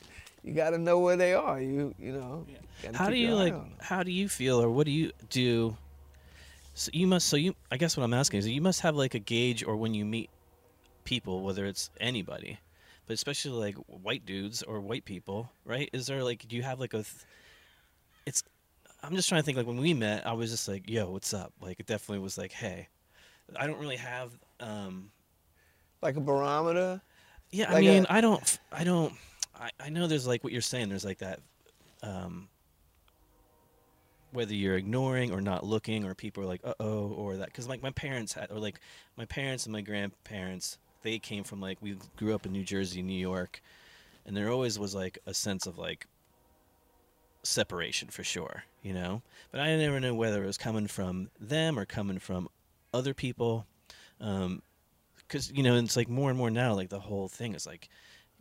you 0.43 0.53
gotta 0.53 0.77
know 0.77 0.99
where 0.99 1.15
they 1.17 1.33
are 1.33 1.61
you 1.61 1.93
you 1.99 2.11
know 2.13 2.45
gotta 2.81 2.97
How 2.97 3.09
do 3.09 3.15
you 3.15 3.33
like? 3.35 3.55
How 3.81 4.03
do 4.03 4.11
you 4.11 4.27
feel, 4.27 4.61
or 4.61 4.69
what 4.69 4.85
do 4.85 4.91
you 4.91 5.11
do? 5.29 5.77
So 6.73 6.89
you 6.93 7.07
must. 7.07 7.27
So 7.29 7.37
you. 7.37 7.55
I 7.71 7.77
guess 7.77 7.95
what 7.95 8.03
I'm 8.03 8.13
asking 8.13 8.39
is, 8.39 8.47
you 8.47 8.61
must 8.61 8.81
have 8.81 8.95
like 8.95 9.13
a 9.13 9.19
gauge, 9.19 9.63
or 9.63 9.77
when 9.77 9.93
you 9.93 10.03
meet 10.03 10.29
people, 11.05 11.43
whether 11.43 11.65
it's 11.65 11.89
anybody, 12.01 12.59
but 13.07 13.13
especially 13.13 13.51
like 13.51 13.75
white 13.87 14.25
dudes 14.25 14.63
or 14.63 14.81
white 14.81 15.05
people, 15.05 15.49
right? 15.63 15.89
Is 15.93 16.07
there 16.07 16.23
like, 16.23 16.45
do 16.47 16.57
you 16.57 16.63
have 16.63 16.79
like 16.79 16.93
a? 16.93 17.03
th- 17.03 17.25
It's. 18.25 18.43
I'm 19.01 19.15
just 19.15 19.29
trying 19.29 19.41
to 19.41 19.45
think. 19.45 19.57
Like 19.57 19.67
when 19.67 19.77
we 19.79 19.93
met, 19.93 20.27
I 20.27 20.33
was 20.33 20.51
just 20.51 20.67
like, 20.67 20.89
"Yo, 20.89 21.09
what's 21.09 21.33
up?" 21.33 21.53
Like 21.61 21.79
it 21.79 21.85
definitely 21.85 22.19
was 22.23 22.37
like, 22.37 22.51
"Hey." 22.51 22.89
I 23.57 23.67
don't 23.67 23.79
really 23.79 23.97
have. 23.97 24.31
um 24.59 25.09
like 26.03 26.17
a 26.17 26.21
barometer 26.21 27.01
Yeah, 27.51 27.69
I 27.69 27.73
Like 27.75 27.85
mean, 27.85 28.05
I 28.09 28.19
don't, 28.21 28.59
I 28.71 28.83
don't, 28.83 29.13
I, 29.55 29.69
I 29.79 29.89
know 29.89 30.05
there's 30.07 30.27
like 30.27 30.43
what 30.43 30.51
you're 30.51 30.61
saying. 30.61 30.89
There's 30.89 31.05
like 31.05 31.19
that, 31.19 31.39
um, 32.01 32.49
whether 34.31 34.53
you're 34.53 34.75
ignoring 34.75 35.31
or 35.31 35.39
not 35.39 35.65
looking, 35.65 36.03
or 36.03 36.13
people 36.13 36.43
are 36.43 36.47
like, 36.47 36.61
uh 36.65 36.73
oh, 36.79 37.07
or 37.07 37.37
that, 37.37 37.47
because 37.47 37.67
like 37.69 37.81
my 37.81 37.91
parents 37.91 38.33
had, 38.33 38.51
or 38.51 38.59
like 38.59 38.79
my 39.15 39.25
parents 39.25 39.65
and 39.65 39.73
my 39.73 39.81
grandparents, 39.81 40.77
they 41.03 41.19
came 41.19 41.43
from 41.43 41.61
like 41.61 41.77
we 41.81 41.95
grew 42.17 42.33
up 42.35 42.45
in 42.45 42.51
New 42.51 42.63
Jersey, 42.63 43.01
New 43.01 43.17
York, 43.17 43.61
and 44.25 44.35
there 44.35 44.49
always 44.49 44.77
was 44.77 44.93
like 44.93 45.19
a 45.25 45.33
sense 45.33 45.65
of 45.67 45.77
like 45.77 46.07
separation 47.43 48.09
for 48.09 48.23
sure, 48.23 48.63
you 48.81 48.93
know. 48.93 49.21
But 49.51 49.61
I 49.61 49.75
never 49.75 49.99
knew 49.99 50.15
whether 50.15 50.43
it 50.43 50.47
was 50.47 50.57
coming 50.57 50.87
from 50.87 51.29
them 51.39 51.77
or 51.79 51.85
coming 51.85 52.19
from 52.19 52.49
other 52.93 53.13
people. 53.13 53.65
Um, 54.21 54.61
because 55.27 55.51
you 55.51 55.63
know 55.63 55.75
it's 55.77 55.97
like 55.97 56.09
more 56.09 56.29
and 56.29 56.37
more 56.37 56.51
now 56.51 56.75
like 56.75 56.89
the 56.89 56.99
whole 56.99 57.27
thing 57.27 57.55
is 57.55 57.65
like 57.65 57.89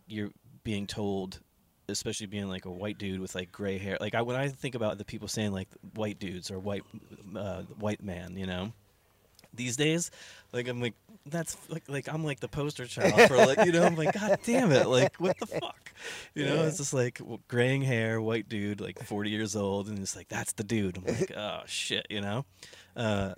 you're 0.07 0.30
being 0.62 0.86
told 0.86 1.40
especially 1.88 2.26
being 2.26 2.48
like 2.48 2.64
a 2.64 2.70
white 2.70 2.98
dude 2.98 3.20
with 3.20 3.34
like 3.34 3.50
gray 3.50 3.78
hair. 3.78 3.96
Like 4.00 4.14
I, 4.14 4.22
when 4.22 4.36
i 4.36 4.48
think 4.48 4.74
about 4.74 4.98
the 4.98 5.05
people 5.05 5.28
saying 5.28 5.53
like 5.53 5.68
white 5.94 6.18
dudes 6.18 6.50
or 6.50 6.59
white 6.59 6.82
uh, 7.34 7.62
white 7.78 8.03
man 8.03 8.36
you 8.36 8.46
know 8.46 8.72
these 9.55 9.76
days 9.76 10.11
like 10.53 10.66
i'm 10.66 10.80
like 10.80 10.94
that's 11.26 11.57
like 11.68 11.84
like 11.88 12.09
i'm 12.09 12.24
like 12.24 12.40
the 12.40 12.48
poster 12.48 12.86
child 12.86 13.28
for 13.28 13.36
like 13.36 13.64
you 13.66 13.72
know 13.72 13.82
i'm 13.84 13.96
like 13.96 14.12
god 14.14 14.38
damn 14.44 14.72
it 14.72 14.86
like 14.86 15.14
what 15.16 15.38
the 15.38 15.46
fuck? 15.46 15.92
You 16.34 16.46
know 16.46 16.64
it's 16.64 16.78
just 16.78 16.94
like 16.94 17.18
w- 17.18 17.38
graying 17.48 17.82
hair 17.82 18.20
white 18.20 18.48
dude 18.48 18.80
like 18.80 18.98
40 19.03 19.30
years 19.30 19.55
old 19.55 19.88
and 19.88 19.98
it's 19.98 20.16
like 20.16 20.28
that's 20.28 20.53
the 20.55 20.64
dude. 20.64 20.96
I'm 20.96 21.05
like 21.05 21.32
oh 21.36 21.61
shit 21.66 22.07
you 22.11 22.20
know? 22.20 22.44
Uh 22.96 23.34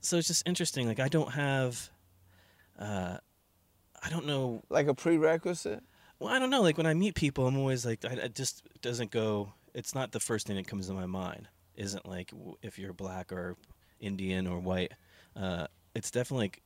so 0.00 0.16
it's 0.16 0.28
just 0.28 0.46
interesting 0.46 0.86
like 0.86 1.00
i 1.00 1.08
don't 1.08 1.32
have 1.32 1.90
uh, 2.78 3.16
I 4.02 4.10
don't 4.10 4.26
know. 4.26 4.62
like 4.68 4.86
a 4.86 4.94
prerequisite 4.94 5.82
Well, 6.18 6.32
I 6.32 6.38
don't 6.38 6.50
know. 6.50 6.62
Like 6.62 6.76
when 6.76 6.86
I 6.86 6.94
meet 6.94 7.14
people, 7.14 7.46
I'm 7.46 7.56
always 7.58 7.84
like, 7.86 8.04
I, 8.04 8.12
it 8.12 8.34
just 8.34 8.62
doesn't 8.82 9.10
go. 9.10 9.52
It's 9.74 9.94
not 9.94 10.12
the 10.12 10.20
first 10.20 10.46
thing 10.46 10.56
that 10.56 10.66
comes 10.66 10.86
to 10.88 10.94
my 10.94 11.06
mind. 11.06 11.48
Isn't 11.74 12.06
like 12.06 12.32
if 12.62 12.78
you're 12.78 12.92
black 12.92 13.32
or 13.32 13.56
Indian 14.00 14.46
or 14.46 14.58
white. 14.58 14.92
Uh, 15.34 15.66
it's 15.94 16.10
definitely 16.10 16.44
like 16.44 16.62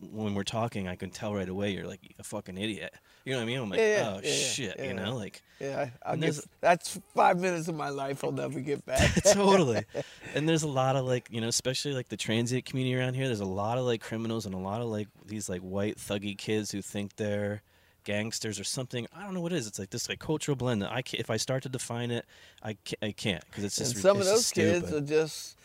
when 0.00 0.34
we're 0.34 0.44
talking, 0.44 0.86
I 0.88 0.96
can 0.96 1.10
tell 1.10 1.34
right 1.34 1.48
away 1.48 1.70
you're 1.70 1.86
like 1.86 2.14
a 2.18 2.22
fucking 2.22 2.56
idiot. 2.56 2.94
You 3.24 3.32
know 3.32 3.38
what 3.38 3.42
I 3.42 3.46
mean? 3.46 3.58
I'm 3.58 3.70
like, 3.70 3.80
Yeah, 3.80 4.14
oh 4.16 4.20
yeah, 4.22 4.32
shit, 4.32 4.76
yeah. 4.78 4.84
you 4.86 4.94
know, 4.94 5.16
like 5.16 5.42
yeah 5.60 5.90
I, 6.04 6.10
I'll 6.10 6.16
get, 6.16 6.38
that's 6.60 7.00
five 7.16 7.40
minutes 7.40 7.66
of 7.66 7.74
my 7.74 7.88
life 7.88 8.22
i'll 8.22 8.30
never 8.30 8.60
get 8.60 8.86
back 8.86 9.10
totally. 9.32 9.84
And 10.34 10.48
there's 10.48 10.62
a 10.62 10.68
lot 10.68 10.94
of 10.94 11.04
like, 11.06 11.28
you 11.30 11.40
know, 11.40 11.48
especially 11.48 11.94
like 11.94 12.08
the 12.08 12.16
transient 12.16 12.64
community 12.66 12.94
around 12.94 13.14
here. 13.14 13.26
There's 13.26 13.40
a 13.40 13.44
lot 13.46 13.78
of 13.78 13.84
like 13.84 14.02
criminals 14.02 14.44
and 14.46 14.54
a 14.54 14.58
lot 14.58 14.82
of 14.82 14.88
like 14.88 15.08
these 15.26 15.48
like 15.48 15.62
white 15.62 15.96
thuggy 15.96 16.36
kids 16.36 16.70
who 16.70 16.82
think 16.82 17.16
they're 17.16 17.62
gangsters 18.04 18.60
or 18.60 18.64
something. 18.64 19.06
I 19.16 19.22
don't 19.24 19.34
know 19.34 19.40
what 19.40 19.52
it 19.52 19.56
is. 19.56 19.66
It's 19.66 19.78
like 19.78 19.90
this 19.90 20.08
like 20.08 20.18
cultural 20.18 20.54
blend 20.54 20.82
that 20.82 20.92
I 20.92 21.02
can't, 21.02 21.20
if 21.20 21.30
I 21.30 21.38
start 21.38 21.62
to 21.64 21.68
define 21.68 22.10
it, 22.10 22.26
I 22.62 22.74
can't, 22.84 22.98
I 23.02 23.12
can't 23.12 23.44
because 23.46 23.64
it's 23.64 23.76
just 23.76 23.94
and 23.94 24.02
some 24.02 24.18
of 24.18 24.26
those 24.26 24.50
kids 24.52 24.92
are 24.92 25.00
just 25.00 25.56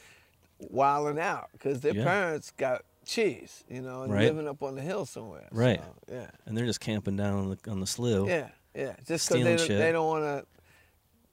wilding 0.60 1.20
out 1.20 1.50
because 1.52 1.82
their 1.82 1.94
parents 1.94 2.52
got 2.58 2.84
cheese 3.06 3.64
you 3.70 3.82
know 3.82 4.04
and 4.04 4.14
Right. 4.14 4.24
living 4.24 4.48
up 4.48 4.62
on 4.64 4.76
the 4.76 4.82
hill 4.82 5.06
somewhere 5.06 5.48
Right. 5.52 5.80
so, 6.08 6.14
yeah 6.16 6.30
and 6.46 6.58
they're 6.58 6.66
just 6.66 6.80
camping 6.80 7.16
down 7.18 7.34
on 7.34 7.50
the, 7.50 7.72
on 7.72 7.80
the 7.80 7.88
slough. 7.88 8.28
Yeah, 8.28 8.50
yeah. 8.76 8.96
Just 9.08 9.08
because 9.08 9.20
Stealing 9.24 9.44
they, 9.46 9.56
don't- 9.58 9.68
shit. 9.68 9.80
they 9.80 9.92
don't 9.92 10.08
want 10.08 10.24
to 10.24 10.46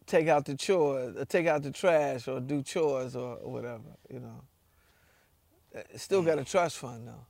take 0.06 0.26
out 0.28 0.44
the 0.44 0.56
chores, 0.56 1.16
or 1.16 1.24
take 1.24 1.46
out 1.46 1.62
the 1.62 1.70
trash, 1.70 2.26
or 2.26 2.40
do 2.40 2.62
chores, 2.62 3.14
or, 3.14 3.36
whatever. 3.48 3.82
You 4.12 4.18
know. 4.20 4.40
Uh, 5.76 5.80
Still 5.96 6.22
got 6.22 6.38
a 6.40 6.44
trust 6.44 6.78
fund 6.78 7.06
though. 7.06 7.26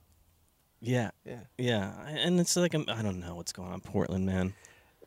Yeah. 0.81 1.11
Yeah. 1.23 1.41
Yeah. 1.59 1.93
And 2.07 2.39
it's 2.39 2.55
like, 2.57 2.73
I'm, 2.73 2.85
I 2.87 3.03
don't 3.03 3.19
know 3.19 3.35
what's 3.35 3.51
going 3.53 3.71
on, 3.71 3.81
Portland, 3.81 4.25
man. 4.25 4.53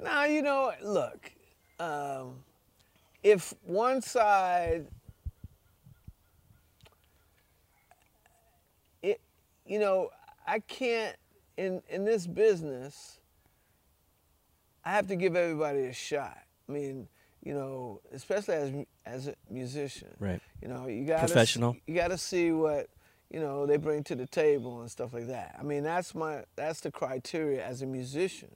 Now 0.01 0.25
you 0.25 0.41
know. 0.43 0.73
Look, 0.83 1.33
um, 1.81 2.45
if 3.25 3.53
one 3.65 4.01
side, 4.03 4.87
you 9.67 9.79
know, 9.79 10.11
I 10.47 10.61
can't 10.61 11.17
in 11.57 11.83
in 11.89 12.05
this 12.05 12.27
business. 12.27 13.21
I 14.85 14.91
have 14.91 15.07
to 15.09 15.17
give 15.17 15.35
everybody 15.35 15.85
a 15.87 15.93
shot. 15.93 16.39
I 16.69 16.73
mean, 16.73 17.09
you 17.43 17.55
know, 17.55 18.01
especially 18.13 18.55
as 18.55 18.73
as 19.07 19.29
a 19.29 19.35
musician. 19.51 20.09
Right. 20.19 20.41
You 20.61 20.69
know, 20.69 20.87
you 20.87 21.05
got 21.05 21.21
Professional. 21.21 21.77
You 21.87 21.95
got 21.95 22.09
to 22.09 22.19
see 22.19 22.53
what 22.53 22.89
you 23.31 23.41
know 23.41 23.67
they 23.67 23.77
bring 23.77 24.03
to 24.05 24.15
the 24.15 24.27
table 24.27 24.81
and 24.81 24.91
stuff 24.91 25.13
like 25.13 25.29
that. 25.29 25.57
I 25.59 25.63
mean, 25.63 25.83
that's 25.83 26.15
my 26.15 26.45
that's 26.57 26.81
the 26.81 26.91
criteria 26.91 27.65
as 27.65 27.83
a 27.83 27.87
musician 27.87 28.55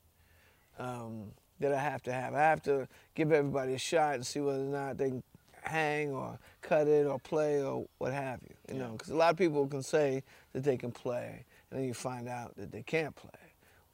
um, 0.78 1.32
that 1.60 1.72
I 1.72 1.78
have 1.78 2.02
to 2.04 2.12
have. 2.12 2.34
I 2.34 2.40
have 2.40 2.62
to 2.62 2.88
give 3.14 3.32
everybody 3.32 3.74
a 3.74 3.78
shot 3.78 4.14
and 4.14 4.26
see 4.26 4.40
whether 4.40 4.62
or 4.62 4.66
not 4.66 4.98
they 4.98 5.10
can 5.10 5.22
hang 5.68 6.10
or 6.12 6.38
cut 6.62 6.88
it 6.88 7.06
or 7.06 7.18
play 7.18 7.62
or 7.62 7.86
what 7.98 8.12
have 8.12 8.40
you. 8.42 8.54
You 8.74 8.80
know, 8.80 8.92
because 8.92 9.10
a 9.10 9.16
lot 9.16 9.30
of 9.30 9.36
people 9.36 9.66
can 9.68 9.82
say 9.82 10.22
that 10.52 10.64
they 10.64 10.76
can 10.76 10.90
play, 10.90 11.44
and 11.70 11.78
then 11.80 11.86
you 11.86 11.94
find 11.94 12.28
out 12.28 12.56
that 12.56 12.72
they 12.72 12.82
can't 12.82 13.14
play. 13.14 13.30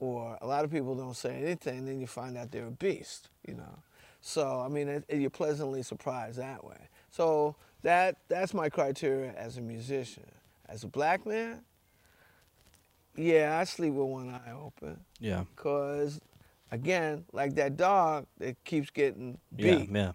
Or 0.01 0.37
a 0.41 0.47
lot 0.47 0.65
of 0.65 0.71
people 0.71 0.95
don't 0.95 1.17
say 1.17 1.43
anything, 1.43 1.79
and 1.79 1.89
then 1.89 2.01
you 2.01 2.07
find 2.07 2.37
out 2.37 2.51
they're 2.51 2.67
a 2.67 2.71
beast. 2.71 3.29
You 3.47 3.55
know, 3.55 3.79
So 4.21 4.61
I 4.61 4.69
mean, 4.69 4.89
it, 4.89 5.05
it- 5.09 5.21
you're 5.21 5.31
pleasantly 5.31 5.83
surprised 5.83 6.39
that 6.39 6.65
way. 6.65 6.89
So 7.11 7.55
that 7.83 8.17
that's 8.29 8.55
my 8.55 8.69
criteria 8.69 9.33
as 9.37 9.57
a 9.59 9.61
musician. 9.61 10.25
As 10.69 10.83
a 10.85 10.89
black 10.89 11.27
man, 11.27 11.61
yeah, 13.17 13.59
I 13.61 13.65
sleep 13.65 13.93
with 13.95 14.09
one 14.09 14.31
eye 14.31 14.53
open. 14.53 14.99
Yeah. 15.21 15.45
Cause 15.57 16.21
again, 16.73 17.25
like 17.33 17.55
that 17.55 17.77
dog 17.77 18.27
that 18.39 18.57
keeps 18.65 18.91
getting 18.91 19.39
Yeah. 19.57 19.77
beat. 19.77 19.91
Yeah. 19.91 20.13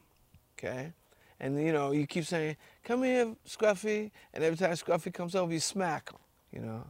Okay. 0.58 0.92
And 1.40 1.62
you 1.64 1.72
know, 1.72 1.92
you 1.92 2.06
keep 2.06 2.26
saying, 2.26 2.58
"Come 2.84 3.04
here, 3.04 3.36
Scruffy," 3.48 4.12
and 4.34 4.44
every 4.44 4.58
time 4.58 4.72
Scruffy 4.72 5.14
comes 5.14 5.36
over, 5.36 5.54
you 5.54 5.60
smack 5.60 6.12
him. 6.12 6.20
You 6.52 6.62
know. 6.62 6.86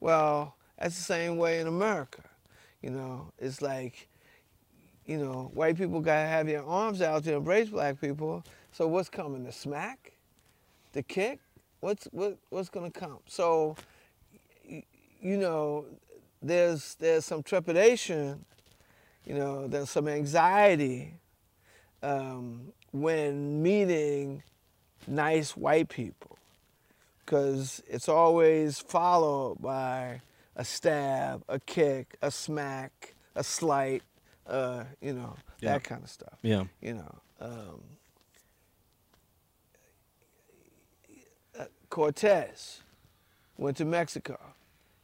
Well, 0.00 0.54
that's 0.78 0.96
the 0.96 1.02
same 1.02 1.36
way 1.36 1.60
in 1.60 1.66
America. 1.66 2.22
You 2.82 2.90
know, 2.90 3.32
it's 3.38 3.60
like, 3.60 4.08
you 5.04 5.18
know, 5.18 5.50
white 5.52 5.76
people 5.76 6.00
gotta 6.00 6.28
have 6.28 6.46
their 6.46 6.64
arms 6.64 7.02
out 7.02 7.24
to 7.24 7.34
embrace 7.34 7.70
black 7.70 8.00
people. 8.00 8.44
So 8.70 8.86
what's 8.86 9.08
coming? 9.08 9.44
The 9.44 9.52
smack, 9.52 10.12
the 10.92 11.02
kick. 11.02 11.40
What's 11.80 12.04
what 12.12 12.38
what's 12.50 12.68
gonna 12.68 12.90
come? 12.90 13.18
So, 13.26 13.76
you 14.64 15.36
know, 15.36 15.86
there's 16.40 16.94
there's 16.96 17.24
some 17.24 17.42
trepidation. 17.42 18.44
You 19.24 19.34
know, 19.34 19.66
there's 19.66 19.90
some 19.90 20.08
anxiety 20.08 21.14
um, 22.02 22.72
when 22.92 23.62
meeting 23.62 24.42
nice 25.06 25.56
white 25.56 25.88
people 25.88 26.36
because 27.24 27.82
it's 27.88 28.08
always 28.08 28.78
followed 28.78 29.56
by 29.60 30.20
a 30.56 30.64
stab, 30.64 31.42
a 31.48 31.60
kick, 31.60 32.16
a 32.22 32.30
smack, 32.30 33.14
a 33.34 33.44
slight, 33.44 34.02
uh, 34.46 34.84
you 35.00 35.12
know, 35.12 35.36
Yeah. 35.60 35.72
that 35.74 35.84
kind 35.84 36.02
of 36.02 36.10
stuff. 36.10 36.38
Yeah. 36.42 36.64
You 36.80 36.94
know, 36.94 37.14
um, 37.40 37.80
uh, 41.58 41.64
Cortez 41.90 42.80
went 43.56 43.76
to 43.78 43.84
Mexico, 43.84 44.38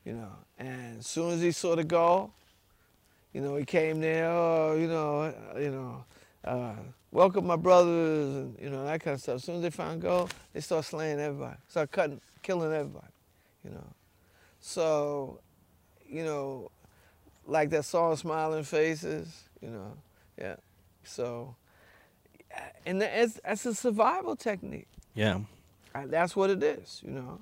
you 0.05 0.15
know, 0.15 0.33
and 0.59 0.99
as 1.01 1.07
soon 1.07 1.31
as 1.33 1.41
he 1.41 1.53
saw 1.53 1.75
the 1.77 1.85
goal, 1.85 2.33
you 3.33 3.41
know, 3.41 3.57
he 3.57 3.65
came 3.65 4.01
there, 4.01 4.31
oh, 4.31 4.77
you 4.77 4.87
know, 4.87 5.35
you 5.59 5.71
know, 5.71 6.05
uh, 6.45 6.75
welcome 7.13 7.47
my 7.47 7.57
brothers, 7.57 8.37
and 8.37 8.59
you 8.61 8.71
know 8.71 8.85
that 8.85 9.01
kind 9.03 9.15
of 9.15 9.21
stuff. 9.21 9.37
As 9.37 9.45
soon 9.45 9.57
as 9.57 9.63
they 9.63 9.71
found 9.71 10.03
gold, 10.03 10.35
they 10.53 10.61
start 10.61 10.85
slaying 10.85 11.21
everybody, 11.21 11.57
start 11.69 11.91
cutting, 11.91 12.21
killing 12.43 12.73
everybody, 12.73 13.07
you 13.65 13.71
know. 13.71 13.87
So, 14.61 15.41
you 16.09 16.25
know, 16.25 16.71
like 17.47 17.71
that 17.71 17.85
song 17.85 18.17
"Smiling 18.17 18.65
Faces," 18.65 19.45
you 19.61 19.71
know, 19.71 19.93
yeah. 20.39 20.57
So, 21.05 21.55
and 22.87 23.03
that's, 23.03 23.41
that's 23.45 23.67
a 23.67 23.75
survival 23.75 24.37
technique. 24.37 24.89
Yeah. 25.15 25.41
Uh, 25.95 26.07
That's 26.07 26.35
what 26.35 26.51
it 26.51 26.63
is, 26.63 27.03
you 27.05 27.13
know. 27.13 27.41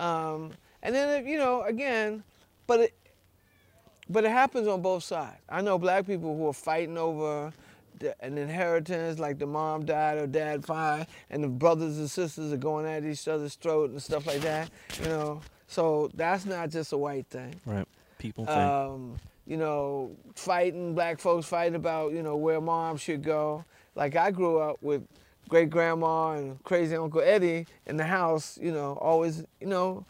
Um, 0.00 0.52
and 0.82 0.94
then, 0.94 1.26
you 1.26 1.38
know, 1.38 1.62
again, 1.62 2.22
but 2.66 2.80
it, 2.80 2.94
but 4.08 4.24
it 4.24 4.30
happens 4.30 4.68
on 4.68 4.80
both 4.82 5.02
sides. 5.04 5.38
I 5.48 5.60
know 5.60 5.78
black 5.78 6.06
people 6.06 6.36
who 6.36 6.48
are 6.48 6.52
fighting 6.52 6.98
over 6.98 7.52
the, 8.00 8.24
an 8.24 8.36
inheritance, 8.36 9.18
like 9.20 9.38
the 9.38 9.46
mom 9.46 9.84
died 9.84 10.18
or 10.18 10.26
dad 10.26 10.62
died, 10.62 11.06
and 11.30 11.44
the 11.44 11.48
brothers 11.48 11.98
and 11.98 12.10
sisters 12.10 12.52
are 12.52 12.56
going 12.56 12.86
at 12.86 13.04
each 13.04 13.28
other's 13.28 13.54
throat 13.54 13.90
and 13.90 14.02
stuff 14.02 14.26
like 14.26 14.40
that. 14.40 14.70
You 15.00 15.08
know, 15.08 15.40
so 15.68 16.10
that's 16.14 16.44
not 16.44 16.70
just 16.70 16.92
a 16.92 16.98
white 16.98 17.26
thing. 17.28 17.54
Right. 17.64 17.86
People 18.18 18.44
think. 18.44 18.58
Um, 18.58 19.16
you 19.46 19.56
know, 19.56 20.16
fighting 20.34 20.94
black 20.94 21.18
folks 21.18 21.46
fighting 21.46 21.74
about 21.74 22.12
you 22.12 22.22
know 22.22 22.36
where 22.36 22.60
mom 22.60 22.96
should 22.96 23.22
go. 23.22 23.64
Like 23.94 24.16
I 24.16 24.30
grew 24.30 24.58
up 24.58 24.76
with 24.82 25.02
great 25.48 25.70
grandma 25.70 26.32
and 26.32 26.62
crazy 26.64 26.96
uncle 26.96 27.20
Eddie 27.20 27.66
in 27.86 27.96
the 27.96 28.04
house. 28.04 28.58
You 28.60 28.72
know, 28.72 28.92
always 29.00 29.44
you 29.60 29.66
know, 29.66 30.06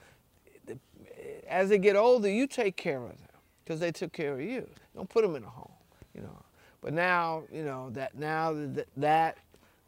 as 1.49 1.69
they 1.69 1.79
get 1.79 1.97
older, 1.97 2.29
you 2.29 2.47
take 2.47 2.77
care 2.77 3.03
of 3.03 3.09
them 3.09 3.19
because 3.65 3.81
they 3.81 3.93
took 3.93 4.13
care 4.13 4.35
of 4.35 4.41
you. 4.41 4.69
Don't 4.95 5.09
put 5.09 5.23
them 5.23 5.37
in 5.37 5.45
a 5.45 5.49
home. 5.49 5.73
You 6.15 6.23
know, 6.23 6.43
but 6.81 6.93
now 6.93 7.45
you 7.53 7.63
know 7.65 7.91
that 7.91 8.17
now 8.17 8.53
that 8.53 8.87
that 8.97 9.39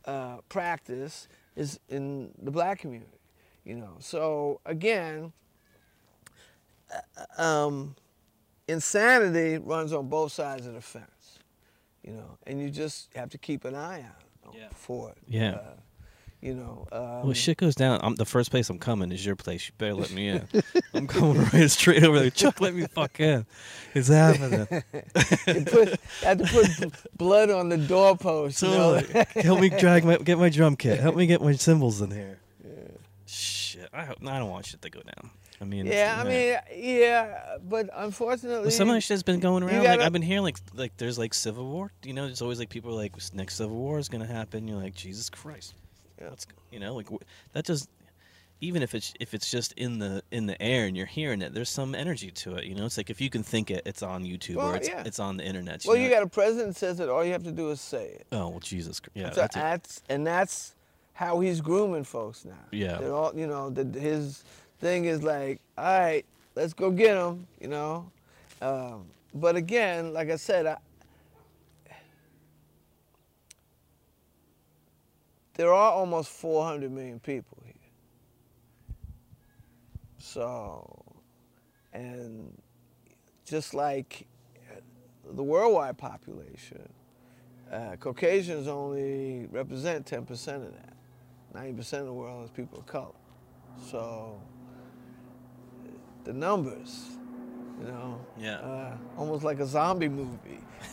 uh, 0.05 0.39
practice 0.49 1.29
is 1.57 1.79
in 1.89 2.31
the 2.43 2.51
black 2.51 2.81
community. 2.81 3.19
You 3.65 3.77
know, 3.77 3.97
so 4.01 4.61
again. 4.67 5.33
uh, 6.91 7.43
Um, 7.43 7.95
insanity 8.69 9.59
runs 9.59 9.93
on 9.93 10.09
both 10.09 10.33
sides 10.33 10.67
of 10.67 10.75
the 10.75 10.81
fence, 10.81 11.39
you 12.03 12.13
know, 12.13 12.39
and 12.47 12.61
you 12.61 12.71
just 12.71 13.13
have 13.15 13.29
to 13.31 13.39
keep 13.39 13.65
an 13.65 13.75
eye 13.75 14.03
out 14.03 14.55
Yeah. 14.55 14.69
for 14.75 15.11
it. 15.11 15.19
Yeah. 15.29 15.51
Uh, 15.55 15.75
you 16.43 16.55
know. 16.55 16.87
Um, 16.93 17.23
well, 17.23 17.33
shit 17.33 17.57
goes 17.57 17.75
down. 17.75 18.01
I'm 18.03 18.17
the 18.17 18.27
first 18.27 18.51
place 18.51 18.69
I'm 18.69 18.79
coming 18.79 19.13
is 19.13 19.25
your 19.25 19.37
place. 19.37 19.69
You 19.69 19.73
better 19.79 19.95
let 19.95 20.11
me 20.11 20.29
in. 20.29 20.49
I'm 20.95 21.07
coming 21.07 21.45
right 21.53 21.71
straight 21.71 22.03
over 22.03 22.19
there. 22.19 22.31
Chuck, 22.31 22.61
let 22.61 22.75
me 22.75 22.85
fuck 22.87 23.19
in. 23.21 23.47
It's 23.95 24.09
happening. 24.09 24.67
put, 25.67 26.01
had 26.23 26.39
to 26.39 26.45
put 26.51 27.17
blood 27.17 27.51
on 27.51 27.69
the 27.69 27.79
doorpost. 27.79 28.61
You 28.63 28.69
know? 28.69 29.03
Help 29.37 29.61
me 29.61 29.71
drag 29.71 30.05
my 30.05 30.17
get 30.19 30.39
my 30.39 30.49
drum 30.49 30.77
kit. 30.77 30.99
Help 31.01 31.17
me 31.17 31.27
get 31.27 31.41
my 31.41 31.53
cymbals 31.53 32.03
in 32.03 32.11
here. 32.11 32.39
Shit. 33.27 33.89
I 33.93 34.05
hope 34.05 34.19
I 34.27 34.39
don't 34.39 34.51
want 34.51 34.67
shit 34.67 34.83
to 34.83 34.91
go 34.91 35.01
down. 35.01 35.31
I 35.61 35.65
mean. 35.65 35.87
yeah, 35.87 36.21
I 36.21 36.29
mean, 36.29 36.59
yeah, 36.75 37.57
but 37.63 37.89
unfortunately, 37.95 38.63
Well, 38.63 38.71
some 38.73 38.89
of 38.89 38.97
that 38.97 39.01
shit's 39.03 39.23
been 39.23 39.39
going 39.39 39.63
around. 39.63 39.77
Like 39.77 39.85
gotta- 39.85 40.05
I've 40.05 40.13
been 40.13 40.21
hearing, 40.21 40.43
like 40.43 40.57
like 40.75 40.97
there's 40.97 41.19
like 41.19 41.33
civil 41.35 41.65
war. 41.67 41.93
You 42.03 42.15
know, 42.15 42.27
there's 42.27 42.43
always 42.43 42.59
like 42.59 42.69
people 42.69 42.91
are 42.91 42.97
like 42.97 43.15
next 43.33 43.55
civil 43.55 43.77
war 43.77 44.01
is 44.01 44.09
gonna 44.09 44.27
happen. 44.27 44.67
You're 44.67 44.83
like 44.83 44.97
Jesus 44.97 45.31
Christ. 45.31 45.75
What's 46.31 46.47
you 46.71 46.81
know 46.81 46.95
like 46.95 47.09
that 47.53 47.65
just 47.65 47.89
even 48.63 48.81
if 48.83 48.95
it's 48.95 49.13
if 49.19 49.35
it's 49.35 49.51
just 49.51 49.73
in 49.73 49.99
the 49.99 50.23
in 50.31 50.47
the 50.47 50.61
air 50.63 50.87
and 50.87 50.97
you're 50.97 51.05
hearing 51.05 51.43
it, 51.43 51.53
there's 51.53 51.69
some 51.69 51.95
energy 51.95 52.31
to 52.31 52.55
it. 52.55 52.65
You 52.65 52.77
know, 52.77 52.87
it's 52.87 52.97
like 52.97 53.11
if 53.11 53.21
you 53.21 53.29
can 53.29 53.43
think 53.43 53.71
it, 53.71 53.83
it's 53.85 54.03
on 54.03 54.25
YouTube 54.25 54.57
Well, 54.57 54.69
or 54.69 54.77
it's 54.77 54.89
yeah. 54.89 55.03
it's 55.05 55.19
on 55.19 55.37
the 55.37 55.45
internet. 55.45 55.83
well, 55.85 55.97
know? 55.97 56.03
you 56.03 56.09
got 56.09 56.23
a 56.23 56.29
president 56.29 56.77
says 56.77 57.01
it. 57.01 57.09
All 57.09 57.25
you 57.25 57.33
have 57.33 57.43
to 57.43 57.53
do 57.53 57.71
is 57.71 57.81
say 57.81 58.07
it. 58.07 58.27
oh 58.33 58.49
well, 58.49 58.61
Jesus. 58.61 59.01
Christ. 59.01 59.17
Yeah, 59.17 59.31
So 59.31 59.41
that's 59.41 59.55
that's 59.57 60.03
and 60.09 60.25
that's 60.27 60.75
how 61.13 61.41
he's 61.41 61.61
grooming 61.61 62.05
folks 62.05 62.45
now. 62.45 62.53
Yeah. 62.71 62.99
They're 62.99 63.13
all 63.13 63.33
you 63.37 63.49
know. 63.49 63.69
The, 63.69 63.85
his 63.99 64.45
thing 64.79 65.07
is 65.07 65.23
like, 65.25 65.61
all 65.77 65.85
right, 65.85 66.25
let's 66.55 66.73
go 66.73 66.91
get 66.93 67.17
him. 67.17 67.47
You 67.61 67.69
know. 67.69 68.11
Um, 68.61 69.07
but 69.35 69.57
again, 69.57 70.13
like 70.13 70.31
I 70.31 70.37
said, 70.37 70.67
I, 70.67 70.77
there 75.55 75.73
are 75.73 75.93
almost 75.93 76.31
400 76.31 76.91
million 76.91 77.21
people 77.21 77.59
here. 77.65 77.75
So, 80.19 81.05
and 81.93 82.57
just 83.45 83.75
like 83.75 84.27
the 85.25 85.43
worldwide 85.43 85.99
population, 85.99 86.89
uh, 87.71 87.97
Caucasians 87.99 88.67
only 88.69 89.47
represent 89.51 90.07
10% 90.07 90.31
of 90.57 90.73
that. 90.73 90.95
90% 91.55 92.01
of 92.01 92.07
the 92.07 92.13
world 92.13 92.45
is 92.45 92.51
people 92.51 92.79
of 92.79 92.87
color. 92.87 93.13
So 93.91 94.41
the 96.25 96.33
numbers, 96.33 97.09
you 97.81 97.87
know, 97.89 98.21
Yeah. 98.39 98.57
uh, 98.59 98.97
almost 99.17 99.45
like 99.45 99.59
a 99.61 99.67
zombie 99.67 100.09
movie. 100.09 100.61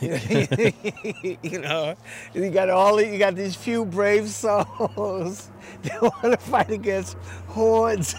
you 1.42 1.60
know, 1.60 1.94
you 2.34 2.50
got 2.50 2.70
all 2.70 3.00
you 3.00 3.18
got 3.18 3.34
these 3.34 3.54
few 3.56 3.84
brave 3.84 4.28
souls 4.28 5.50
that 5.82 6.00
want 6.00 6.22
to 6.22 6.36
fight 6.38 6.70
against 6.70 7.16
hordes 7.48 8.14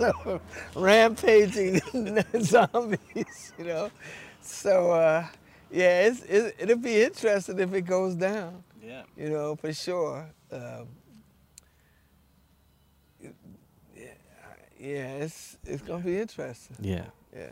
of 0.00 0.40
rampaging 0.74 1.80
zombies. 2.40 3.52
You 3.58 3.64
know, 3.64 3.90
so 4.40 4.90
uh, 4.90 5.26
yeah, 5.70 6.06
it's, 6.06 6.22
it, 6.24 6.56
it'll 6.58 6.76
be 6.78 7.02
interesting 7.02 7.58
if 7.58 7.72
it 7.72 7.82
goes 7.82 8.14
down. 8.14 8.62
yeah. 8.82 9.02
You 9.16 9.30
know, 9.30 9.56
for 9.56 9.72
sure. 9.72 10.26
Um, 10.52 10.86
yeah, 13.94 14.04
yeah, 14.78 15.06
it's 15.22 15.56
it's 15.64 15.82
gonna 15.82 16.02
be 16.04 16.18
interesting. 16.18 16.76
Yeah. 16.80 17.06
Yeah. 17.36 17.46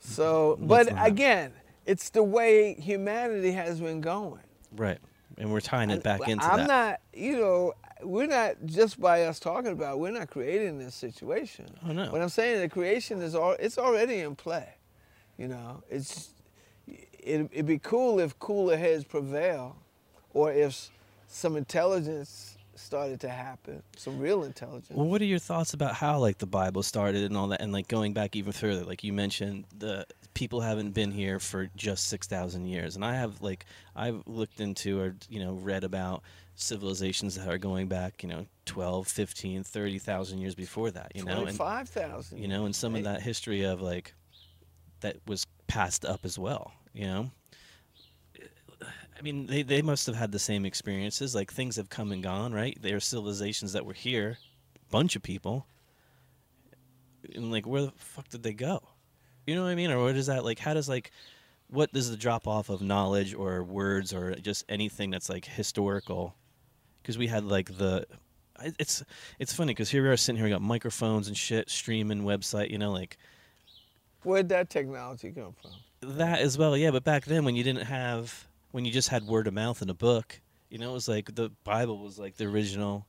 So, 0.00 0.58
but 0.60 0.88
again, 1.04 1.52
it's 1.86 2.10
the 2.10 2.22
way 2.22 2.74
humanity 2.74 3.52
has 3.52 3.80
been 3.80 4.00
going. 4.00 4.40
Right. 4.76 4.98
And 5.38 5.52
we're 5.52 5.60
tying 5.60 5.90
it 5.90 6.02
back 6.02 6.20
And 6.22 6.32
into 6.32 6.46
I'm 6.46 6.58
that. 6.58 6.68
not, 6.68 7.00
you 7.12 7.36
know, 7.36 7.74
we're 8.02 8.26
not 8.26 8.56
just 8.66 9.00
by 9.00 9.24
us 9.24 9.40
talking 9.40 9.72
about. 9.72 9.94
it, 9.94 9.98
We're 9.98 10.10
not 10.10 10.30
creating 10.30 10.78
this 10.78 10.94
situation. 10.94 11.66
Oh, 11.88 11.92
no. 11.92 12.10
What 12.12 12.20
I'm 12.20 12.28
saying, 12.28 12.60
the 12.60 12.68
creation 12.68 13.20
is 13.22 13.34
all. 13.34 13.52
It's 13.58 13.78
already 13.78 14.20
in 14.20 14.36
play. 14.36 14.68
You 15.38 15.48
know, 15.48 15.82
it's. 15.90 16.30
It, 16.86 17.48
it'd 17.52 17.66
be 17.66 17.78
cool 17.78 18.20
if 18.20 18.38
cooler 18.38 18.76
heads 18.76 19.02
prevail, 19.04 19.76
or 20.34 20.52
if 20.52 20.90
some 21.26 21.56
intelligence 21.56 22.53
started 22.76 23.20
to 23.20 23.28
happen, 23.28 23.82
some 23.96 24.18
real 24.18 24.44
intelligence. 24.44 24.90
Well, 24.90 25.06
what 25.06 25.20
are 25.22 25.26
your 25.26 25.38
thoughts 25.38 25.74
about 25.74 25.94
how 25.94 26.18
like 26.18 26.38
the 26.38 26.46
Bible 26.46 26.82
started 26.82 27.24
and 27.24 27.36
all 27.36 27.48
that, 27.48 27.60
and 27.60 27.72
like 27.72 27.88
going 27.88 28.12
back 28.12 28.36
even 28.36 28.52
further? 28.52 28.84
Like 28.84 29.04
you 29.04 29.12
mentioned 29.12 29.64
the 29.76 30.06
people 30.34 30.60
haven't 30.60 30.92
been 30.92 31.10
here 31.12 31.38
for 31.38 31.70
just 31.76 32.08
6,000 32.08 32.66
years. 32.66 32.96
And 32.96 33.04
I 33.04 33.14
have 33.14 33.40
like 33.40 33.66
I've 33.94 34.22
looked 34.26 34.60
into 34.60 35.00
or 35.00 35.14
you 35.28 35.40
know 35.40 35.54
read 35.54 35.84
about 35.84 36.22
civilizations 36.56 37.34
that 37.36 37.48
are 37.48 37.58
going 37.58 37.88
back, 37.88 38.22
you 38.22 38.28
know, 38.28 38.46
12, 38.66 39.08
15, 39.08 39.64
30,000 39.64 40.38
years 40.38 40.54
before 40.54 40.90
that, 40.92 41.12
you 41.14 41.24
know. 41.24 41.32
And 41.32 41.40
Twenty-five 41.42 41.88
thousand. 41.88 42.38
you 42.38 42.48
know, 42.48 42.64
and 42.64 42.74
some 42.74 42.94
of 42.94 43.04
that 43.04 43.22
history 43.22 43.62
of 43.62 43.80
like 43.80 44.14
that 45.00 45.16
was 45.26 45.46
passed 45.66 46.04
up 46.04 46.24
as 46.24 46.38
well, 46.38 46.72
you 46.92 47.06
know. 47.06 47.30
I 49.18 49.22
mean, 49.22 49.46
they, 49.46 49.62
they 49.62 49.82
must 49.82 50.06
have 50.06 50.16
had 50.16 50.32
the 50.32 50.38
same 50.38 50.64
experiences. 50.64 51.34
Like 51.34 51.52
things 51.52 51.76
have 51.76 51.88
come 51.88 52.12
and 52.12 52.22
gone, 52.22 52.52
right? 52.52 52.76
There 52.80 52.96
are 52.96 53.00
civilizations 53.00 53.72
that 53.72 53.86
were 53.86 53.92
here, 53.92 54.38
bunch 54.90 55.16
of 55.16 55.22
people, 55.22 55.66
and 57.34 57.50
like 57.50 57.66
where 57.66 57.82
the 57.82 57.92
fuck 57.96 58.28
did 58.28 58.42
they 58.42 58.52
go? 58.52 58.82
You 59.46 59.54
know 59.54 59.62
what 59.62 59.70
I 59.70 59.74
mean? 59.74 59.90
Or 59.90 60.02
what 60.02 60.16
is 60.16 60.26
that 60.26 60.44
like? 60.44 60.58
How 60.58 60.74
does 60.74 60.88
like 60.88 61.10
what 61.68 61.92
does 61.92 62.10
the 62.10 62.16
drop 62.16 62.46
off 62.46 62.68
of 62.68 62.82
knowledge 62.82 63.34
or 63.34 63.62
words 63.62 64.12
or 64.12 64.34
just 64.36 64.64
anything 64.68 65.10
that's 65.10 65.28
like 65.28 65.44
historical? 65.44 66.34
Because 67.02 67.18
we 67.18 67.26
had 67.26 67.44
like 67.44 67.76
the 67.76 68.06
it's 68.78 69.04
it's 69.38 69.52
funny 69.52 69.72
because 69.72 69.90
here 69.90 70.02
we 70.02 70.08
are 70.08 70.16
sitting 70.16 70.36
here, 70.36 70.46
we 70.46 70.50
got 70.50 70.62
microphones 70.62 71.28
and 71.28 71.36
shit, 71.36 71.70
streaming 71.70 72.22
website, 72.22 72.70
you 72.70 72.78
know, 72.78 72.92
like 72.92 73.16
Where'd 74.22 74.48
that 74.48 74.70
technology 74.70 75.30
come 75.32 75.54
from? 75.60 75.72
that 76.18 76.40
as 76.40 76.56
well. 76.56 76.76
Yeah, 76.76 76.90
but 76.90 77.04
back 77.04 77.24
then 77.24 77.44
when 77.44 77.54
you 77.56 77.62
didn't 77.62 77.84
have 77.86 78.46
when 78.74 78.84
you 78.84 78.90
just 78.90 79.08
had 79.08 79.24
word 79.24 79.46
of 79.46 79.54
mouth 79.54 79.80
in 79.82 79.88
a 79.88 79.94
book, 79.94 80.40
you 80.68 80.78
know, 80.78 80.90
it 80.90 80.94
was 80.94 81.06
like 81.06 81.32
the 81.36 81.48
Bible 81.62 81.98
was 82.00 82.18
like 82.18 82.36
the 82.36 82.46
original, 82.46 83.06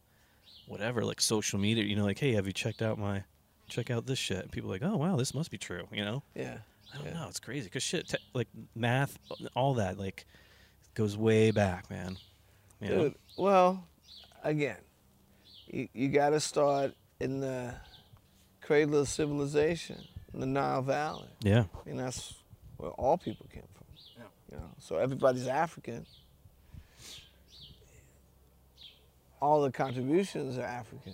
whatever, 0.67 1.03
like 1.03 1.19
social 1.19 1.57
media. 1.57 1.83
You 1.83 1.95
know, 1.95 2.03
like 2.05 2.19
hey, 2.19 2.33
have 2.33 2.45
you 2.45 2.53
checked 2.53 2.83
out 2.83 2.99
my 2.99 3.23
check 3.67 3.89
out 3.89 4.05
this 4.05 4.19
shit? 4.19 4.37
And 4.43 4.51
people 4.51 4.69
like, 4.69 4.83
oh 4.83 4.95
wow, 4.95 5.15
this 5.15 5.33
must 5.33 5.49
be 5.49 5.57
true. 5.57 5.87
You 5.91 6.05
know, 6.05 6.23
Yeah. 6.35 6.57
I 6.93 6.97
don't 6.97 7.07
Yeah. 7.07 7.13
know, 7.13 7.27
it's 7.27 7.39
crazy 7.39 7.63
because 7.65 7.81
shit, 7.81 8.07
te- 8.09 8.17
like 8.35 8.47
math, 8.75 9.17
all 9.55 9.73
that 9.73 9.97
like 9.97 10.25
goes 10.93 11.17
way 11.17 11.49
back, 11.49 11.89
man. 11.89 12.17
You 12.79 12.89
know? 12.89 13.01
Dude, 13.05 13.15
well, 13.35 13.87
again, 14.43 14.77
you, 15.65 15.89
you 15.93 16.09
got 16.09 16.29
to 16.29 16.39
start 16.39 16.93
in 17.19 17.39
the 17.39 17.73
cradle 18.61 18.99
of 18.99 19.07
civilization, 19.09 20.03
in 20.31 20.41
the 20.41 20.45
Nile 20.45 20.83
Valley. 20.83 21.29
Yeah. 21.41 21.63
I 21.83 21.87
mean, 21.89 21.97
that's 21.97 22.35
where 22.77 22.91
all 22.91 23.17
people 23.17 23.47
came 23.51 23.63
from. 23.73 23.74
You 24.51 24.57
know, 24.57 24.69
so 24.79 24.97
everybody's 24.97 25.47
African. 25.47 26.05
All 29.41 29.61
the 29.61 29.71
contributions 29.71 30.57
are 30.57 30.63
African. 30.63 31.13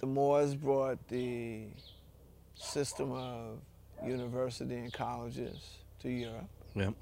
The 0.00 0.06
Moors 0.06 0.54
brought 0.54 1.06
the 1.08 1.66
system 2.54 3.12
of 3.12 3.58
university 4.04 4.76
and 4.76 4.92
colleges 4.92 5.76
to 6.00 6.08
Europe. 6.10 6.48
Yep. 6.74 6.94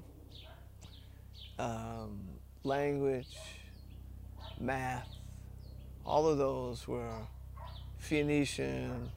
um, 1.59 2.19
language, 2.63 3.37
math, 4.59 5.07
all 6.05 6.27
of 6.27 6.37
those 6.37 6.87
were 6.87 7.13
Phoenician 7.97 9.09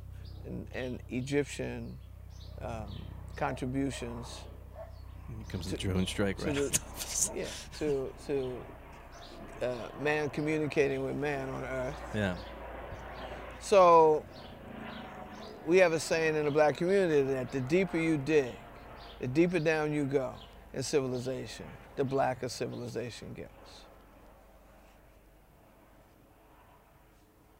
and, 0.46 0.66
and 0.74 1.00
Egyptian 1.10 1.98
um, 2.64 2.86
contributions 3.36 4.40
Here 5.28 5.36
comes 5.48 5.70
the 5.70 5.76
To- 5.76 5.88
drone 5.88 6.06
strike 6.06 6.38
to 6.38 6.46
right. 6.46 6.54
the- 6.56 7.30
yeah, 7.34 7.44
to, 7.78 8.12
to 8.26 8.56
uh, 9.62 9.74
man 10.02 10.30
communicating 10.30 11.04
with 11.04 11.16
man 11.16 11.48
on 11.48 11.64
earth. 11.64 11.94
yeah. 12.14 12.36
So 13.60 14.24
we 15.66 15.78
have 15.78 15.92
a 15.94 16.00
saying 16.00 16.36
in 16.36 16.44
the 16.44 16.50
black 16.50 16.76
community 16.76 17.22
that 17.32 17.50
the 17.50 17.60
deeper 17.60 17.96
you 17.98 18.16
dig, 18.18 18.52
the 19.20 19.26
deeper 19.28 19.58
down 19.58 19.92
you 19.92 20.04
go 20.04 20.34
in 20.74 20.82
civilization, 20.82 21.64
the 21.96 22.04
blacker 22.04 22.48
civilization 22.48 23.32
gets. 23.34 23.50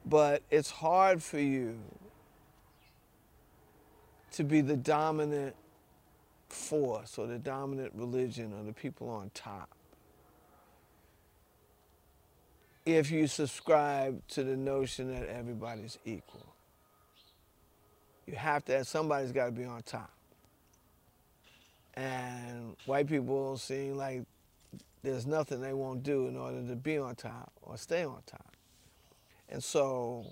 But 0.05 0.43
it's 0.51 0.71
hard 0.71 1.23
for 1.23 1.39
you 1.39 1.79
to 4.35 4.45
be 4.45 4.61
the 4.61 4.77
dominant 4.77 5.55
force 6.49 7.19
or 7.19 7.27
the 7.27 7.39
dominant 7.39 7.93
religion 7.95 8.53
or 8.53 8.65
the 8.65 8.73
people 8.73 9.09
on 9.09 9.31
top 9.33 9.71
if 12.85 13.11
you 13.11 13.27
subscribe 13.27 14.21
to 14.29 14.43
the 14.43 14.57
notion 14.57 15.13
that 15.13 15.29
everybody's 15.29 15.99
equal. 16.05 16.55
You 18.27 18.35
have 18.35 18.65
to 18.67 18.85
somebody's 18.85 19.33
got 19.33 19.47
to 19.47 19.53
be 19.53 19.65
on 19.65 19.83
top. 19.83 20.11
And 21.95 22.77
white 22.87 23.07
people 23.07 23.57
seem 23.57 23.97
like 23.97 24.23
there's 25.03 25.27
nothing 25.27 25.61
they 25.61 25.75
won't 25.75 26.03
do 26.03 26.27
in 26.27 26.37
order 26.37 26.67
to 26.67 26.75
be 26.75 26.99
on 26.99 27.15
top 27.15 27.53
or 27.63 27.77
stay 27.77 28.05
on 28.05 28.19
top. 28.27 28.57
And 29.49 29.63
so 29.63 30.27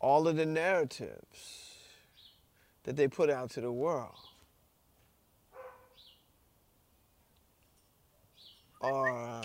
all 0.00 0.28
of 0.28 0.36
the 0.36 0.46
narratives 0.46 1.69
that 2.90 2.96
they 2.96 3.06
put 3.06 3.30
out 3.30 3.48
to 3.48 3.60
the 3.60 3.70
world 3.70 4.18
are 8.80 9.44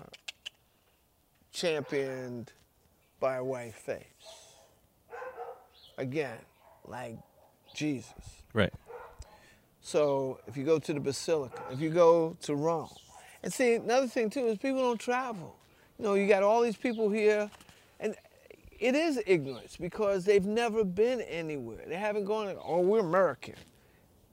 championed 1.51 2.51
by 3.19 3.35
a 3.35 3.43
white 3.43 3.75
face. 3.75 4.01
Again, 5.99 6.39
like 6.87 7.19
Jesus. 7.75 8.13
Right. 8.51 8.73
So 9.79 10.39
if 10.47 10.57
you 10.57 10.63
go 10.63 10.79
to 10.79 10.93
the 10.95 10.99
Basilica, 10.99 11.61
if 11.71 11.79
you 11.79 11.91
go 11.91 12.35
to 12.41 12.55
Rome, 12.55 12.89
and 13.43 13.53
see 13.53 13.75
another 13.75 14.07
thing 14.07 14.31
too 14.31 14.47
is 14.47 14.57
people 14.57 14.81
don't 14.81 14.99
travel. 14.99 15.55
You 15.99 16.05
know, 16.05 16.13
you 16.15 16.27
got 16.27 16.41
all 16.41 16.61
these 16.61 16.77
people 16.77 17.11
here, 17.11 17.51
and 17.99 18.15
it 18.80 18.95
is 18.95 19.21
ignorance 19.26 19.78
because 19.78 20.26
they've 20.26 20.45
never 20.45 20.84
been 20.84 21.21
anywhere. 21.21 21.84
They 21.88 21.95
haven't 21.95 22.26
gone. 22.26 22.55
Oh, 22.63 22.82
we're 22.82 22.99
American. 22.99 23.55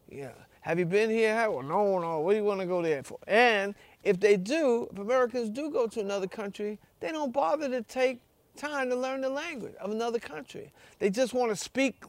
Yeah. 0.08 0.32
Have 0.62 0.78
you 0.78 0.86
been 0.86 1.10
here? 1.10 1.34
Well, 1.50 1.62
no, 1.62 1.98
no. 1.98 2.20
What 2.20 2.32
do 2.32 2.38
you 2.38 2.44
want 2.44 2.60
to 2.60 2.66
go 2.66 2.82
there 2.82 3.02
for? 3.02 3.18
And 3.26 3.74
if 4.04 4.20
they 4.20 4.36
do, 4.36 4.88
if 4.92 4.98
Americans 4.98 5.50
do 5.50 5.70
go 5.70 5.86
to 5.88 6.00
another 6.00 6.28
country, 6.28 6.78
they 7.00 7.10
don't 7.10 7.32
bother 7.32 7.68
to 7.68 7.82
take 7.82 8.20
time 8.56 8.90
to 8.90 8.96
learn 8.96 9.22
the 9.22 9.30
language 9.30 9.74
of 9.80 9.90
another 9.90 10.18
country. 10.18 10.72
They 10.98 11.10
just 11.10 11.34
want 11.34 11.50
to 11.50 11.56
speak 11.56 12.04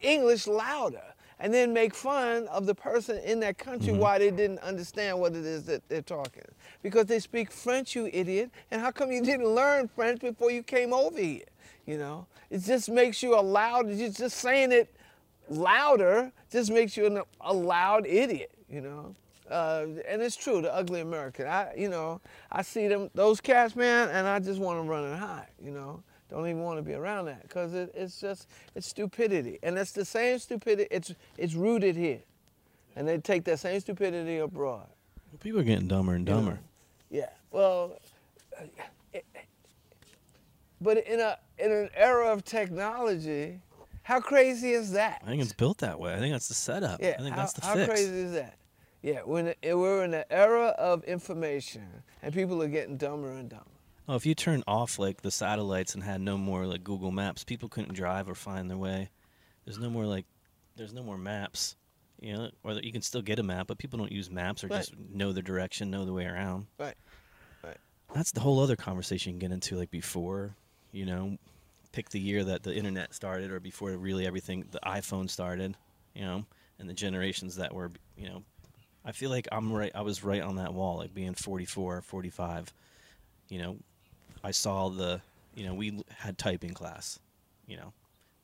English 0.00 0.46
louder 0.46 1.02
and 1.40 1.54
then 1.54 1.72
make 1.72 1.94
fun 1.94 2.48
of 2.48 2.66
the 2.66 2.74
person 2.74 3.18
in 3.18 3.40
that 3.40 3.58
country 3.58 3.92
mm-hmm. 3.92 4.00
why 4.00 4.18
they 4.18 4.30
didn't 4.30 4.58
understand 4.58 5.18
what 5.18 5.32
it 5.32 5.44
is 5.44 5.64
that 5.64 5.88
they're 5.88 6.02
talking. 6.02 6.42
Because 6.82 7.06
they 7.06 7.20
speak 7.20 7.52
French, 7.52 7.94
you 7.94 8.10
idiot. 8.12 8.50
And 8.70 8.80
how 8.80 8.90
come 8.90 9.12
you 9.12 9.22
didn't 9.22 9.46
learn 9.46 9.88
French 9.88 10.20
before 10.20 10.50
you 10.50 10.62
came 10.62 10.92
over 10.92 11.18
here? 11.18 11.42
You 11.88 11.96
know, 11.96 12.26
it 12.50 12.58
just 12.64 12.90
makes 12.90 13.22
you 13.22 13.34
a 13.34 13.40
loud, 13.40 13.88
you're 13.90 14.10
just 14.10 14.36
saying 14.36 14.72
it 14.72 14.94
louder 15.48 16.30
just 16.52 16.70
makes 16.70 16.98
you 16.98 17.06
an, 17.06 17.22
a 17.40 17.54
loud 17.54 18.06
idiot, 18.06 18.50
you 18.68 18.82
know. 18.82 19.14
Uh, 19.50 19.86
and 20.06 20.20
it's 20.20 20.36
true, 20.36 20.60
the 20.60 20.70
ugly 20.74 21.00
American. 21.00 21.46
I, 21.46 21.72
you 21.78 21.88
know, 21.88 22.20
I 22.52 22.60
see 22.60 22.88
them, 22.88 23.08
those 23.14 23.40
cats, 23.40 23.74
man, 23.74 24.10
and 24.10 24.28
I 24.28 24.38
just 24.38 24.60
want 24.60 24.78
to 24.78 24.82
run 24.82 25.04
and 25.04 25.18
hide, 25.18 25.46
you 25.64 25.70
know. 25.70 26.02
Don't 26.28 26.46
even 26.46 26.60
want 26.62 26.76
to 26.78 26.82
be 26.82 26.92
around 26.92 27.24
that 27.24 27.40
because 27.40 27.72
it, 27.72 27.90
it's 27.94 28.20
just, 28.20 28.48
it's 28.74 28.86
stupidity. 28.86 29.58
And 29.62 29.78
it's 29.78 29.92
the 29.92 30.04
same 30.04 30.38
stupidity, 30.40 30.88
it's, 30.94 31.14
it's 31.38 31.54
rooted 31.54 31.96
here. 31.96 32.20
And 32.96 33.08
they 33.08 33.16
take 33.16 33.44
that 33.44 33.60
same 33.60 33.80
stupidity 33.80 34.36
abroad. 34.36 34.88
People 35.40 35.60
are 35.60 35.64
getting 35.64 35.88
dumber 35.88 36.12
and 36.12 36.28
you 36.28 36.34
know. 36.34 36.40
dumber. 36.40 36.58
Yeah, 37.10 37.30
well, 37.50 37.94
uh, 38.60 38.64
it- 39.14 39.24
but 40.82 40.98
in, 41.06 41.18
a, 41.20 41.38
in 41.58 41.72
an 41.72 41.90
era 41.94 42.32
of 42.32 42.44
technology, 42.44 43.60
how 44.02 44.20
crazy 44.20 44.72
is 44.72 44.92
that? 44.92 45.22
I 45.24 45.28
think 45.28 45.42
it's 45.42 45.52
built 45.52 45.78
that 45.78 46.00
way. 46.00 46.14
I 46.14 46.18
think 46.18 46.32
that's 46.32 46.48
the 46.48 46.54
setup. 46.54 47.00
Yeah, 47.02 47.16
I 47.18 47.22
think 47.22 47.34
how, 47.34 47.42
that's 47.42 47.52
the 47.52 47.66
how 47.66 47.74
fix. 47.74 47.86
How 47.88 47.94
crazy 47.94 48.18
is 48.20 48.32
that? 48.32 48.56
Yeah, 49.02 49.20
when 49.20 49.54
it, 49.62 49.74
we're 49.76 50.04
in 50.04 50.14
an 50.14 50.24
era 50.30 50.74
of 50.78 51.04
information 51.04 51.86
and 52.22 52.34
people 52.34 52.62
are 52.62 52.68
getting 52.68 52.96
dumber 52.96 53.32
and 53.32 53.48
dumber. 53.48 53.64
Oh, 54.08 54.16
if 54.16 54.24
you 54.24 54.34
turn 54.34 54.64
off 54.66 54.98
like 54.98 55.20
the 55.20 55.30
satellites 55.30 55.94
and 55.94 56.02
had 56.02 56.20
no 56.20 56.38
more 56.38 56.66
like 56.66 56.82
Google 56.82 57.10
Maps, 57.10 57.44
people 57.44 57.68
couldn't 57.68 57.94
drive 57.94 58.28
or 58.28 58.34
find 58.34 58.70
their 58.70 58.78
way. 58.78 59.10
There's 59.64 59.78
no 59.78 59.90
more 59.90 60.06
like, 60.06 60.24
there's 60.76 60.94
no 60.94 61.02
more 61.02 61.18
maps. 61.18 61.76
You 62.20 62.32
know, 62.32 62.50
or 62.64 62.72
you 62.72 62.90
can 62.90 63.02
still 63.02 63.22
get 63.22 63.38
a 63.38 63.44
map, 63.44 63.68
but 63.68 63.78
people 63.78 63.98
don't 63.98 64.10
use 64.10 64.28
maps 64.28 64.64
or 64.64 64.68
Right. 64.68 64.78
just 64.78 64.98
know 64.98 65.32
the 65.32 65.42
direction, 65.42 65.90
know 65.90 66.04
the 66.04 66.12
way 66.12 66.24
around. 66.24 66.66
Right, 66.76 66.96
right. 67.62 67.76
That's 68.12 68.32
the 68.32 68.40
whole 68.40 68.58
other 68.58 68.74
conversation 68.74 69.34
you 69.34 69.38
can 69.38 69.50
get 69.50 69.54
into, 69.54 69.76
like 69.76 69.92
before, 69.92 70.56
you 70.92 71.06
know, 71.06 71.36
pick 71.92 72.10
the 72.10 72.20
year 72.20 72.44
that 72.44 72.62
the 72.62 72.74
internet 72.74 73.14
started 73.14 73.50
or 73.50 73.60
before 73.60 73.90
really 73.92 74.26
everything, 74.26 74.64
the 74.70 74.80
iPhone 74.84 75.28
started, 75.28 75.76
you 76.14 76.22
know, 76.22 76.44
and 76.78 76.88
the 76.88 76.94
generations 76.94 77.56
that 77.56 77.74
were, 77.74 77.90
you 78.16 78.28
know, 78.28 78.42
I 79.04 79.12
feel 79.12 79.30
like 79.30 79.48
I'm 79.50 79.72
right, 79.72 79.92
I 79.94 80.02
was 80.02 80.22
right 80.22 80.42
on 80.42 80.56
that 80.56 80.74
wall, 80.74 80.98
like 80.98 81.14
being 81.14 81.34
44, 81.34 82.02
45, 82.02 82.72
you 83.48 83.58
know, 83.58 83.76
I 84.44 84.50
saw 84.50 84.88
the, 84.88 85.20
you 85.54 85.64
know, 85.66 85.74
we 85.74 86.04
had 86.16 86.36
typing 86.38 86.74
class, 86.74 87.18
you 87.66 87.76
know, 87.76 87.92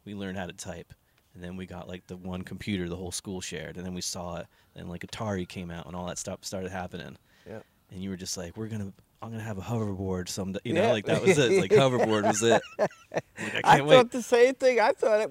we 0.05 0.15
learned 0.15 0.39
how 0.39 0.47
to 0.47 0.53
type. 0.53 0.95
and 1.35 1.43
then 1.43 1.57
we 1.57 1.67
got 1.67 1.89
like 1.89 2.07
the 2.07 2.17
one 2.17 2.43
computer 2.43 2.89
the 2.89 2.97
whole 2.97 3.13
school 3.13 3.41
shared, 3.41 3.77
and 3.77 3.85
then 3.85 3.95
we 3.95 4.01
saw 4.01 4.37
it, 4.37 4.47
and 4.77 4.89
like 4.89 5.03
Atari 5.03 5.47
came 5.47 5.71
out, 5.71 5.87
and 5.87 5.95
all 5.95 6.07
that 6.07 6.19
stuff 6.19 6.45
started 6.45 6.71
happening. 6.71 7.17
Yeah. 7.47 7.61
And 7.91 8.03
you 8.03 8.11
were 8.11 8.17
just 8.17 8.37
like, 8.37 8.57
we're 8.57 8.69
gonna, 8.69 8.93
I'm 9.25 9.31
gonna 9.31 9.43
have 9.43 9.59
a 9.59 9.63
hoverboard 9.63 10.29
someday. 10.29 10.61
You 10.65 10.75
know, 10.75 10.83
Yeah. 10.83 10.93
like 10.93 11.07
that 11.07 11.23
was 11.23 11.39
it. 11.39 11.61
Like 11.61 11.71
hoverboard 11.83 12.25
was 12.25 12.43
it. 12.43 12.63
Like, 12.79 12.91
I 13.65 13.77
I 13.77 13.79
thought 13.79 13.87
wait. 13.87 14.11
the 14.11 14.23
same 14.23 14.55
thing. 14.55 14.81
I 14.81 14.93
thought 14.93 15.21
it, 15.21 15.31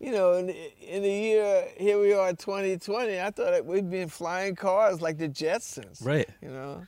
you 0.00 0.12
know, 0.12 0.32
in, 0.34 0.48
in 0.50 1.02
the 1.02 1.10
year 1.10 1.64
here 1.76 2.00
we 2.00 2.12
are, 2.12 2.32
2020. 2.32 3.20
I 3.20 3.30
thought 3.30 3.52
it, 3.52 3.64
we'd 3.64 3.90
be 3.90 4.00
in 4.00 4.08
flying 4.08 4.54
cars 4.56 5.00
like 5.00 5.18
the 5.18 5.28
Jetsons. 5.28 6.04
Right. 6.04 6.28
You 6.42 6.48
know. 6.50 6.86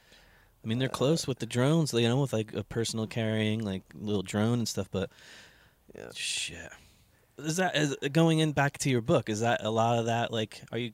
I 0.65 0.67
mean, 0.69 0.79
they're 0.79 0.89
close 0.89 1.27
with 1.29 1.39
the 1.39 1.47
drones, 1.47 1.93
you 1.95 2.09
know, 2.09 2.21
with 2.21 2.33
like 2.33 2.53
a 2.55 2.65
personal 2.65 3.07
carrying, 3.07 3.61
like 3.65 3.83
little 3.95 4.23
drone 4.23 4.59
and 4.59 4.69
stuff. 4.69 4.89
But 4.91 5.11
Yeah. 5.97 6.11
shit, 6.15 6.73
is 7.39 7.59
that 7.59 7.77
is 7.77 7.95
going 8.13 8.41
in 8.41 8.53
back 8.53 8.79
to 8.79 8.91
your 8.91 9.01
book? 9.03 9.29
Is 9.29 9.41
that 9.41 9.63
a 9.65 9.71
lot 9.71 9.99
of 9.99 10.07
that? 10.07 10.33
Like, 10.33 10.63
are 10.73 10.79
you? 10.79 10.93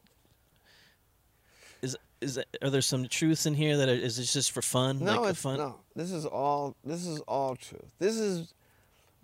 Is 2.23 2.37
it, 2.37 2.47
are 2.63 2.71
there 2.71 2.81
some 2.83 3.09
truths 3.09 3.47
in 3.47 3.55
here 3.55 3.77
that 3.77 3.89
are, 3.89 3.93
is 3.95 4.19
it 4.19 4.25
just 4.25 4.53
for 4.53 4.63
fun? 4.63 5.01
No, 5.01 5.23
like 5.23 5.31
it's 5.31 5.41
fun. 5.43 5.59
no. 5.59 5.81
This 5.97 6.13
is 6.13 6.25
all. 6.25 6.77
This 6.85 7.05
is 7.07 7.21
all 7.21 7.57
truth. 7.57 7.93
This 7.99 8.17
is 8.17 8.55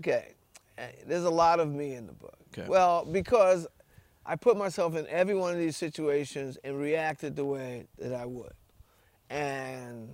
okay. 0.00 0.34
eh, 0.76 0.88
There's 1.06 1.24
a 1.24 1.30
lot 1.30 1.60
of 1.60 1.68
me 1.72 1.94
in 1.94 2.06
the 2.06 2.12
book. 2.12 2.36
Okay. 2.52 2.68
Well, 2.68 3.04
because 3.04 3.66
I 4.26 4.36
put 4.36 4.56
myself 4.56 4.96
in 4.96 5.06
every 5.08 5.34
one 5.34 5.52
of 5.52 5.58
these 5.58 5.76
situations 5.76 6.58
and 6.64 6.78
reacted 6.78 7.36
the 7.36 7.44
way 7.44 7.86
that 7.98 8.12
I 8.12 8.26
would, 8.26 8.52
and 9.30 10.08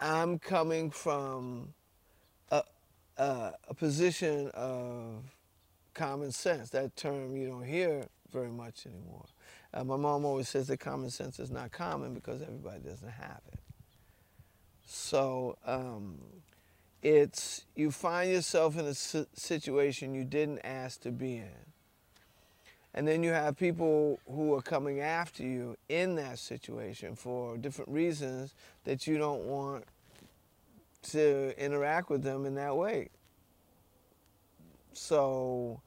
I'm 0.00 0.38
coming 0.38 0.90
from 0.90 1.74
a 2.50 2.62
a, 3.16 3.52
a 3.68 3.74
position 3.74 4.50
of 4.54 5.22
common 5.94 6.32
sense. 6.32 6.70
That 6.70 6.96
term 6.96 7.36
you 7.36 7.46
don't 7.46 7.64
hear 7.64 8.06
very 8.32 8.50
much 8.50 8.86
anymore. 8.86 9.26
Uh, 9.74 9.84
my 9.84 9.96
mom 9.96 10.24
always 10.24 10.48
says 10.48 10.66
that 10.68 10.78
common 10.78 11.10
sense 11.10 11.38
is 11.38 11.50
not 11.50 11.72
common 11.72 12.14
because 12.14 12.42
everybody 12.42 12.80
doesn't 12.80 13.08
have 13.08 13.40
it. 13.52 13.58
So 14.84 15.56
um, 15.64 16.18
it's 17.02 17.64
you 17.74 17.90
find 17.90 18.30
yourself 18.30 18.78
in 18.78 18.86
a 18.86 18.94
situation 18.94 20.14
you 20.14 20.24
didn't 20.24 20.60
ask 20.60 21.00
to 21.02 21.10
be 21.10 21.36
in. 21.36 21.72
And 22.94 23.08
then 23.08 23.22
you 23.22 23.30
have 23.30 23.56
people 23.56 24.20
who 24.30 24.52
are 24.54 24.60
coming 24.60 25.00
after 25.00 25.42
you 25.42 25.78
in 25.88 26.16
that 26.16 26.38
situation 26.38 27.16
for 27.16 27.56
different 27.56 27.90
reasons 27.90 28.54
that 28.84 29.06
you 29.06 29.16
don't 29.16 29.44
want 29.44 29.84
to 31.04 31.58
interact 31.62 32.10
with 32.10 32.22
them 32.22 32.44
in 32.44 32.54
that 32.56 32.76
way. 32.76 33.08
So 34.92 35.80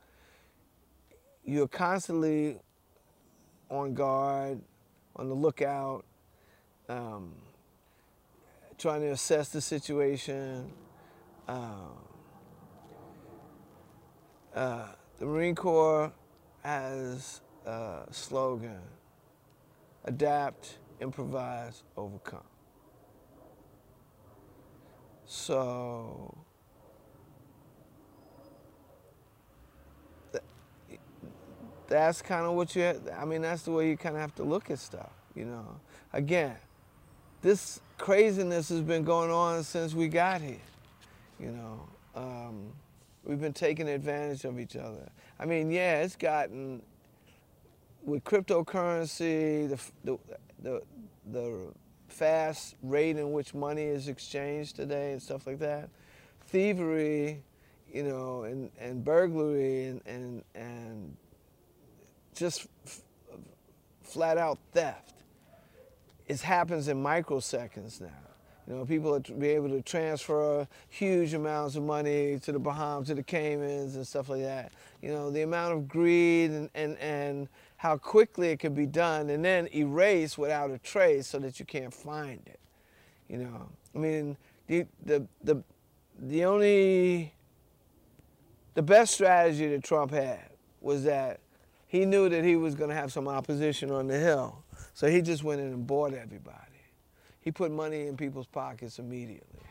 you're 1.43 1.67
constantly 1.67 2.57
on 3.69 3.93
guard, 3.93 4.61
on 5.15 5.29
the 5.29 5.35
lookout, 5.35 6.05
um, 6.89 7.33
trying 8.77 9.01
to 9.01 9.11
assess 9.11 9.49
the 9.49 9.61
situation. 9.61 10.71
Um, 11.47 11.91
uh, 14.53 14.87
the 15.19 15.25
Marine 15.25 15.55
Corps 15.55 16.11
has 16.63 17.41
a 17.65 18.03
slogan 18.11 18.81
adapt, 20.05 20.77
improvise, 21.01 21.83
overcome. 21.97 22.43
So, 25.25 26.37
that's 31.87 32.21
kind 32.21 32.45
of 32.45 32.53
what 32.53 32.75
you, 32.75 32.83
ha- 32.83 33.21
I 33.21 33.25
mean, 33.25 33.41
that's 33.41 33.63
the 33.63 33.71
way 33.71 33.89
you 33.89 33.97
kind 33.97 34.15
of 34.15 34.21
have 34.21 34.35
to 34.35 34.43
look 34.43 34.69
at 34.71 34.79
stuff, 34.79 35.11
you 35.35 35.45
know. 35.45 35.79
Again, 36.13 36.55
this 37.41 37.79
craziness 37.97 38.69
has 38.69 38.81
been 38.81 39.03
going 39.03 39.31
on 39.31 39.63
since 39.63 39.93
we 39.93 40.07
got 40.07 40.41
here, 40.41 40.57
you 41.39 41.51
know. 41.51 41.87
Um, 42.15 42.73
we've 43.23 43.41
been 43.41 43.53
taking 43.53 43.87
advantage 43.87 44.45
of 44.45 44.59
each 44.59 44.75
other. 44.75 45.09
I 45.39 45.45
mean, 45.45 45.71
yeah, 45.71 46.01
it's 46.01 46.15
gotten 46.15 46.81
with 48.03 48.23
cryptocurrency, 48.23 49.69
the 49.69 49.79
the 50.03 50.17
the, 50.61 50.81
the 51.31 51.73
fast 52.07 52.75
rate 52.81 53.17
in 53.17 53.31
which 53.31 53.53
money 53.53 53.83
is 53.83 54.07
exchanged 54.07 54.75
today 54.75 55.11
and 55.11 55.21
stuff 55.21 55.45
like 55.45 55.59
that, 55.59 55.89
thievery, 56.47 57.43
you 57.91 58.03
know, 58.03 58.43
and, 58.43 58.71
and 58.79 59.03
burglary 59.03 59.85
and 59.85 60.01
and 60.05 60.43
and 60.53 61.17
just 62.35 62.67
flat 64.03 64.37
out 64.37 64.59
theft. 64.73 65.13
It 66.27 66.41
happens 66.41 66.87
in 66.87 67.01
microseconds 67.01 68.01
now. 68.01 68.07
You 68.67 68.73
know, 68.73 68.85
people 68.85 69.19
be 69.37 69.49
able 69.49 69.69
to 69.69 69.81
transfer 69.81 70.67
huge 70.89 71.35
amounts 71.35 71.75
of 71.75 71.83
money 71.83 72.39
to 72.39 72.51
the 72.51 72.57
Bahamas, 72.57 73.09
to 73.09 73.15
the 73.15 73.21
Caymans, 73.21 73.95
and 73.95 74.07
stuff 74.07 74.29
like 74.29 74.41
that. 74.41 74.71
You 75.03 75.09
know, 75.09 75.29
the 75.29 75.43
amount 75.43 75.73
of 75.73 75.87
greed 75.87 76.49
and, 76.49 76.69
and, 76.73 76.97
and 76.97 77.47
how 77.77 77.97
quickly 77.97 78.49
it 78.49 78.59
can 78.59 78.73
be 78.73 78.87
done 78.87 79.29
and 79.29 79.45
then 79.45 79.69
erase 79.75 80.35
without 80.35 80.71
a 80.71 80.79
trace 80.79 81.27
so 81.27 81.37
that 81.39 81.59
you 81.59 81.65
can't 81.65 81.93
find 81.93 82.41
it. 82.47 82.59
You 83.29 83.37
know, 83.37 83.69
I 83.93 83.97
mean, 83.99 84.35
the, 84.65 84.87
the, 85.03 85.27
the, 85.43 85.61
the 86.17 86.45
only, 86.45 87.33
the 88.73 88.81
best 88.81 89.13
strategy 89.13 89.67
that 89.67 89.83
Trump 89.83 90.11
had 90.11 90.49
was 90.81 91.03
that 91.03 91.39
he 91.95 92.05
knew 92.05 92.29
that 92.29 92.43
he 92.43 92.55
was 92.55 92.75
going 92.75 92.89
to 92.89 92.95
have 92.95 93.11
some 93.11 93.27
opposition 93.27 93.91
on 93.91 94.07
the 94.07 94.17
Hill. 94.17 94.63
So 94.93 95.07
he 95.07 95.21
just 95.21 95.43
went 95.43 95.61
in 95.61 95.67
and 95.67 95.87
bought 95.87 96.13
everybody. 96.13 96.59
He 97.41 97.51
put 97.51 97.71
money 97.71 98.07
in 98.07 98.17
people's 98.17 98.47
pockets 98.47 98.99
immediately 98.99 99.61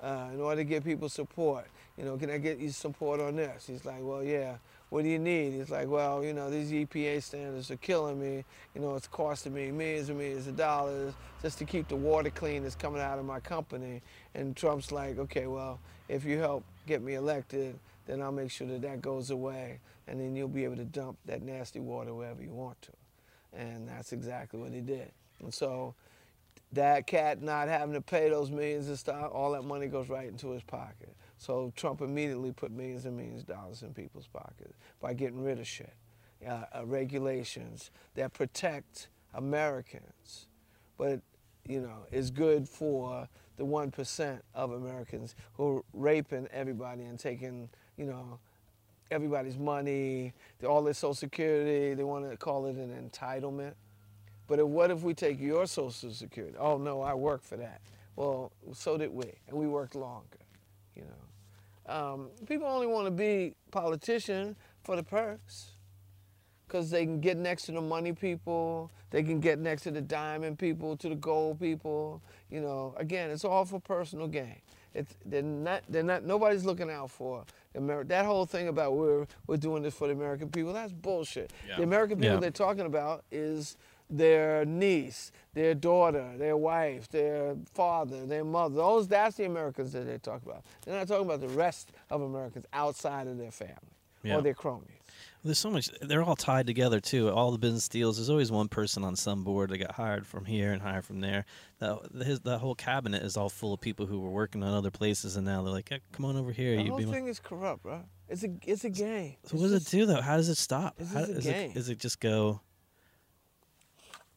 uh, 0.00 0.28
in 0.32 0.40
order 0.40 0.60
to 0.60 0.64
get 0.64 0.84
people 0.84 1.08
support. 1.08 1.66
You 1.96 2.04
know, 2.04 2.16
can 2.16 2.30
I 2.30 2.38
get 2.38 2.58
you 2.58 2.70
support 2.70 3.20
on 3.20 3.36
this? 3.36 3.66
He's 3.66 3.84
like, 3.84 4.00
well, 4.00 4.22
yeah. 4.22 4.56
What 4.90 5.02
do 5.02 5.08
you 5.08 5.18
need? 5.18 5.54
He's 5.54 5.70
like, 5.70 5.88
well, 5.88 6.22
you 6.22 6.32
know, 6.32 6.50
these 6.50 6.70
EPA 6.70 7.22
standards 7.22 7.70
are 7.70 7.76
killing 7.76 8.20
me. 8.20 8.44
You 8.74 8.80
know, 8.80 8.94
it's 8.94 9.08
costing 9.08 9.52
me 9.52 9.72
millions 9.72 10.08
and 10.08 10.18
millions 10.18 10.46
of 10.46 10.56
dollars 10.56 11.14
just 11.42 11.58
to 11.58 11.64
keep 11.64 11.88
the 11.88 11.96
water 11.96 12.30
clean 12.30 12.62
that's 12.62 12.76
coming 12.76 13.00
out 13.00 13.18
of 13.18 13.24
my 13.24 13.40
company. 13.40 14.02
And 14.34 14.54
Trump's 14.54 14.92
like, 14.92 15.18
okay, 15.18 15.48
well, 15.48 15.80
if 16.08 16.24
you 16.24 16.38
help 16.38 16.62
get 16.86 17.02
me 17.02 17.14
elected, 17.14 17.76
then 18.06 18.20
I'll 18.20 18.32
make 18.32 18.50
sure 18.50 18.66
that 18.68 18.82
that 18.82 19.00
goes 19.00 19.30
away. 19.30 19.80
And 20.06 20.20
then 20.20 20.36
you'll 20.36 20.48
be 20.48 20.64
able 20.64 20.76
to 20.76 20.84
dump 20.84 21.18
that 21.26 21.42
nasty 21.42 21.80
water 21.80 22.14
wherever 22.14 22.42
you 22.42 22.52
want 22.52 22.80
to. 22.82 22.92
And 23.58 23.88
that's 23.88 24.12
exactly 24.12 24.60
what 24.60 24.72
he 24.72 24.80
did. 24.80 25.10
And 25.40 25.52
so 25.52 25.94
that 26.72 27.06
cat 27.06 27.40
not 27.40 27.68
having 27.68 27.94
to 27.94 28.00
pay 28.00 28.28
those 28.28 28.50
millions 28.50 28.88
of 28.88 28.98
stuff, 28.98 29.30
all 29.32 29.52
that 29.52 29.62
money 29.62 29.86
goes 29.86 30.08
right 30.08 30.28
into 30.28 30.50
his 30.50 30.62
pocket. 30.62 31.14
So 31.38 31.72
Trump 31.76 32.00
immediately 32.00 32.52
put 32.52 32.70
millions 32.70 33.06
and 33.06 33.16
millions 33.16 33.42
of 33.42 33.48
dollars 33.48 33.82
in 33.82 33.94
people's 33.94 34.26
pockets 34.26 34.74
by 35.00 35.14
getting 35.14 35.42
rid 35.42 35.58
of 35.58 35.66
shit, 35.66 35.94
uh, 36.46 36.64
uh, 36.76 36.84
regulations 36.84 37.90
that 38.14 38.32
protect 38.32 39.08
Americans, 39.34 40.46
but 40.96 41.20
you 41.66 41.80
know 41.80 42.06
is 42.12 42.30
good 42.30 42.68
for 42.68 43.28
the 43.56 43.64
one 43.64 43.90
percent 43.90 44.44
of 44.54 44.72
Americans 44.72 45.34
who 45.54 45.78
are 45.78 45.82
raping 45.92 46.46
everybody 46.52 47.02
and 47.02 47.18
taking 47.18 47.68
you 47.96 48.06
know 48.06 48.38
everybody's 49.10 49.58
money, 49.58 50.32
all 50.66 50.82
their 50.82 50.94
Social 50.94 51.14
Security. 51.14 51.94
They 51.94 52.04
want 52.04 52.30
to 52.30 52.36
call 52.36 52.66
it 52.66 52.76
an 52.76 53.10
entitlement. 53.10 53.74
But 54.46 54.66
what 54.66 54.90
if 54.90 55.02
we 55.02 55.14
take 55.14 55.40
your 55.40 55.66
Social 55.66 56.12
Security? 56.12 56.56
Oh 56.58 56.76
no, 56.76 57.00
I 57.00 57.14
work 57.14 57.42
for 57.42 57.56
that. 57.56 57.80
Well, 58.16 58.52
so 58.72 58.96
did 58.96 59.12
we, 59.12 59.32
and 59.48 59.56
we 59.56 59.66
worked 59.66 59.94
longer. 59.94 60.38
You 60.94 61.04
know, 61.04 61.94
um, 61.94 62.28
people 62.46 62.66
only 62.66 62.86
want 62.86 63.06
to 63.06 63.10
be 63.10 63.54
politician 63.70 64.54
for 64.82 64.96
the 64.96 65.02
perks, 65.02 65.72
because 66.66 66.90
they 66.90 67.04
can 67.04 67.20
get 67.20 67.36
next 67.36 67.64
to 67.64 67.72
the 67.72 67.80
money 67.80 68.12
people, 68.12 68.90
they 69.10 69.22
can 69.22 69.40
get 69.40 69.58
next 69.58 69.82
to 69.82 69.90
the 69.90 70.00
diamond 70.00 70.58
people, 70.58 70.96
to 70.96 71.08
the 71.08 71.14
gold 71.14 71.60
people. 71.60 72.22
You 72.50 72.60
know, 72.60 72.94
again, 72.96 73.30
it's 73.30 73.44
all 73.44 73.64
for 73.64 73.80
personal 73.80 74.28
gain. 74.28 74.60
It's, 74.92 75.14
they're 75.24 75.42
not. 75.42 75.82
They're 75.88 76.02
not. 76.02 76.24
Nobody's 76.24 76.64
looking 76.64 76.90
out 76.90 77.10
for 77.10 77.44
Ameri- 77.76 78.08
That 78.08 78.24
whole 78.24 78.46
thing 78.46 78.68
about 78.68 78.94
we're 78.94 79.26
we're 79.46 79.56
doing 79.56 79.82
this 79.82 79.94
for 79.94 80.06
the 80.08 80.14
American 80.14 80.48
people. 80.48 80.72
That's 80.72 80.92
bullshit. 80.92 81.52
Yeah. 81.68 81.76
The 81.76 81.82
American 81.82 82.18
people 82.18 82.34
Yeah. 82.34 82.40
they're 82.40 82.50
talking 82.50 82.86
about 82.86 83.24
is 83.32 83.76
their 84.10 84.64
niece, 84.64 85.32
their 85.54 85.74
daughter, 85.74 86.36
their 86.36 86.56
wife, 86.56 87.08
their 87.08 87.56
father, 87.72 88.26
their 88.26 88.44
mother. 88.44 88.74
Those 88.76 89.08
that's 89.08 89.36
the 89.36 89.44
Americans 89.46 89.92
that 89.92 90.06
they 90.06 90.18
talk 90.18 90.42
about. 90.44 90.62
They're 90.84 90.96
not 90.96 91.08
talking 91.08 91.24
about 91.26 91.40
the 91.40 91.48
rest 91.48 91.90
of 92.10 92.20
Americans 92.22 92.66
outside 92.72 93.26
of 93.26 93.38
their 93.38 93.50
family 93.50 93.74
Yeah. 94.22 94.36
or 94.36 94.42
their 94.42 94.54
cronies. 94.54 94.88
There's 95.44 95.58
so 95.58 95.70
much. 95.70 95.90
They're 96.00 96.22
all 96.22 96.36
tied 96.36 96.66
together 96.66 97.00
too. 97.00 97.28
All 97.30 97.50
the 97.50 97.58
business 97.58 97.86
deals. 97.86 98.16
There's 98.16 98.30
always 98.30 98.50
one 98.50 98.68
person 98.68 99.04
on 99.04 99.14
some 99.14 99.44
board 99.44 99.68
that 99.70 99.78
got 99.78 99.92
hired 99.92 100.26
from 100.26 100.46
here 100.46 100.72
and 100.72 100.80
hired 100.80 101.04
from 101.04 101.20
there. 101.20 101.44
That 101.80 101.98
his 102.24 102.40
the 102.40 102.58
whole 102.58 102.74
cabinet 102.74 103.22
is 103.22 103.36
all 103.36 103.50
full 103.50 103.74
of 103.74 103.80
people 103.80 104.06
who 104.06 104.20
were 104.20 104.30
working 104.30 104.62
on 104.62 104.72
other 104.72 104.90
places, 104.90 105.36
and 105.36 105.44
now 105.44 105.62
they're 105.62 105.72
like, 105.72 105.92
"Eh, 105.92 105.98
"Come 106.12 106.24
on 106.24 106.36
over 106.36 106.50
here." 106.50 106.76
The 106.76 106.82
you 106.84 106.88
whole 106.88 106.98
be 106.98 107.04
my-" 107.04 107.12
thing 107.12 107.26
is 107.26 107.40
corrupt, 107.40 107.82
bro. 107.82 108.00
It's 108.28 108.42
a 108.42 108.48
it's 108.64 108.84
a 108.84 108.90
game. 108.90 109.36
So 109.42 109.44
It's 109.44 109.52
what 109.52 109.62
does 109.68 109.86
it 109.86 109.90
do 109.90 110.06
though? 110.06 110.22
How 110.22 110.38
does 110.38 110.48
it 110.48 110.56
stop? 110.56 110.98
How, 111.12 111.20
is 111.20 111.28
a 111.28 111.32
is 111.32 111.44
game. 111.44 111.70
it 111.72 111.76
is 111.76 111.88
it 111.90 111.98
just 111.98 112.20
go? 112.20 112.60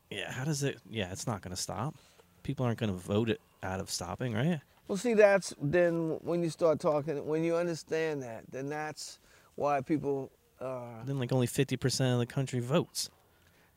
Yeah, 0.10 0.32
how 0.32 0.44
does 0.44 0.64
it? 0.64 0.78
Yeah, 0.90 1.12
it's 1.12 1.26
not 1.28 1.42
going 1.42 1.56
to 1.56 1.62
stop. 1.62 1.96
People 2.44 2.66
aren't 2.66 2.80
going 2.80 2.92
to 2.92 2.98
vote 2.98 3.30
it 3.30 3.40
out 3.64 3.80
of 3.80 3.90
stopping, 3.90 4.34
right? 4.34 4.60
Well, 4.88 4.98
see, 4.98 5.14
that's 5.14 5.54
then 5.62 6.18
when 6.22 6.44
you 6.44 6.50
start 6.50 6.80
talking, 6.80 7.26
when 7.26 7.44
you 7.44 7.56
understand 7.56 8.24
that, 8.24 8.44
then 8.52 8.68
that's 8.68 9.20
why 9.56 9.80
people. 9.82 10.32
Uh, 10.60 11.04
Then 11.06 11.20
like 11.20 11.32
only 11.32 11.48
fifty 11.48 11.78
percent 11.78 12.14
of 12.14 12.20
the 12.20 12.26
country 12.26 12.60
votes. 12.60 13.10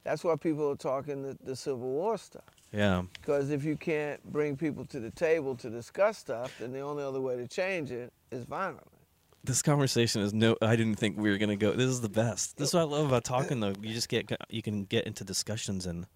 that's 0.04 0.24
why 0.24 0.34
people 0.36 0.70
are 0.70 0.76
talking 0.76 1.22
the, 1.22 1.36
the 1.44 1.54
Civil 1.56 1.78
War 1.90 2.16
stuff. 2.18 2.44
Yeah, 2.72 3.02
Because 3.20 3.50
if 3.50 3.64
you 3.64 3.76
can't 3.76 4.22
bring 4.32 4.56
people 4.56 4.84
to 4.86 5.00
the 5.00 5.10
table 5.10 5.56
to 5.56 5.68
discuss 5.68 6.18
stuff, 6.18 6.56
then 6.60 6.72
the 6.72 6.78
only 6.80 7.02
other 7.02 7.20
way 7.20 7.36
to 7.36 7.48
change 7.48 7.90
it 7.90 8.12
is 8.30 8.44
violently. 8.44 8.98
this 9.42 9.60
conversation 9.60 10.22
is 10.22 10.32
no. 10.32 10.56
I 10.62 10.76
didn't 10.76 10.94
think 10.96 11.18
we 11.18 11.30
were 11.30 11.38
going 11.38 11.48
to 11.50 11.56
go. 11.56 11.72
This 11.72 11.88
is 11.90 12.00
the 12.00 12.08
best. 12.08 12.56
This 12.58 12.68
is 12.68 12.74
what 12.74 12.80
I 12.82 12.84
love 12.84 13.06
about 13.08 13.24
talking 13.24 13.58
though. 13.60 13.74
You 13.82 13.92
just 13.92 14.08
get 14.08 14.30
you 14.48 14.62
can 14.62 14.84
get 14.84 15.06
into 15.06 15.24
discussions 15.24 15.84
and 15.86 16.06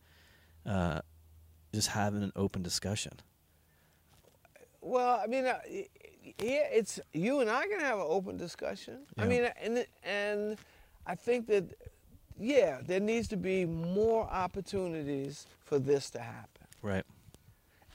uh, 0.64 1.00
just 1.74 1.88
having 1.88 2.22
an 2.22 2.32
open 2.36 2.62
discussion. 2.62 3.12
Well, 4.80 5.20
I 5.22 5.26
mean, 5.26 5.46
yeah, 6.38 6.66
it's 6.72 7.00
you 7.12 7.40
and 7.40 7.50
I 7.50 7.66
can 7.66 7.80
have 7.80 7.98
an 7.98 8.06
open 8.06 8.36
discussion. 8.36 8.98
I 9.18 9.26
mean, 9.26 9.48
and 9.62 9.86
and 10.02 10.56
I 11.06 11.14
think 11.14 11.46
that 11.48 11.64
yeah, 12.38 12.78
there 12.84 13.00
needs 13.00 13.28
to 13.28 13.36
be 13.36 13.64
more 13.64 14.24
opportunities 14.24 15.46
for 15.64 15.78
this 15.78 16.10
to 16.10 16.20
happen. 16.20 16.66
Right. 16.82 17.04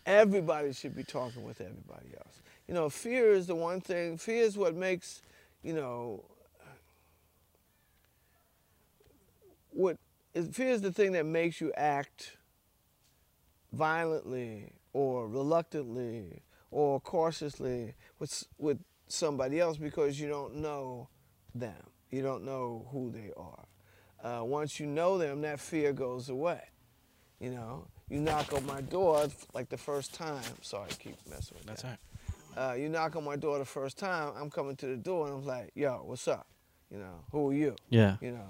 Everybody 0.06 0.74
should 0.74 0.96
be 0.96 1.04
talking 1.04 1.44
with 1.44 1.62
everybody 1.62 2.16
else. 2.18 2.42
You 2.68 2.74
know, 2.74 2.90
fear 2.90 3.32
is 3.32 3.48
the 3.48 3.56
one 3.56 3.82
thing. 3.82 4.18
Fear 4.18 4.44
is 4.44 4.58
what 4.58 4.76
makes, 4.76 5.22
you 5.64 5.74
know, 5.74 6.24
what 9.72 9.98
is 10.34 10.48
fear 10.50 10.70
is 10.70 10.82
the 10.82 10.92
thing 10.92 11.12
that 11.14 11.26
makes 11.26 11.60
you 11.60 11.72
act 11.76 12.38
violently 13.74 14.72
or 14.94 15.28
reluctantly 15.28 16.42
or 16.72 17.00
cautiously 17.00 17.94
with 18.20 18.44
with 18.58 18.80
somebody 19.08 19.60
else 19.60 19.78
because 19.78 20.20
you 20.20 20.28
don't 20.28 20.56
know 20.56 21.10
them. 21.56 21.92
You 22.12 22.22
don't 22.22 22.44
know 22.46 22.88
who 22.92 23.12
they 23.12 23.32
are. 23.38 23.66
Uh, 24.24 24.44
once 24.44 24.80
you 24.80 24.86
know 24.86 25.18
them, 25.18 25.42
that 25.42 25.60
fear 25.60 25.94
goes 25.94 26.30
away. 26.30 26.62
You 27.40 27.52
know, 27.52 27.88
you 28.10 28.20
knock 28.20 28.52
on 28.54 28.66
my 28.66 28.82
door 28.82 29.28
like 29.54 29.70
the 29.70 29.78
first 29.78 30.14
time. 30.14 30.44
Sorry, 30.62 30.90
keep 31.00 31.16
messing 31.30 31.58
with 31.58 31.66
That's 31.66 31.84
that. 31.84 32.00
all 32.58 32.64
right. 32.64 32.72
Uh, 32.72 32.74
you 32.74 32.90
knock 32.90 33.16
on 33.16 33.24
my 33.24 33.36
door 33.36 33.60
the 33.60 33.66
first 33.66 33.98
time. 33.98 34.34
I'm 34.36 34.50
coming 34.50 34.76
to 34.78 34.88
the 34.88 34.98
door 34.98 35.28
and 35.28 35.36
I'm 35.38 35.46
like, 35.46 35.72
"Yo, 35.76 36.02
what's 36.04 36.28
up? 36.28 36.48
You 36.92 36.98
know, 36.98 37.24
who 37.32 37.52
are 37.52 37.54
you? 37.54 37.76
Yeah. 37.90 38.18
You 38.22 38.32
know." 38.32 38.50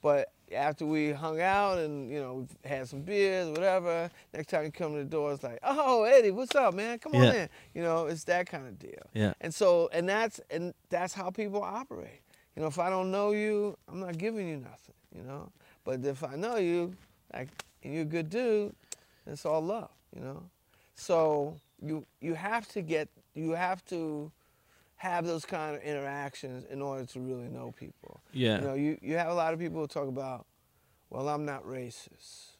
But 0.00 0.32
after 0.52 0.84
we 0.86 1.12
hung 1.12 1.40
out 1.40 1.78
and 1.78 2.10
you 2.10 2.20
know 2.20 2.46
had 2.64 2.88
some 2.88 3.02
beers, 3.02 3.48
whatever. 3.50 4.10
Next 4.34 4.48
time 4.50 4.64
you 4.64 4.72
come 4.72 4.92
to 4.92 4.98
the 4.98 5.04
door, 5.04 5.32
it's 5.32 5.42
like, 5.42 5.58
"Oh, 5.62 6.04
Eddie, 6.04 6.30
what's 6.30 6.54
up, 6.54 6.74
man? 6.74 6.98
Come 6.98 7.14
on 7.14 7.22
Yeah. 7.22 7.32
in." 7.34 7.48
You 7.74 7.82
know, 7.82 8.06
it's 8.06 8.24
that 8.24 8.46
kind 8.46 8.66
of 8.66 8.78
deal. 8.78 9.02
Yeah. 9.14 9.34
And 9.40 9.54
so, 9.54 9.88
and 9.92 10.08
that's 10.08 10.40
and 10.50 10.74
that's 10.88 11.14
how 11.14 11.30
people 11.30 11.62
operate. 11.62 12.20
You 12.56 12.62
know, 12.62 12.68
if 12.68 12.78
I 12.78 12.90
don't 12.90 13.10
know 13.10 13.30
you, 13.32 13.76
I'm 13.88 14.00
not 14.00 14.18
giving 14.18 14.48
you 14.48 14.56
nothing. 14.56 14.94
You 15.14 15.22
know, 15.22 15.50
but 15.84 16.04
if 16.04 16.22
I 16.24 16.36
know 16.36 16.56
you, 16.56 16.94
like, 17.32 17.48
and 17.82 17.92
you're 17.92 18.02
a 18.02 18.06
good 18.06 18.30
dude, 18.30 18.74
it's 19.26 19.44
all 19.46 19.60
love. 19.60 19.90
You 20.14 20.22
know, 20.22 20.42
so 20.94 21.56
you 21.80 22.04
you 22.20 22.34
have 22.34 22.68
to 22.72 22.82
get 22.82 23.08
you 23.34 23.52
have 23.52 23.84
to 23.86 24.30
have 25.00 25.24
those 25.24 25.46
kind 25.46 25.74
of 25.74 25.82
interactions 25.82 26.66
in 26.70 26.82
order 26.82 27.06
to 27.06 27.20
really 27.20 27.48
know 27.48 27.72
people. 27.72 28.20
Yeah. 28.34 28.56
You 28.56 28.60
know, 28.60 28.74
you, 28.74 28.98
you 29.00 29.16
have 29.16 29.28
a 29.28 29.34
lot 29.34 29.54
of 29.54 29.58
people 29.58 29.80
who 29.80 29.86
talk 29.86 30.08
about, 30.08 30.44
well, 31.08 31.26
I'm 31.30 31.46
not 31.46 31.64
racist. 31.64 32.56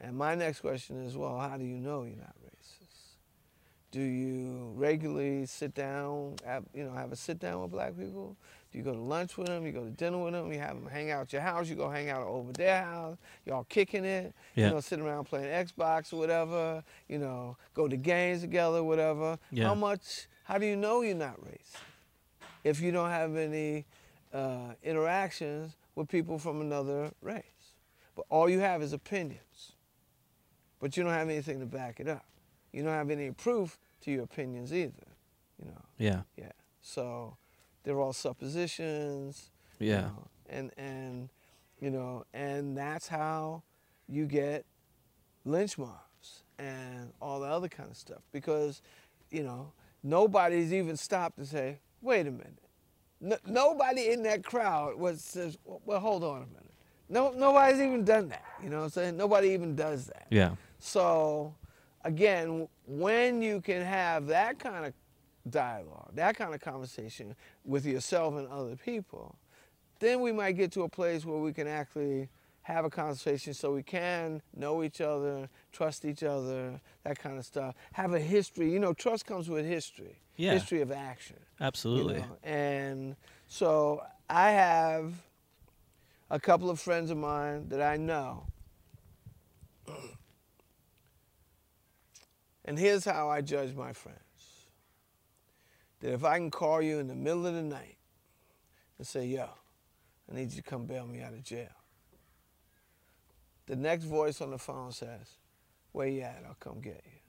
And 0.00 0.16
my 0.16 0.34
next 0.34 0.62
question 0.62 1.00
is, 1.04 1.16
well, 1.16 1.38
how 1.38 1.56
do 1.56 1.64
you 1.64 1.76
know 1.76 2.02
you're 2.02 2.16
not 2.16 2.34
racist? 2.44 3.14
Do 3.92 4.00
you 4.00 4.72
regularly 4.74 5.46
sit 5.46 5.74
down, 5.74 6.34
have, 6.44 6.64
you 6.74 6.82
know, 6.82 6.92
have 6.92 7.12
a 7.12 7.16
sit 7.16 7.38
down 7.38 7.62
with 7.62 7.70
black 7.70 7.96
people? 7.96 8.36
Do 8.72 8.78
you 8.78 8.82
go 8.82 8.92
to 8.92 9.00
lunch 9.00 9.38
with 9.38 9.46
them? 9.46 9.64
You 9.64 9.70
go 9.70 9.84
to 9.84 9.90
dinner 9.90 10.18
with 10.18 10.32
them? 10.32 10.52
You 10.52 10.58
have 10.58 10.74
them 10.74 10.88
hang 10.90 11.12
out 11.12 11.22
at 11.22 11.32
your 11.32 11.42
house? 11.42 11.68
You 11.68 11.76
go 11.76 11.88
hang 11.88 12.10
out 12.10 12.26
over 12.26 12.52
their 12.52 12.82
house? 12.82 13.16
Y'all 13.44 13.62
kicking 13.68 14.04
it? 14.04 14.34
Yeah. 14.56 14.66
You 14.66 14.74
know, 14.74 14.80
sitting 14.80 15.04
around 15.04 15.26
playing 15.26 15.46
Xbox 15.66 16.12
or 16.12 16.16
whatever? 16.16 16.82
You 17.06 17.18
know, 17.18 17.56
go 17.74 17.86
to 17.86 17.96
games 17.96 18.40
together, 18.40 18.82
whatever? 18.82 19.38
Yeah. 19.52 19.68
How 19.68 19.76
much, 19.76 20.26
how 20.46 20.58
do 20.58 20.66
you 20.66 20.76
know 20.76 21.02
you're 21.02 21.14
not 21.16 21.40
racist? 21.40 21.76
If 22.64 22.80
you 22.80 22.92
don't 22.92 23.10
have 23.10 23.36
any 23.36 23.84
uh, 24.32 24.74
interactions 24.82 25.76
with 25.94 26.08
people 26.08 26.38
from 26.38 26.60
another 26.60 27.10
race. 27.22 27.42
But 28.14 28.26
all 28.28 28.48
you 28.48 28.60
have 28.60 28.82
is 28.82 28.92
opinions. 28.92 29.72
But 30.80 30.96
you 30.96 31.02
don't 31.04 31.12
have 31.12 31.28
anything 31.28 31.60
to 31.60 31.66
back 31.66 32.00
it 32.00 32.08
up. 32.08 32.24
You 32.72 32.82
don't 32.82 32.92
have 32.92 33.10
any 33.10 33.30
proof 33.30 33.78
to 34.02 34.10
your 34.10 34.24
opinions 34.24 34.72
either. 34.72 35.06
You 35.58 35.66
know, 35.70 35.82
Yeah. 35.98 36.22
yeah. 36.36 36.52
So 36.80 37.36
they're 37.82 38.00
all 38.00 38.12
suppositions. 38.12 39.50
you 39.78 39.88
Yeah. 39.90 40.00
know, 40.02 40.28
and 40.48 40.70
and 40.78 41.28
you 41.80 41.90
know, 41.90 42.24
and 42.32 42.76
that's 42.76 43.08
how 43.08 43.62
you 44.08 44.26
get 44.26 44.64
lynch 45.44 45.76
mobs 45.76 46.44
and 46.58 47.12
all 47.20 47.40
the 47.40 47.46
other 47.46 47.68
kind 47.68 47.90
of 47.90 47.96
stuff. 47.96 48.22
Because, 48.32 48.80
you 49.30 49.42
know, 49.42 49.72
nobody's 50.06 50.72
even 50.72 50.96
stopped 50.96 51.38
to 51.38 51.44
say, 51.44 51.78
wait 52.00 52.26
a 52.26 52.30
minute. 52.30 52.62
No, 53.20 53.36
nobody 53.46 54.10
in 54.10 54.22
that 54.22 54.44
crowd 54.44 54.96
was 54.96 55.20
says, 55.22 55.58
well, 55.64 56.00
hold 56.00 56.22
on 56.22 56.42
a 56.42 56.46
minute. 56.46 56.74
No, 57.08 57.32
nobody's 57.32 57.80
even 57.80 58.04
done 58.04 58.28
that. 58.28 58.44
You 58.62 58.68
know 58.68 58.78
what 58.78 58.84
I'm 58.84 58.90
saying? 58.90 59.16
Nobody 59.16 59.48
even 59.50 59.74
does 59.74 60.06
that. 60.06 60.26
Yeah. 60.30 60.52
So, 60.78 61.54
again, 62.04 62.68
when 62.86 63.42
you 63.42 63.60
can 63.60 63.82
have 63.82 64.26
that 64.26 64.58
kind 64.58 64.86
of 64.86 64.92
dialogue, 65.50 66.10
that 66.14 66.36
kind 66.36 66.54
of 66.54 66.60
conversation 66.60 67.34
with 67.64 67.86
yourself 67.86 68.34
and 68.34 68.48
other 68.48 68.76
people, 68.76 69.36
then 69.98 70.20
we 70.20 70.32
might 70.32 70.52
get 70.52 70.72
to 70.72 70.82
a 70.82 70.88
place 70.88 71.24
where 71.24 71.38
we 71.38 71.52
can 71.52 71.66
actually 71.66 72.28
have 72.66 72.84
a 72.84 72.90
conversation 72.90 73.54
so 73.54 73.72
we 73.72 73.82
can 73.84 74.42
know 74.56 74.82
each 74.82 75.00
other, 75.00 75.48
trust 75.70 76.04
each 76.04 76.24
other, 76.24 76.80
that 77.04 77.16
kind 77.16 77.38
of 77.38 77.46
stuff. 77.46 77.76
Have 77.92 78.12
a 78.12 78.18
history. 78.18 78.72
You 78.72 78.80
know, 78.80 78.92
trust 78.92 79.24
comes 79.24 79.48
with 79.48 79.64
history, 79.64 80.18
Yeah. 80.36 80.54
history 80.54 80.80
of 80.80 80.90
action. 80.90 81.36
you 81.60 81.64
Absolutely. 81.64 82.14
know. 82.18 82.36
And 82.42 83.14
so 83.46 84.02
I 84.28 84.50
have 84.50 85.14
a 86.28 86.40
couple 86.40 86.68
of 86.68 86.80
friends 86.80 87.10
of 87.12 87.18
mine 87.18 87.68
that 87.68 87.80
I 87.80 87.96
know. 87.96 88.46
And 92.68 92.76
here's 92.76 93.04
how 93.04 93.28
I 93.30 93.42
judge 93.42 93.76
my 93.76 93.92
friends. 93.92 94.18
That 96.00 96.12
if 96.14 96.24
I 96.24 96.36
can 96.38 96.50
call 96.50 96.82
you 96.82 96.98
in 96.98 97.06
the 97.06 97.14
middle 97.14 97.46
of 97.46 97.54
the 97.54 97.62
night 97.62 97.96
and 98.98 99.06
say, 99.06 99.24
yo, 99.24 99.48
I 100.28 100.34
need 100.34 100.50
you 100.50 100.60
to 100.60 100.68
come 100.68 100.84
bail 100.84 101.06
me 101.06 101.22
out 101.22 101.32
of 101.32 101.44
jail. 101.44 101.75
The 103.66 103.76
next 103.76 104.04
voice 104.04 104.40
on 104.40 104.50
the 104.50 104.58
phone 104.58 104.92
says, 104.92 105.38
where 105.92 106.06
you 106.06 106.22
at? 106.22 106.42
I'll 106.46 106.56
come 106.60 106.80
get 106.80 107.02
you. 107.04 107.20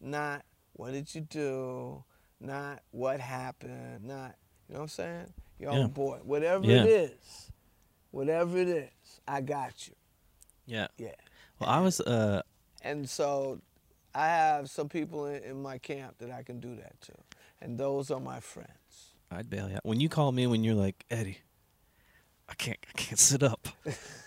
Not, 0.00 0.44
what 0.74 0.92
did 0.92 1.14
you 1.14 1.22
do? 1.22 2.04
Not, 2.40 2.82
what 2.90 3.20
happened? 3.20 4.04
Not, 4.04 4.34
you 4.68 4.74
know 4.74 4.80
what 4.80 4.82
I'm 4.82 4.88
saying? 4.88 5.32
Yo, 5.58 5.74
Yeah. 5.74 5.86
boy, 5.86 6.18
whatever 6.22 6.64
Yeah. 6.66 6.84
it 6.84 6.86
is, 6.88 7.50
whatever 8.10 8.58
it 8.58 8.68
is, 8.68 9.20
I 9.26 9.40
got 9.40 9.88
you. 9.88 9.94
Yeah. 10.66 10.88
Yeah. 10.98 11.14
Well, 11.58 11.70
I 11.70 11.80
was 11.80 12.00
uh 12.00 12.42
And 12.82 13.08
so 13.08 13.60
I 14.14 14.26
have 14.28 14.70
some 14.70 14.88
people 14.88 15.26
in, 15.26 15.42
in 15.42 15.62
my 15.62 15.78
camp 15.78 16.18
that 16.18 16.30
I 16.30 16.42
can 16.42 16.60
do 16.60 16.76
that 16.76 17.00
to. 17.02 17.12
And 17.60 17.76
those 17.78 18.10
are 18.10 18.20
my 18.20 18.38
friends. 18.40 19.14
I'd 19.30 19.50
bail 19.50 19.68
you 19.68 19.76
out. 19.76 19.84
When 19.84 19.98
you 20.00 20.08
call 20.08 20.30
me 20.32 20.46
when 20.46 20.62
you're 20.62 20.74
like, 20.76 21.04
Eddie, 21.10 21.38
I 22.48 22.54
can't 22.54 22.78
I 22.88 22.92
can't 22.98 23.18
sit 23.18 23.42
up. 23.42 23.68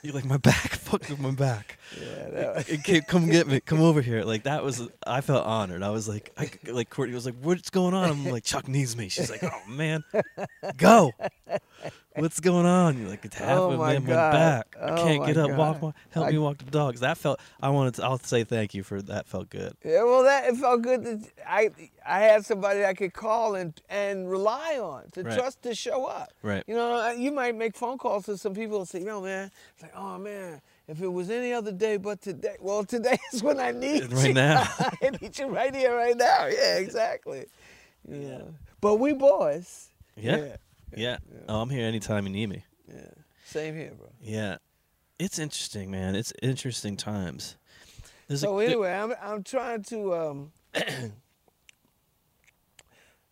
You're 0.02 0.14
like 0.14 0.26
my 0.26 0.38
back, 0.38 0.72
fuck 0.72 1.08
with 1.10 1.20
my 1.20 1.32
back. 1.32 1.78
Yeah, 2.00 2.30
that, 2.30 2.70
It 2.70 2.84
can't- 2.86 3.08
come 3.08 3.28
get 3.30 3.48
me, 3.48 3.60
come 3.60 3.82
over 3.82 4.02
here. 4.02 4.24
Like 4.24 4.44
that 4.44 4.64
was 4.64 4.88
I 5.06 5.22
felt 5.22 5.46
honored. 5.46 5.84
I 5.84 5.90
was 5.90 6.08
like 6.08 6.32
I, 6.38 6.50
like 6.72 6.90
Courtney 6.90 7.16
was 7.16 7.26
like, 7.26 7.36
What's 7.42 7.70
going 7.70 7.94
on? 7.94 8.10
I'm 8.10 8.26
like, 8.26 8.44
Chuck 8.44 8.68
needs 8.68 8.96
me. 8.96 9.10
She's 9.10 9.30
like, 9.30 9.44
Oh 9.44 9.62
man, 9.70 10.04
go. 10.78 11.12
What's 12.16 12.42
going 12.42 12.66
on? 12.66 13.00
You're 13.00 13.10
like, 13.10 13.24
it's 13.24 13.40
Oh, 13.40 13.46
happened, 13.46 13.78
my 13.80 13.94
man. 13.94 14.04
My 14.04 14.10
God. 14.10 14.32
back. 14.34 14.76
I 14.82 14.90
Oh, 14.92 15.04
can't 15.06 15.26
get 15.26 15.38
up. 15.38 15.52
Walk. 15.52 15.80
God. 15.80 15.82
My, 15.88 15.94
help 16.12 16.28
I- 16.28 16.32
me 16.32 16.38
walk 16.40 16.58
the 16.58 16.66
dogs. 16.66 17.00
That 17.00 17.18
felt. 17.18 17.40
I 17.62 17.70
wanted. 17.70 17.96
To, 17.96 18.04
I'll 18.06 18.20
say 18.20 18.44
thank 18.44 18.74
you 18.74 18.84
for 18.84 19.02
that. 19.04 19.28
Felt 19.28 19.50
good. 19.50 19.74
yeah, 19.84 20.04
well, 20.04 20.24
that 20.24 20.46
it 20.50 20.58
felt 20.58 20.82
good 20.82 21.04
that 21.06 21.30
I 21.48 21.70
I 22.06 22.20
had 22.20 22.46
somebody 22.46 22.84
I 22.86 22.94
could 22.94 23.14
call 23.14 23.56
and 23.56 23.80
and 23.90 24.30
rely 24.30 24.78
on 24.82 25.10
to 25.12 25.24
Right. 25.24 25.38
trust 25.38 25.62
to 25.64 25.74
show 25.74 26.06
up. 26.06 26.32
Right. 26.44 26.64
You 26.68 26.76
know, 26.76 27.12
you 27.12 27.32
might 27.32 27.56
make 27.56 27.76
phone 27.78 27.98
calls 27.98 28.26
to 28.26 28.38
some 28.38 28.54
people 28.54 28.80
and 28.80 28.88
say, 28.88 29.02
"Yo, 29.04 29.22
man, 29.22 29.50
it's 29.74 29.82
like, 29.84 29.94
oh 29.96 30.18
man, 30.18 30.62
if 30.88 31.02
it 31.02 31.08
was 31.08 31.30
any 31.30 31.54
other 31.54 31.72
day 31.72 31.98
but 31.98 32.22
today, 32.22 32.56
well, 32.60 32.84
today 32.84 33.18
is 33.34 33.42
when 33.44 33.60
I 33.60 33.72
need 33.72 34.12
Right 34.12 34.28
you. 34.28 34.34
now. 34.34 34.64
I 34.80 35.10
need 35.22 35.38
you 35.38 35.48
right 35.48 35.74
here, 35.74 35.96
right 35.96 36.18
now. 36.18 36.48
Yeah, 36.48 36.78
exactly. 36.86 37.46
Yeah. 38.08 38.42
But 38.82 38.96
we 38.96 39.14
boys, 39.14 39.90
Yeah. 40.16 40.38
Yeah. 40.38 40.46
Yeah. 40.96 41.18
yeah. 41.32 41.40
Oh, 41.48 41.62
I'm 41.62 41.70
here 41.70 41.86
anytime 41.88 42.26
you 42.26 42.32
need 42.34 42.50
me. 42.50 42.66
Yeah. 42.88 43.02
Same 43.46 43.76
here, 43.76 43.92
bro. 43.98 44.08
Yeah. 44.22 44.58
It's 45.20 45.38
interesting, 45.40 45.92
man. 45.92 46.16
It's 46.16 46.34
interesting 46.42 46.98
times. 46.98 47.56
There's 48.28 48.42
So 48.42 48.58
there- 48.58 48.68
anyway, 48.68 48.92
I'm 48.94 49.14
I'm 49.22 49.44
trying 49.44 49.84
to 49.84 50.16
um, 50.16 50.52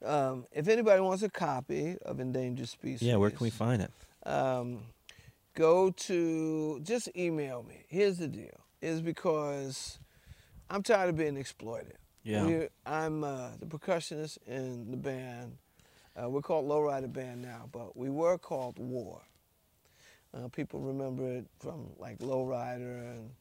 um, 0.06 0.46
if 0.52 0.68
anybody 0.68 1.02
wants 1.02 1.24
a 1.24 1.30
copy 1.30 1.98
of 2.04 2.20
Endangered 2.20 2.70
Species, 2.70 3.02
yeah, 3.02 3.16
where 3.16 3.30
can 3.30 3.40
we 3.40 3.50
find 3.50 3.82
it? 3.82 3.92
um, 4.28 4.80
go 5.56 5.92
to 5.92 6.80
just 6.84 7.10
email 7.16 7.64
me. 7.64 7.86
Here's 7.88 8.18
the 8.18 8.28
deal: 8.28 8.66
is 8.82 9.02
because 9.02 10.00
I'm 10.70 10.84
tired 10.84 11.10
of 11.10 11.18
being 11.18 11.38
exploited. 11.38 11.98
Yeah. 12.24 12.46
We're, 12.46 12.70
I'm 12.86 13.24
uh, 13.24 13.50
the 13.60 13.66
percussionist 13.66 14.38
in 14.46 14.92
the 14.92 14.98
band. 14.98 15.58
Uh, 16.22 16.30
we're 16.30 16.42
called 16.42 16.68
Lowrider 16.68 17.12
Band 17.12 17.42
now, 17.42 17.70
but 17.72 17.96
we 17.96 18.10
were 18.10 18.38
called 18.38 18.78
War. 18.78 19.22
Uh, 20.34 20.48
people 20.50 20.80
remember 20.80 21.28
it 21.32 21.46
from 21.60 21.88
like 21.98 22.20
Lowrider 22.20 23.16
and 23.16 23.32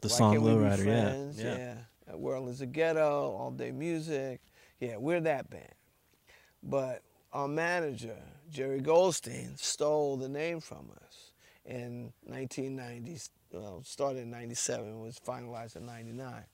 The 0.00 0.08
Why 0.08 0.14
song 0.14 0.32
Can't 0.32 0.42
We 0.42 0.50
Be 0.50 0.56
Lowrider, 0.56 0.78
yeah. 0.78 1.02
Friends? 1.02 1.42
Yeah. 1.42 1.74
Uh, 2.12 2.18
World 2.18 2.48
is 2.48 2.60
a 2.60 2.66
Ghetto, 2.66 3.36
All 3.36 3.50
Day 3.50 3.70
Music. 3.70 4.40
Yeah, 4.80 4.96
we're 4.98 5.20
that 5.20 5.48
band. 5.48 5.72
But 6.62 7.02
our 7.32 7.48
manager, 7.48 8.18
Jerry 8.50 8.80
Goldstein, 8.80 9.56
stole 9.56 10.16
the 10.16 10.28
name 10.28 10.60
from 10.60 10.90
us 11.04 11.25
in 11.66 12.12
1990. 12.24 13.20
Well, 13.52 13.82
started 13.84 14.20
in 14.20 14.30
97, 14.30 15.00
was 15.00 15.20
finalized 15.24 15.76
in 15.76 15.86
99. 15.86 16.44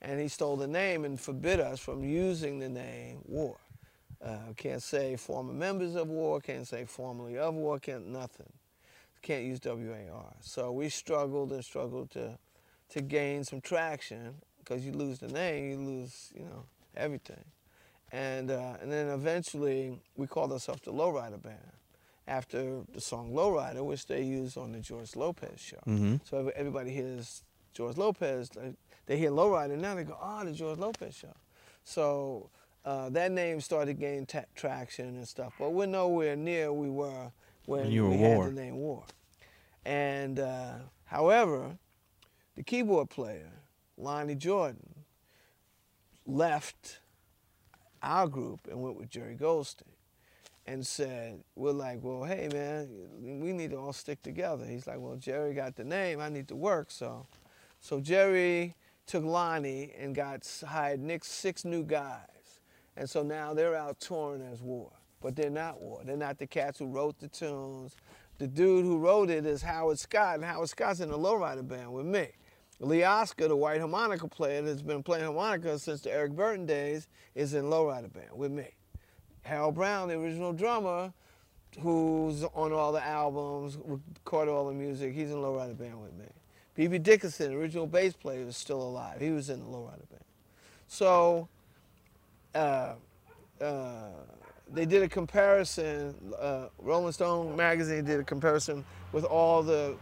And 0.00 0.20
he 0.20 0.28
stole 0.28 0.56
the 0.56 0.66
name 0.66 1.04
and 1.04 1.20
forbid 1.20 1.60
us 1.60 1.80
from 1.80 2.04
using 2.04 2.58
the 2.58 2.68
name 2.68 3.18
War. 3.24 3.56
Uh, 4.24 4.52
can't 4.56 4.82
say 4.82 5.16
former 5.16 5.52
members 5.52 5.94
of 5.94 6.08
War, 6.08 6.40
can't 6.40 6.66
say 6.66 6.84
formerly 6.84 7.38
of 7.38 7.54
War, 7.54 7.78
can't 7.78 8.06
nothing. 8.08 8.52
Can't 9.22 9.44
use 9.44 9.60
WAR. 9.64 10.34
So 10.40 10.72
we 10.72 10.88
struggled 10.88 11.52
and 11.52 11.64
struggled 11.64 12.10
to 12.12 12.38
to 12.90 13.02
gain 13.02 13.44
some 13.44 13.60
traction 13.60 14.34
because 14.58 14.84
you 14.84 14.92
lose 14.92 15.18
the 15.18 15.28
name, 15.28 15.70
you 15.70 15.76
lose, 15.76 16.32
you 16.34 16.44
know, 16.44 16.64
everything. 16.96 17.44
And 18.12 18.50
uh, 18.50 18.76
and 18.80 18.90
then 18.90 19.08
eventually 19.08 20.00
we 20.16 20.26
called 20.26 20.52
ourselves 20.52 20.82
the 20.82 20.92
Lowrider 20.92 21.42
Band 21.42 21.72
after 22.28 22.82
the 22.92 23.00
song 23.00 23.32
Lowrider, 23.32 23.82
which 23.84 24.06
they 24.06 24.22
used 24.22 24.56
on 24.56 24.72
the 24.72 24.80
George 24.80 25.16
Lopez 25.16 25.58
show. 25.60 25.78
Mm-hmm. 25.86 26.16
So 26.24 26.52
everybody 26.54 26.90
hears 26.90 27.42
George 27.72 27.96
Lopez, 27.96 28.50
like, 28.54 28.74
they 29.06 29.16
hear 29.18 29.30
Lowrider, 29.30 29.72
and 29.72 29.82
now 29.82 29.94
they 29.94 30.04
go, 30.04 30.16
oh, 30.20 30.44
the 30.44 30.52
George 30.52 30.78
Lopez 30.78 31.14
show. 31.14 31.34
So 31.84 32.50
uh, 32.84 33.08
that 33.10 33.32
name 33.32 33.60
started 33.60 33.98
gaining 33.98 34.26
ta- 34.26 34.44
traction 34.54 35.06
and 35.08 35.26
stuff, 35.26 35.54
but 35.58 35.72
we're 35.72 35.86
nowhere 35.86 36.36
near 36.36 36.72
we 36.72 36.90
were 36.90 37.32
when 37.66 37.82
When 37.84 37.90
you 37.90 38.04
were 38.04 38.10
we 38.10 38.16
War. 38.16 38.44
had 38.44 38.56
the 38.56 38.60
name 38.60 38.76
War. 38.76 39.04
And 39.84 40.38
uh, 40.38 40.74
however, 41.04 41.78
the 42.56 42.62
keyboard 42.62 43.08
player, 43.08 43.50
Lonnie 43.96 44.34
Jordan, 44.34 45.04
left 46.26 47.00
our 48.02 48.26
group 48.28 48.68
and 48.70 48.82
went 48.82 48.96
with 48.96 49.08
Jerry 49.10 49.34
Goldstein 49.34 49.88
and 50.68 50.86
said, 50.86 51.42
we're 51.56 51.72
like, 51.72 51.98
well, 52.02 52.24
hey, 52.24 52.46
man, 52.52 52.88
we 53.18 53.54
need 53.54 53.70
to 53.70 53.78
all 53.78 53.92
stick 53.94 54.22
together. 54.22 54.66
He's 54.66 54.86
like, 54.86 54.98
well, 55.00 55.16
Jerry 55.16 55.54
got 55.54 55.76
the 55.76 55.84
name. 55.84 56.20
I 56.20 56.28
need 56.28 56.46
to 56.48 56.56
work. 56.56 56.90
So, 56.90 57.26
so 57.80 58.00
Jerry 58.00 58.74
took 59.06 59.24
Lonnie 59.24 59.94
and 59.98 60.14
got 60.14 60.46
hired 60.66 61.00
Nick 61.00 61.24
six 61.24 61.64
new 61.64 61.82
guys. 61.84 62.60
And 62.98 63.08
so 63.08 63.22
now 63.22 63.54
they're 63.54 63.74
out 63.74 63.98
touring 63.98 64.42
as 64.42 64.60
War. 64.60 64.92
But 65.22 65.36
they're 65.36 65.48
not 65.48 65.80
War. 65.80 66.02
They're 66.04 66.18
not 66.18 66.36
the 66.36 66.46
cats 66.46 66.78
who 66.78 66.86
wrote 66.86 67.18
the 67.18 67.28
tunes. 67.28 67.96
The 68.36 68.46
dude 68.46 68.84
who 68.84 68.98
wrote 68.98 69.30
it 69.30 69.46
is 69.46 69.62
Howard 69.62 69.98
Scott, 69.98 70.34
and 70.34 70.44
Howard 70.44 70.68
Scott's 70.68 71.00
in 71.00 71.08
the 71.08 71.18
Lowrider 71.18 71.66
band 71.66 71.94
with 71.94 72.06
me. 72.06 72.28
Lee 72.78 73.04
Oskar, 73.04 73.48
the 73.48 73.56
white 73.56 73.80
harmonica 73.80 74.28
player 74.28 74.60
that's 74.60 74.82
been 74.82 75.02
playing 75.02 75.24
harmonica 75.24 75.78
since 75.78 76.02
the 76.02 76.12
Eric 76.12 76.32
Burdon 76.32 76.66
days, 76.66 77.08
is 77.34 77.54
in 77.54 77.64
Lowrider 77.64 78.12
band 78.12 78.32
with 78.34 78.52
me. 78.52 78.68
Harold 79.48 79.74
Brown, 79.74 80.08
the 80.08 80.14
original 80.14 80.52
drummer, 80.52 81.12
who's 81.80 82.44
on 82.54 82.72
all 82.72 82.92
the 82.92 83.04
albums, 83.04 83.78
recorded 83.84 84.52
all 84.52 84.66
the 84.66 84.74
music, 84.74 85.14
he's 85.14 85.30
in 85.30 85.40
the 85.40 85.46
Lowrider 85.46 85.76
band 85.76 86.00
with 86.00 86.14
me. 86.14 86.26
B.B. 86.74 86.98
Dickerson, 86.98 87.50
the 87.50 87.58
original 87.58 87.86
bass 87.86 88.12
player, 88.12 88.40
is 88.42 88.56
still 88.56 88.80
alive. 88.80 89.20
He 89.20 89.30
was 89.30 89.50
in 89.50 89.58
the 89.60 89.66
Lowrider 89.66 90.08
band. 90.10 90.24
So, 90.86 91.48
uh, 92.54 92.94
uh, 93.60 94.10
they 94.72 94.84
did 94.84 95.02
a 95.02 95.08
comparison. 95.08 96.14
Uh, 96.38 96.66
Rolling 96.78 97.12
Stone 97.12 97.56
magazine 97.56 98.04
did 98.04 98.20
a 98.20 98.24
comparison 98.24 98.84
with 99.12 99.24
all 99.24 99.62
the 99.62 99.96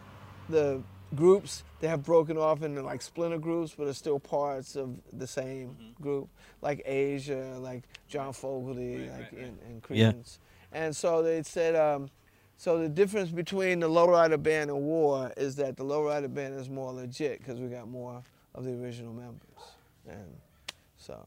the 0.49 0.83
groups 1.17 1.65
that 1.81 1.89
have 1.89 2.05
broken 2.05 2.37
off 2.37 2.63
into 2.63 2.83
like 2.83 3.03
splinter 3.03 3.39
groups, 3.39 3.75
but 3.77 3.87
are 3.87 3.93
still 3.93 4.21
parts 4.21 4.77
of 4.77 4.97
the 5.13 5.27
same 5.27 5.77
group, 6.01 6.29
like 6.63 6.83
Asia, 6.85 7.57
like 7.59 7.85
John 8.09 8.33
Fogerty, 8.33 9.09
like 9.11 9.33
and, 9.33 9.59
and 9.67 9.83
Yeah. 9.91 10.13
Creedence. 10.13 10.39
And 10.73 10.95
so 10.95 11.23
they 11.23 11.43
said, 11.43 11.75
um, 11.75 12.11
so 12.57 12.79
the 12.79 12.89
difference 12.89 13.31
between 13.31 13.81
the 13.81 13.89
Lowrider 13.89 14.43
Band 14.43 14.71
and 14.71 14.81
War 14.83 15.33
is 15.37 15.57
that 15.57 15.77
the 15.77 15.85
Lowrider 15.85 16.33
Band 16.33 16.59
is 16.59 16.69
more 16.69 16.93
legit 16.93 17.39
because 17.39 17.61
we 17.61 17.69
got 17.69 17.89
more 17.89 18.23
of 18.55 18.65
the 18.65 18.73
original 18.73 19.13
members, 19.13 19.41
and 20.09 20.37
so. 20.97 21.27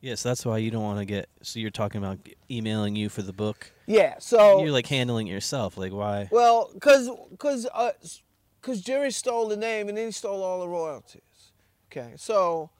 Yes, 0.00 0.22
that's 0.22 0.46
why 0.46 0.58
you 0.58 0.70
don't 0.70 0.84
want 0.84 1.00
to 1.00 1.04
get. 1.04 1.28
So 1.42 1.58
you're 1.58 1.70
talking 1.70 2.02
about 2.02 2.18
emailing 2.48 2.94
you 2.94 3.08
for 3.08 3.22
the 3.22 3.32
book. 3.32 3.72
Yeah, 3.86 4.14
so 4.20 4.62
You're 4.62 4.70
like 4.70 4.86
handling 4.86 5.26
it 5.26 5.32
yourself. 5.32 5.76
Like 5.76 5.92
why? 5.92 6.28
Well, 6.30 6.70
cause, 6.80 7.10
cause, 7.38 7.66
uh, 7.74 7.90
s- 8.58 8.62
cause 8.62 8.80
Jerry 8.80 9.10
stole 9.10 9.48
the 9.48 9.56
name 9.56 9.88
and 9.88 9.96
then 9.96 10.06
he 10.06 10.12
stole 10.12 10.42
all 10.42 10.60
the 10.60 10.68
royalties. 10.68 11.22
Okay, 11.90 12.12
so, 12.16 12.70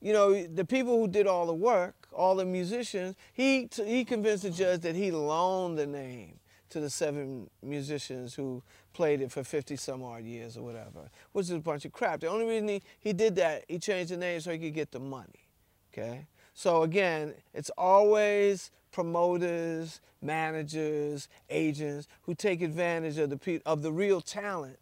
you 0.00 0.12
know, 0.12 0.44
the 0.46 0.64
people 0.64 0.98
who 0.98 1.08
did 1.08 1.26
all 1.26 1.46
the 1.46 1.54
work, 1.54 2.08
all 2.12 2.34
the 2.36 2.44
musicians, 2.44 3.14
he 3.32 3.68
he 3.84 4.04
convinced 4.04 4.42
the 4.42 4.50
judge 4.50 4.80
that 4.82 4.94
he 4.96 5.10
loaned 5.10 5.78
the 5.78 5.86
name 5.86 6.40
to 6.70 6.80
the 6.80 6.90
seven 6.90 7.48
musicians 7.62 8.34
who 8.34 8.62
played 8.92 9.20
it 9.20 9.30
for 9.30 9.42
50 9.44 9.76
some 9.76 10.02
odd 10.02 10.24
years 10.24 10.56
or 10.56 10.62
whatever, 10.62 11.08
which 11.32 11.44
is 11.44 11.50
a 11.52 11.58
bunch 11.60 11.84
of 11.84 11.92
crap. 11.92 12.20
The 12.20 12.26
only 12.26 12.44
reason 12.46 12.68
he, 12.68 12.82
he 12.98 13.12
did 13.12 13.36
that, 13.36 13.64
he 13.68 13.78
changed 13.78 14.12
the 14.12 14.16
name 14.16 14.40
so 14.40 14.50
he 14.50 14.58
could 14.58 14.74
get 14.74 14.90
the 14.90 14.98
money. 15.00 15.46
Okay? 15.92 16.26
So 16.52 16.82
again, 16.82 17.34
it's 17.54 17.70
always 17.78 18.70
promoters, 18.90 20.00
managers, 20.20 21.28
agents 21.48 22.08
who 22.22 22.34
take 22.34 22.60
advantage 22.60 23.18
of 23.18 23.30
the 23.30 23.62
of 23.64 23.82
the 23.82 23.92
real 23.92 24.20
talent, 24.20 24.78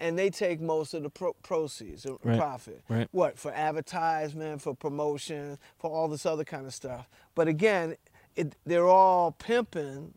and 0.00 0.18
they 0.18 0.28
take 0.30 0.60
most 0.60 0.92
of 0.94 1.02
the 1.02 1.10
pro- 1.10 1.34
proceeds 1.42 2.04
and 2.04 2.18
Right, 2.24 2.38
profit. 2.38 2.82
right. 2.88 3.08
What 3.12 3.38
for 3.38 3.52
advertisement, 3.52 4.60
for 4.62 4.74
promotion, 4.74 5.58
for 5.78 5.90
all 5.90 6.08
this 6.08 6.26
other 6.26 6.44
kind 6.44 6.66
of 6.66 6.74
stuff. 6.74 7.08
But 7.34 7.48
again, 7.48 7.96
it, 8.36 8.56
they're 8.66 8.88
all 8.88 9.32
pimping 9.32 10.14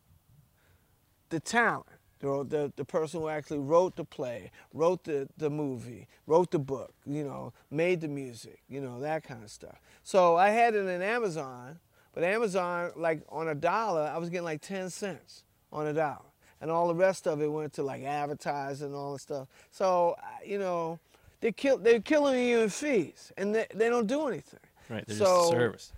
the 1.29 1.39
talent. 1.39 1.85
The, 2.19 2.43
the, 2.43 2.73
the 2.75 2.85
person 2.85 3.21
who 3.21 3.27
actually 3.29 3.59
wrote 3.59 3.95
the 3.95 4.03
play, 4.03 4.49
wrote 4.73 5.03
the, 5.03 5.29
the 5.37 5.51
movie, 5.51 6.07
wrote 6.25 6.49
the 6.49 6.57
book, 6.57 6.91
you 7.05 7.23
know, 7.23 7.53
made 7.69 8.01
the 8.01 8.07
music, 8.07 8.59
you 8.67 8.81
know, 8.81 8.99
that 9.01 9.23
kind 9.23 9.43
of 9.43 9.51
stuff. 9.51 9.79
So 10.03 10.35
I 10.35 10.49
had 10.49 10.73
it 10.73 10.87
in 10.87 11.03
Amazon, 11.03 11.77
but 12.13 12.23
Amazon, 12.23 12.91
like 12.95 13.21
on 13.29 13.47
a 13.49 13.53
dollar, 13.53 14.11
I 14.11 14.17
was 14.17 14.29
getting 14.31 14.45
like 14.45 14.61
10 14.61 14.89
cents 14.89 15.43
on 15.71 15.85
a 15.85 15.93
dollar. 15.93 16.25
And 16.61 16.71
all 16.71 16.87
the 16.87 16.95
rest 16.95 17.27
of 17.27 17.41
it 17.41 17.51
went 17.51 17.73
to 17.73 17.83
like 17.83 18.03
advertising 18.03 18.87
and 18.87 18.95
all 18.95 19.11
that 19.13 19.19
stuff. 19.19 19.47
So, 19.71 20.15
you 20.45 20.57
know, 20.57 20.99
they 21.39 21.51
kill, 21.51 21.77
they're 21.77 21.99
killing 21.99 22.47
you 22.47 22.61
in 22.61 22.69
fees 22.69 23.31
and 23.37 23.53
they, 23.53 23.67
they 23.73 23.89
don't 23.89 24.07
do 24.07 24.27
anything. 24.27 24.59
Right. 24.89 25.05
They're 25.05 25.17
so, 25.17 25.25
just 25.25 25.53
a 25.53 25.55
service. 25.55 25.93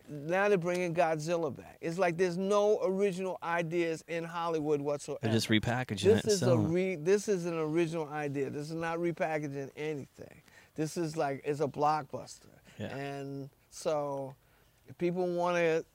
now 0.10 0.50
they're 0.50 0.58
bringing 0.58 0.94
Godzilla 0.94 1.56
back. 1.56 1.78
It's 1.82 1.98
like 1.98 2.18
there's 2.18 2.38
no 2.38 2.80
original 2.84 3.38
ideas 3.44 4.04
in 4.08 4.24
Hollywood 4.24 4.82
whatsoever. 4.82 5.20
They're 5.22 5.32
just 5.32 5.50
repackaging 5.50 6.04
This 6.04 6.26
it 6.26 6.32
is 6.32 6.42
a 6.44 6.58
re, 6.58 6.96
this 6.96 7.28
is 7.28 7.46
an 7.46 7.58
original 7.58 8.08
idea. 8.10 8.50
This 8.50 8.70
is 8.70 8.76
not 8.76 8.98
repackaging 8.98 9.70
anything. 9.76 10.42
This 10.76 10.98
is 10.98 11.18
like 11.18 11.42
it's 11.46 11.60
a 11.60 11.68
blockbuster. 11.68 12.48
Yeah. 12.80 12.96
And 12.96 13.50
so, 13.70 14.36
if 14.88 14.98
people 14.98 15.28
want 15.28 15.58
to 15.58 15.86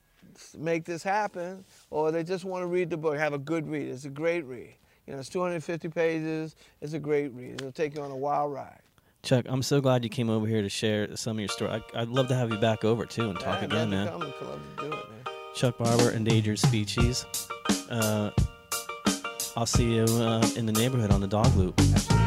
make 0.57 0.84
this 0.84 1.03
happen, 1.03 1.64
or 1.91 2.12
they 2.12 2.22
just 2.22 2.45
want 2.45 2.62
to 2.62 2.66
read 2.66 2.91
the 2.91 2.97
book, 2.97 3.16
have 3.16 3.32
a 3.32 3.39
good 3.39 3.68
read. 3.68 3.89
It's 3.89 4.05
a 4.05 4.11
great 4.11 4.45
read. 4.45 4.74
You 5.07 5.14
know, 5.14 5.20
it's 5.20 5.30
250 5.30 5.89
pages. 5.89 6.55
It's 6.80 6.93
a 6.93 6.99
great 6.99 7.32
read. 7.32 7.55
It'll 7.55 7.72
take 7.72 7.97
you 7.97 8.03
on 8.03 8.11
a 8.11 8.16
wild 8.16 8.53
ride. 8.53 8.80
Chuk, 9.22 9.46
I'm 9.48 9.62
so 9.62 9.80
glad 9.80 10.04
you 10.04 10.10
came 10.10 10.30
over 10.30 10.46
here 10.46 10.62
to 10.62 10.68
share 10.68 11.14
some 11.16 11.36
of 11.36 11.40
your 11.40 11.48
story. 11.48 11.70
I, 11.70 12.02
I'd 12.02 12.08
love 12.08 12.28
to 12.28 12.34
have 12.34 12.50
you 12.50 12.58
back 12.58 12.84
over 12.84 13.04
too 13.04 13.28
and 13.30 13.38
talk 13.38 13.60
Yeah, 13.60 13.66
again, 13.66 13.90
man. 13.90 14.08
come. 14.08 14.20
To 14.20 14.26
do 14.78 14.86
it, 14.86 14.90
man. 14.90 15.34
Chuk 15.54 15.76
Barber, 15.78 16.10
Endangered 16.10 16.58
Species. 16.58 17.26
Uh, 17.90 18.30
I'll 19.56 19.66
see 19.66 19.96
you 19.96 20.04
uh, 20.04 20.48
in 20.56 20.66
the 20.66 20.72
neighborhood 20.72 21.10
on 21.10 21.20
the 21.20 21.26
dog 21.26 21.54
loop. 21.56 21.78
Absolutely. 21.80 22.17